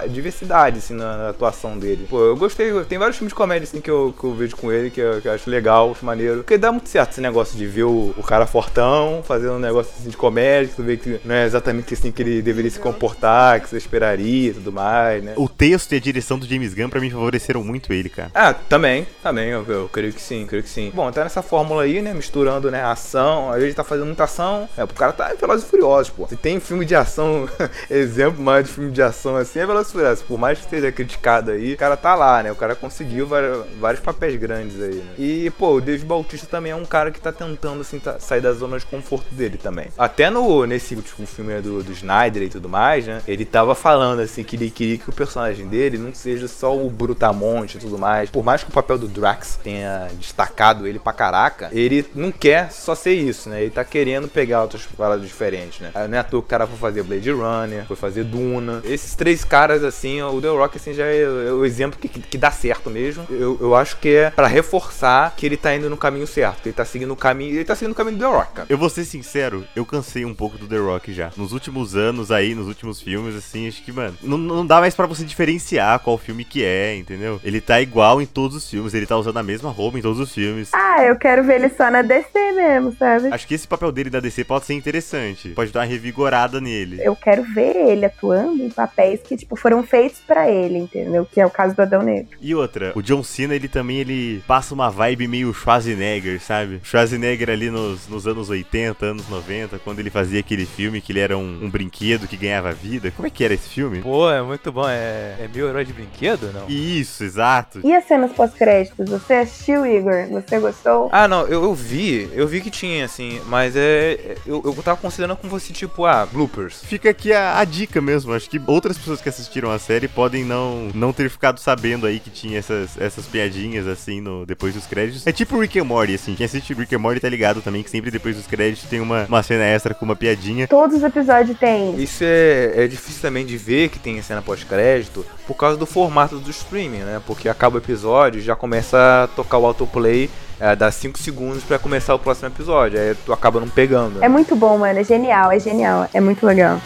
diversidade 0.09 0.79
assim 0.79 0.95
na, 0.95 1.17
na 1.17 1.29
atuação 1.29 1.79
dele. 1.79 2.07
Pô, 2.11 2.21
eu 2.21 2.37
gostei, 2.37 2.73
tem 2.85 2.99
vários 2.99 3.17
filmes 3.17 3.31
de 3.31 3.37
comédia 3.37 3.65
assim 3.65 3.81
que 3.81 3.91
eu, 3.91 4.13
que 4.19 4.25
eu 4.25 4.35
vejo 4.35 4.57
com 4.57 4.73
ele 4.73 4.91
que 4.91 5.01
eu, 5.01 5.21
que 5.21 5.29
eu 5.29 5.33
acho 5.33 5.49
legal, 5.49 5.93
acho 5.93 6.05
maneiro. 6.05 6.39
Porque 6.39 6.59
dá 6.59 6.73
muito 6.73 6.89
certo 6.89 7.13
esse 7.13 7.21
negócio 7.21 7.57
de 7.57 7.67
ver 7.67 7.85
o, 7.85 8.13
o 8.17 8.23
cara 8.23 8.47
fortão 8.47 9.23
fazendo 9.25 9.55
um 9.55 9.59
negócio 9.61 9.93
assim 9.97 10.09
de 10.09 10.17
comédia, 10.17 10.71
que 10.71 10.75
tu 10.75 10.83
vê 10.83 10.97
que 10.97 11.21
não 11.25 11.35
é 11.37 11.45
exatamente 11.45 11.95
assim 11.95 12.11
que 12.11 12.21
ele 12.21 12.43
deveria 12.43 12.71
se 12.71 12.81
comportar, 12.81 13.61
que 13.61 13.69
você 13.69 13.77
esperaria 13.77 14.51
e 14.51 14.55
tudo 14.55 14.73
mais, 14.73 15.23
né? 15.23 15.35
O 15.37 15.49
texto 15.49 15.93
e 15.93 15.97
a 15.97 16.01
direção 16.01 16.37
do 16.37 16.47
James 16.47 16.75
Gunn, 16.75 16.89
pra 16.89 17.01
mim, 17.01 17.11
favoreceram 17.11 17.63
muito 17.63 17.93
ele, 17.93 18.09
cara. 18.09 18.31
Ah, 18.35 18.53
também, 18.53 19.07
também, 19.23 19.51
eu, 19.51 19.65
eu 19.69 19.89
creio 19.89 20.13
que 20.13 20.21
sim, 20.21 20.47
creio 20.47 20.65
que 20.65 20.69
sim. 20.69 20.91
Bom, 20.93 21.11
tá 21.13 21.23
nessa 21.23 21.43
fórmula 21.43 21.85
aí, 21.85 22.03
né, 22.03 22.13
misturando, 22.13 22.71
né, 22.73 22.83
ação, 22.83 23.53
aí 23.53 23.63
ele 23.63 23.75
tá 23.75 23.85
fazendo 23.85 24.07
muita 24.07 24.25
ação, 24.25 24.69
é, 24.77 24.83
o 24.83 24.89
cara 24.89 25.13
tá 25.13 25.33
em 25.33 25.37
Velozes 25.37 25.65
e 25.65 25.71
Furiosos, 25.71 26.11
pô. 26.11 26.27
Se 26.27 26.37
tem 26.37 26.59
filme 26.59 26.85
de 26.85 26.97
ação, 26.97 27.49
exemplo 28.01 28.43
mais 28.43 28.67
de 28.67 28.73
filme 28.73 28.91
de 28.91 29.03
ação 29.03 29.37
assim, 29.37 29.61
é 29.61 29.67
Furiosos. 29.85 30.23
Por 30.23 30.39
mais 30.39 30.59
que 30.59 30.65
esteja 30.65 30.91
criticado 30.93 31.51
aí, 31.51 31.75
o 31.75 31.77
cara 31.77 31.97
tá 31.97 32.15
lá, 32.15 32.43
né, 32.43 32.53
o 32.53 32.57
cara 32.57 32.75
conseguiu 32.75 33.27
vários, 33.27 34.01
papéis 34.01 34.37
grandes 34.37 34.81
aí, 34.81 34.95
né. 34.97 35.13
E, 35.19 35.51
pô, 35.51 35.75
o 35.77 35.81
Dave 35.81 36.05
Bautista 36.05 36.47
também 36.47 36.73
é 36.73 36.77
um 36.77 36.85
cara 36.85 37.11
que 37.11 37.21
tá 37.21 37.33
tentando, 37.33 37.81
assim, 37.81 37.99
tá- 37.99 38.19
sair 38.19 38.41
da 38.41 38.53
zona 38.53 38.79
de 38.79 38.87
conforto 38.87 39.33
dele 39.35 39.59
também. 39.59 39.89
Até 39.97 40.31
no, 40.31 40.67
nesse 40.67 40.95
último 40.95 41.27
filme 41.27 41.61
do, 41.61 41.83
do 41.83 41.93
Snyder 41.93 42.43
e 42.43 42.49
tudo 42.49 42.69
mais, 42.69 43.07
né, 43.07 43.23
ele 43.27 43.45
tava 43.45 43.75
falando, 43.75 44.21
assim, 44.21 44.43
que 44.43 44.57
ele 44.57 44.71
queria 44.71 44.99
que 44.99 45.09
o 45.09 45.13
personagem 45.13 45.67
dele 45.67 45.99
não 45.99 46.15
seja 46.15 46.49
só 46.49 46.77
o 46.77 46.89
brutamonte 46.91 47.77
e 47.77 47.81
tudo 47.81 47.99
mais. 47.99 48.31
Por 48.31 48.45
mais 48.45 48.63
que 48.63 48.71
o 48.71 48.73
papel 48.73 48.99
do 48.99 49.09
Drax 49.09 49.59
tenha 49.63 50.09
destacado 50.19 50.87
ele 50.87 50.99
pra 50.99 51.13
caraca, 51.13 51.69
ele 51.73 52.07
não 52.15 52.31
quer 52.33 52.71
só 52.71 52.95
ser 52.95 53.15
isso, 53.15 53.49
né? 53.49 53.63
Ele 53.63 53.71
tá 53.71 53.85
querendo 53.85 54.29
pegar 54.29 54.63
outras 54.63 54.83
paradas 54.87 55.27
diferentes, 55.27 55.81
né? 55.81 55.91
Não 56.09 56.17
é 56.17 56.21
à 56.21 56.25
toa 56.25 56.41
que 56.41 56.47
o 56.47 56.49
cara 56.51 56.67
foi 56.67 56.79
fazer 56.79 57.03
Blade 57.03 57.31
Runner, 57.31 57.80
foi 57.87 57.97
fazer 57.97 58.25
Duna. 58.25 58.83
Esses 58.85 59.15
três 59.15 59.45
caras, 59.45 59.83
assim, 59.85 60.23
o 60.23 60.41
The 60.41 60.49
Rock, 60.49 60.77
assim, 60.77 60.93
já 60.93 61.07
é, 61.07 61.23
é 61.23 61.53
o 61.53 61.65
exemplo 61.65 61.99
que, 61.99 62.09
que, 62.09 62.21
que 62.21 62.39
dá 62.39 62.51
certo 62.51 62.91
mesmo. 62.91 63.27
Eu, 63.31 63.59
eu 63.61 63.75
acho 63.75 63.97
que 63.99 64.09
é 64.09 64.31
pra 64.31 64.47
reforçar 64.47 65.35
que 65.37 65.47
ele 65.47 65.57
tá 65.57 65.75
indo 65.75 65.91
no 65.91 65.97
caminho 65.97 66.27
certo. 66.27 66.63
que 66.63 66.69
Ele 66.69 66.77
tá 66.77 66.85
seguindo 66.85 67.13
o 67.13 67.17
caminho. 67.17 67.55
Ele 67.55 67.65
tá 67.65 67.75
seguindo 67.75 67.93
o 67.93 67.97
caminho 67.97 68.17
do 68.17 68.25
The 68.25 68.31
Rock, 68.31 68.53
cara. 68.53 68.67
Eu 68.71 68.79
vou 68.79 68.89
ser 68.89 69.05
sincero, 69.05 69.65
eu 69.75 69.85
cansei 69.85 70.25
um 70.25 70.35
pouco 70.35 70.59
do 70.59 70.67
The 70.67 70.79
Rock 70.79 71.13
já. 71.13 71.31
Nos 71.37 71.53
últimos 71.53 71.97
anos 71.97 72.31
aí, 72.31 72.55
nos 72.55 72.67
últimos 72.67 73.01
filmes, 73.01 73.35
assim, 73.35 73.69
acho 73.69 73.83
que, 73.83 73.93
mano, 73.93 74.17
não, 74.23 74.39
não 74.39 74.67
dá 74.67 74.81
mais 74.81 74.95
pra 74.95 75.07
você 75.07 75.25
diferenciar 75.25 75.99
qual 76.01 76.19
filme 76.19 76.45
que 76.45 76.65
é, 76.65 76.97
entendeu? 76.97 77.41
Ele 77.45 77.61
tá 77.61 77.81
igual 77.81 78.21
em 78.21 78.27
todos 78.27 78.57
os 78.57 78.69
filmes, 78.69 78.95
ele 78.95 79.07
tá 79.07 79.17
usando 79.17 79.39
a 79.39 79.43
mesma 79.43 79.71
roupa 79.71 79.99
em 79.99 80.03
todos 80.03 80.21
os 80.21 80.33
filmes. 80.33 80.71
Ah, 80.73 81.05
eu 81.05 81.17
quero 81.17 81.45
ver 81.45 81.57
ele 81.57 81.69
só 81.71 81.91
na 81.91 82.03
DC 82.03 82.50
mesmo, 82.53 82.95
sabe? 82.97 83.29
Acho 83.33 83.47
que 83.47 83.55
esse 83.55 83.67
papel 83.67 83.93
dele 83.93 84.11
da 84.11 84.21
DC 84.21 84.45
pode 84.45 84.67
ser 84.67 84.75
interessante. 84.75 85.51
Pode 85.51 85.73
dar 85.73 85.81
uma 85.81 85.87
revigorada 85.87 86.61
nele. 86.61 87.01
Eu 87.03 87.17
quero 87.17 87.43
ver 87.43 87.77
ele 87.77 88.05
atuando 88.05 88.63
em 88.63 88.71
papéis 88.71 89.21
que, 89.23 89.37
tipo, 89.37 89.57
foram 89.57 89.83
feitos 89.83 90.21
pra 90.27 90.51
ele, 90.51 90.79
entendeu? 90.79 91.27
Que 91.31 91.41
é 91.41 91.47
o 91.47 91.51
caso 91.51 91.75
do 91.75 91.83
Adão 91.83 92.03
Negro. 92.03 92.37
E 92.41 92.55
outra, 92.55 92.93
o 92.95 93.03
John 93.03 93.23
Cena, 93.23 93.55
ele 93.55 93.69
também, 93.69 93.99
ele 93.99 94.43
passa 94.47 94.75
uma 94.75 94.91
vibe 94.91 95.29
meio 95.29 95.53
Schwarzenegger, 95.53 96.41
sabe? 96.41 96.81
Schwarzenegger 96.83 97.51
ali 97.51 97.71
nos, 97.71 98.09
nos 98.09 98.27
anos 98.27 98.51
80, 98.51 99.05
anos 99.05 99.29
90, 99.29 99.79
quando 99.79 99.99
ele 100.01 100.11
fazia 100.11 100.41
aquele 100.41 100.67
filme 100.67 101.01
que 101.01 101.13
ele 101.13 101.21
era 101.21 101.37
um, 101.37 101.65
um 101.65 101.71
brinquedo 101.71 102.27
que 102.27 102.37
ganhava 102.37 102.73
vida. 102.73 103.11
Como 103.11 103.27
é 103.27 103.31
que 103.31 103.45
era 103.45 103.55
esse 103.55 103.69
filme? 103.69 104.01
Pô, 104.01 104.31
é 104.31 104.43
muito 104.43 104.73
bom. 104.73 104.89
É, 104.89 105.37
é 105.39 105.49
mil 105.53 105.69
herói 105.69 105.85
de 105.85 105.93
brinquedo, 105.93 106.53
não? 106.53 106.69
Isso, 106.69 107.25
exato. 107.25 107.81
E 107.85 107.95
as 107.95 108.05
cenas 108.05 108.33
pós-créditos? 108.33 109.09
Você 109.09 109.35
assistiu, 109.35 109.87
Igor? 109.87 110.27
Você 110.29 110.59
gostou? 110.59 111.09
Ah, 111.13 111.29
não, 111.29 111.47
eu, 111.47 111.65
eu 111.65 111.75
vi, 111.75 112.29
eu 112.33 112.40
vi 112.47 112.61
que 112.61 112.71
tinha, 112.71 113.05
assim, 113.05 113.41
mas 113.47 113.75
é. 113.77 114.37
Eu, 114.47 114.63
eu 114.65 114.75
tava 114.83 115.01
considerando 115.01 115.37
com 115.37 115.49
você, 115.49 115.73
tipo, 115.73 116.05
ah, 116.05 116.27
bloopers. 116.27 116.83
Fica 116.85 117.11
aqui 117.11 117.33
a, 117.33 117.59
a 117.59 117.65
dica 117.65 118.01
mesmo. 118.01 118.33
Acho 118.33 118.49
que 118.49 118.61
outras 118.67 118.97
pessoas 118.97 119.21
que 119.21 119.29
assistiram 119.29 119.71
a 119.71 119.79
série 119.79 120.09
podem 120.09 120.45
não, 120.45 120.91
não 120.95 121.13
ter 121.13 121.29
ficado 121.29 121.59
sabendo 121.59 122.07
aí 122.07 122.21
que 122.21 122.31
tinha 122.31 122.59
essas, 122.59 122.99
essas 123.01 123.27
piadinhas 123.27 123.87
assim 123.87 124.21
no, 124.21 124.47
depois 124.47 124.75
dos 124.75 124.87
créditos. 124.87 125.27
É 125.27 125.33
tipo 125.33 125.59
Rick 125.59 125.79
and 125.79 125.85
Morty, 125.85 126.15
assim. 126.15 126.35
Quem 126.35 126.47
assiste 126.47 126.75
Rick 126.75 126.95
and 126.95 126.99
Morty 126.99 127.21
tá 127.21 127.29
ligado 127.29 127.63
também 127.63 127.83
que 127.83 127.91
sempre 127.91 128.11
depois 128.11 128.37
dos 128.37 128.47
créditos 128.47 128.89
tem 128.89 129.01
uma, 129.01 129.25
uma 129.27 129.43
cena 129.43 129.65
extra 129.65 129.95
com 129.95 130.05
uma 130.05 130.17
piadinha. 130.17 130.67
Todos 130.67 130.97
os 130.97 131.03
episódios 131.03 131.59
tem. 131.59 132.01
Isso 132.01 132.25
é, 132.25 132.85
é 132.85 132.87
difícil 132.87 133.23
também 133.23 133.45
de 133.45 133.57
ver 133.57 133.89
que 133.89 133.99
tem 133.99 134.21
cena 134.23 134.43
pós-crédito 134.43 135.25
por 135.47 135.55
causa 135.55 135.77
do 135.77 135.87
formato 135.87 136.39
do 136.39 136.51
streaming, 136.51 136.99
né? 136.99 137.21
Porque 137.27 137.49
acaba 137.49 137.77
o 137.77 137.79
episódio 137.81 138.41
já 138.41 138.55
começa 138.55 139.25
a 139.25 139.29
tocar 139.29 139.59
o 139.59 139.67
autoplay, 139.67 140.31
é, 140.61 140.77
dá 140.77 140.91
5 140.91 141.19
segundos 141.19 141.65
pra 141.65 141.79
começar 141.79 142.15
o 142.15 142.19
próximo 142.19 142.49
episódio. 142.49 143.01
Aí 143.01 143.15
tu 143.27 143.33
acaba 143.33 143.59
não 143.59 143.69
pegando. 143.69 144.23
É 144.23 144.29
muito 144.29 144.55
bom, 144.55 144.79
mano. 144.79 144.99
É 144.99 145.05
genial, 145.05 145.51
é 145.51 145.59
genial. 145.59 146.09
É 146.13 146.21
muito 146.21 146.45
legal. 146.45 146.79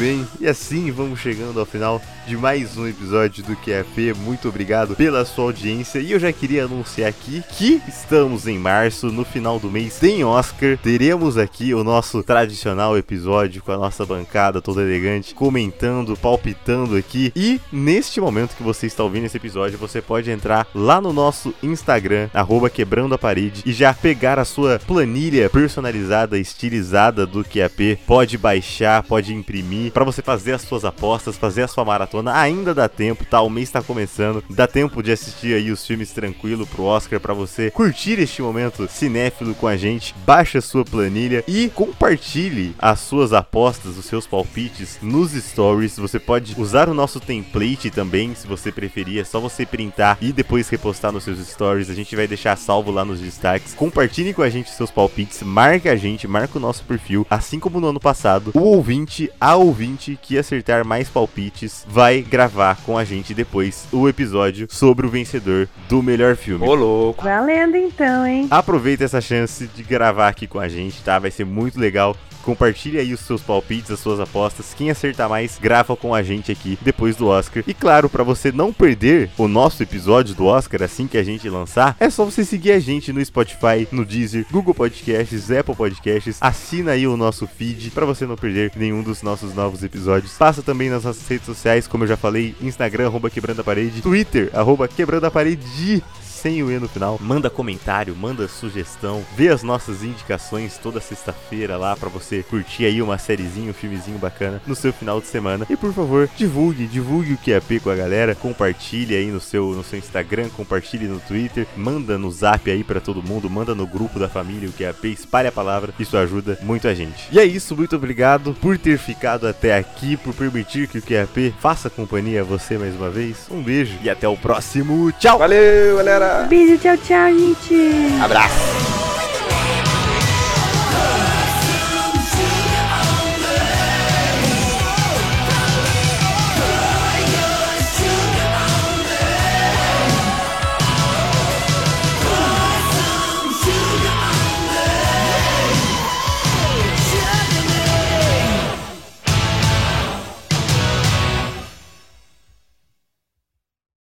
Bem, 0.00 0.26
e 0.40 0.46
assim 0.46 0.90
vamos 0.90 1.20
chegando 1.20 1.60
ao 1.60 1.66
final 1.66 2.00
de 2.26 2.34
mais 2.34 2.76
um 2.78 2.86
episódio 2.86 3.44
do 3.44 3.54
QAP. 3.56 4.14
Muito 4.24 4.48
obrigado 4.48 4.94
pela 4.94 5.24
sua 5.26 5.46
audiência. 5.46 5.98
E 5.98 6.12
eu 6.12 6.18
já 6.18 6.32
queria 6.32 6.64
anunciar 6.64 7.10
aqui 7.10 7.42
que 7.50 7.82
estamos 7.86 8.46
em 8.46 8.58
março, 8.58 9.08
no 9.08 9.24
final 9.24 9.58
do 9.58 9.70
mês 9.70 9.98
tem 9.98 10.24
Oscar. 10.24 10.78
Teremos 10.78 11.36
aqui 11.36 11.74
o 11.74 11.84
nosso 11.84 12.22
tradicional 12.22 12.96
episódio 12.96 13.62
com 13.62 13.72
a 13.72 13.76
nossa 13.76 14.06
bancada 14.06 14.62
toda 14.62 14.80
elegante, 14.80 15.34
comentando, 15.34 16.16
palpitando 16.16 16.96
aqui. 16.96 17.30
E 17.36 17.60
neste 17.70 18.20
momento 18.20 18.56
que 18.56 18.62
você 18.62 18.86
está 18.86 19.02
ouvindo 19.02 19.26
esse 19.26 19.36
episódio, 19.36 19.76
você 19.76 20.00
pode 20.00 20.30
entrar 20.30 20.66
lá 20.74 20.98
no 20.98 21.12
nosso 21.12 21.52
Instagram, 21.62 22.30
arroba 22.32 22.70
quebrando 22.70 23.14
a 23.14 23.18
parede, 23.18 23.62
e 23.66 23.72
já 23.72 23.92
pegar 23.92 24.38
a 24.38 24.46
sua 24.46 24.78
planilha 24.78 25.50
personalizada, 25.50 26.38
estilizada 26.38 27.26
do 27.26 27.44
QAP. 27.44 27.98
Pode 28.06 28.38
baixar, 28.38 29.02
pode 29.02 29.34
imprimir, 29.34 29.89
para 29.90 30.04
você 30.04 30.22
fazer 30.22 30.52
as 30.52 30.62
suas 30.62 30.84
apostas, 30.84 31.36
fazer 31.36 31.62
a 31.62 31.68
sua 31.68 31.84
maratona. 31.84 32.36
Ainda 32.36 32.74
dá 32.74 32.88
tempo, 32.88 33.24
tá? 33.24 33.40
O 33.40 33.50
mês 33.50 33.68
está 33.68 33.82
começando, 33.82 34.42
dá 34.48 34.66
tempo 34.66 35.02
de 35.02 35.12
assistir 35.12 35.54
aí 35.54 35.70
os 35.70 35.86
filmes 35.86 36.12
tranquilo 36.12 36.66
pro 36.66 36.84
Oscar 36.84 37.20
para 37.20 37.34
você 37.34 37.70
curtir 37.70 38.18
este 38.18 38.42
momento 38.42 38.88
cinéfilo 38.88 39.54
com 39.54 39.66
a 39.66 39.76
gente. 39.76 40.14
Baixe 40.24 40.58
a 40.58 40.62
sua 40.62 40.84
planilha 40.84 41.44
e 41.46 41.68
compartilhe 41.68 42.74
as 42.78 43.00
suas 43.00 43.32
apostas, 43.32 43.96
os 43.96 44.04
seus 44.04 44.26
palpites 44.26 44.98
nos 45.02 45.32
stories. 45.32 45.98
Você 45.98 46.18
pode 46.18 46.54
usar 46.58 46.88
o 46.88 46.94
nosso 46.94 47.20
template 47.20 47.90
também, 47.90 48.34
se 48.34 48.46
você 48.46 48.70
preferir. 48.72 49.20
É 49.20 49.24
só 49.24 49.40
você 49.40 49.66
printar 49.66 50.18
e 50.20 50.32
depois 50.32 50.68
repostar 50.68 51.12
nos 51.12 51.24
seus 51.24 51.38
stories. 51.46 51.90
A 51.90 51.94
gente 51.94 52.16
vai 52.16 52.26
deixar 52.26 52.56
salvo 52.56 52.90
lá 52.90 53.04
nos 53.04 53.20
destaques. 53.20 53.74
Compartilhe 53.74 54.34
com 54.34 54.42
a 54.42 54.50
gente 54.50 54.70
seus 54.70 54.90
palpites, 54.90 55.42
marca 55.42 55.92
a 55.92 55.96
gente, 55.96 56.28
marca 56.28 56.58
o 56.58 56.60
nosso 56.60 56.84
perfil. 56.84 57.26
Assim 57.28 57.58
como 57.58 57.80
no 57.80 57.88
ano 57.88 58.00
passado, 58.00 58.50
o 58.54 58.60
ouvinte, 58.60 59.30
a 59.40 59.56
ouvinte 59.80 60.18
que 60.20 60.36
acertar 60.36 60.86
mais 60.86 61.08
palpites 61.08 61.86
vai 61.88 62.20
gravar 62.20 62.76
com 62.84 62.98
a 62.98 63.04
gente 63.04 63.32
depois 63.32 63.88
o 63.90 64.06
episódio 64.06 64.66
sobre 64.68 65.06
o 65.06 65.08
vencedor 65.08 65.66
do 65.88 66.02
melhor 66.02 66.36
filme. 66.36 66.66
Ô, 66.66 66.74
louco. 66.74 67.24
Valendo 67.24 67.76
então, 67.76 68.26
hein? 68.26 68.46
Aproveita 68.50 69.04
essa 69.04 69.22
chance 69.22 69.66
de 69.66 69.82
gravar 69.82 70.28
aqui 70.28 70.46
com 70.46 70.60
a 70.60 70.68
gente, 70.68 71.02
tá? 71.02 71.18
Vai 71.18 71.30
ser 71.30 71.46
muito 71.46 71.80
legal. 71.80 72.14
Compartilhe 72.42 72.98
aí 72.98 73.12
os 73.12 73.20
seus 73.20 73.42
palpites, 73.42 73.90
as 73.90 74.00
suas 74.00 74.20
apostas. 74.20 74.74
Quem 74.74 74.90
acertar 74.90 75.28
mais, 75.28 75.58
grava 75.58 75.96
com 75.96 76.14
a 76.14 76.22
gente 76.22 76.50
aqui 76.50 76.78
depois 76.82 77.16
do 77.16 77.28
Oscar. 77.28 77.62
E 77.66 77.74
claro, 77.74 78.08
para 78.08 78.24
você 78.24 78.50
não 78.52 78.72
perder 78.72 79.30
o 79.36 79.46
nosso 79.46 79.82
episódio 79.82 80.34
do 80.34 80.46
Oscar 80.46 80.82
assim 80.82 81.06
que 81.06 81.18
a 81.18 81.22
gente 81.22 81.48
lançar, 81.48 81.96
é 81.98 82.08
só 82.08 82.24
você 82.24 82.44
seguir 82.44 82.72
a 82.72 82.80
gente 82.80 83.12
no 83.12 83.24
Spotify, 83.24 83.86
no 83.90 84.04
Deezer, 84.04 84.46
Google 84.50 84.74
Podcasts, 84.74 85.50
Apple 85.50 85.74
Podcasts. 85.74 86.38
Assina 86.40 86.92
aí 86.92 87.06
o 87.06 87.16
nosso 87.16 87.46
feed 87.46 87.90
para 87.90 88.06
você 88.06 88.26
não 88.26 88.36
perder 88.36 88.72
nenhum 88.76 89.02
dos 89.02 89.22
nossos 89.22 89.54
novos 89.54 89.82
episódios. 89.82 90.32
Passa 90.32 90.62
também 90.62 90.88
nas 90.88 91.04
nossas 91.04 91.26
redes 91.28 91.46
sociais, 91.46 91.86
como 91.86 92.04
eu 92.04 92.08
já 92.08 92.16
falei, 92.16 92.54
Instagram, 92.60 93.06
arroba 93.06 93.30
quebrando 93.30 93.60
a 93.60 93.64
parede, 93.64 94.02
Twitter, 94.02 94.50
arroba 94.52 94.88
quebrando 94.88 95.24
a 95.24 95.30
parede 95.30 96.02
sem 96.40 96.62
o 96.62 96.70
E 96.70 96.78
no 96.78 96.88
final. 96.88 97.18
Manda 97.20 97.50
comentário, 97.50 98.16
manda 98.16 98.48
sugestão, 98.48 99.22
vê 99.36 99.48
as 99.48 99.62
nossas 99.62 100.02
indicações 100.02 100.78
toda 100.78 101.00
sexta-feira 101.00 101.76
lá 101.76 101.94
pra 101.94 102.08
você 102.08 102.42
curtir 102.42 102.86
aí 102.86 103.02
uma 103.02 103.18
sériezinha, 103.18 103.70
um 103.70 103.74
filmezinho 103.74 104.18
bacana 104.18 104.62
no 104.66 104.74
seu 104.74 104.92
final 104.92 105.20
de 105.20 105.26
semana. 105.26 105.66
E 105.68 105.76
por 105.76 105.92
favor, 105.92 106.28
divulgue, 106.36 106.86
divulgue 106.86 107.34
o 107.34 107.38
QAP 107.38 107.80
com 107.80 107.90
a 107.90 107.94
galera, 107.94 108.34
compartilhe 108.34 109.14
aí 109.14 109.26
no 109.26 109.40
seu, 109.40 109.72
no 109.72 109.84
seu 109.84 109.98
Instagram, 109.98 110.48
compartilhe 110.48 111.06
no 111.06 111.20
Twitter, 111.20 111.66
manda 111.76 112.16
no 112.16 112.30
Zap 112.30 112.70
aí 112.70 112.82
pra 112.82 113.00
todo 113.00 113.22
mundo, 113.22 113.50
manda 113.50 113.74
no 113.74 113.86
grupo 113.86 114.18
da 114.18 114.28
família 114.28 114.68
o 114.68 114.72
QAP, 114.72 115.12
espalhe 115.12 115.48
a 115.48 115.52
palavra, 115.52 115.92
isso 115.98 116.16
ajuda 116.16 116.58
muito 116.62 116.88
a 116.88 116.94
gente. 116.94 117.28
E 117.30 117.38
é 117.38 117.44
isso, 117.44 117.76
muito 117.76 117.96
obrigado 117.96 118.56
por 118.60 118.78
ter 118.78 118.98
ficado 118.98 119.46
até 119.46 119.76
aqui, 119.76 120.16
por 120.16 120.34
permitir 120.34 120.88
que 120.88 120.98
o 120.98 121.02
QAP 121.02 121.54
faça 121.58 121.90
companhia 121.90 122.40
a 122.40 122.44
você 122.44 122.78
mais 122.78 122.94
uma 122.94 123.10
vez. 123.10 123.46
Um 123.50 123.62
beijo 123.62 123.98
e 124.02 124.08
até 124.08 124.26
o 124.26 124.36
próximo. 124.36 125.12
Tchau! 125.12 125.38
Valeu, 125.38 125.96
galera. 125.96 126.29
Beijo, 126.48 126.78
tchau, 126.78 126.96
tchau, 126.96 127.28
gente. 127.28 128.22
Abraço. 128.22 128.54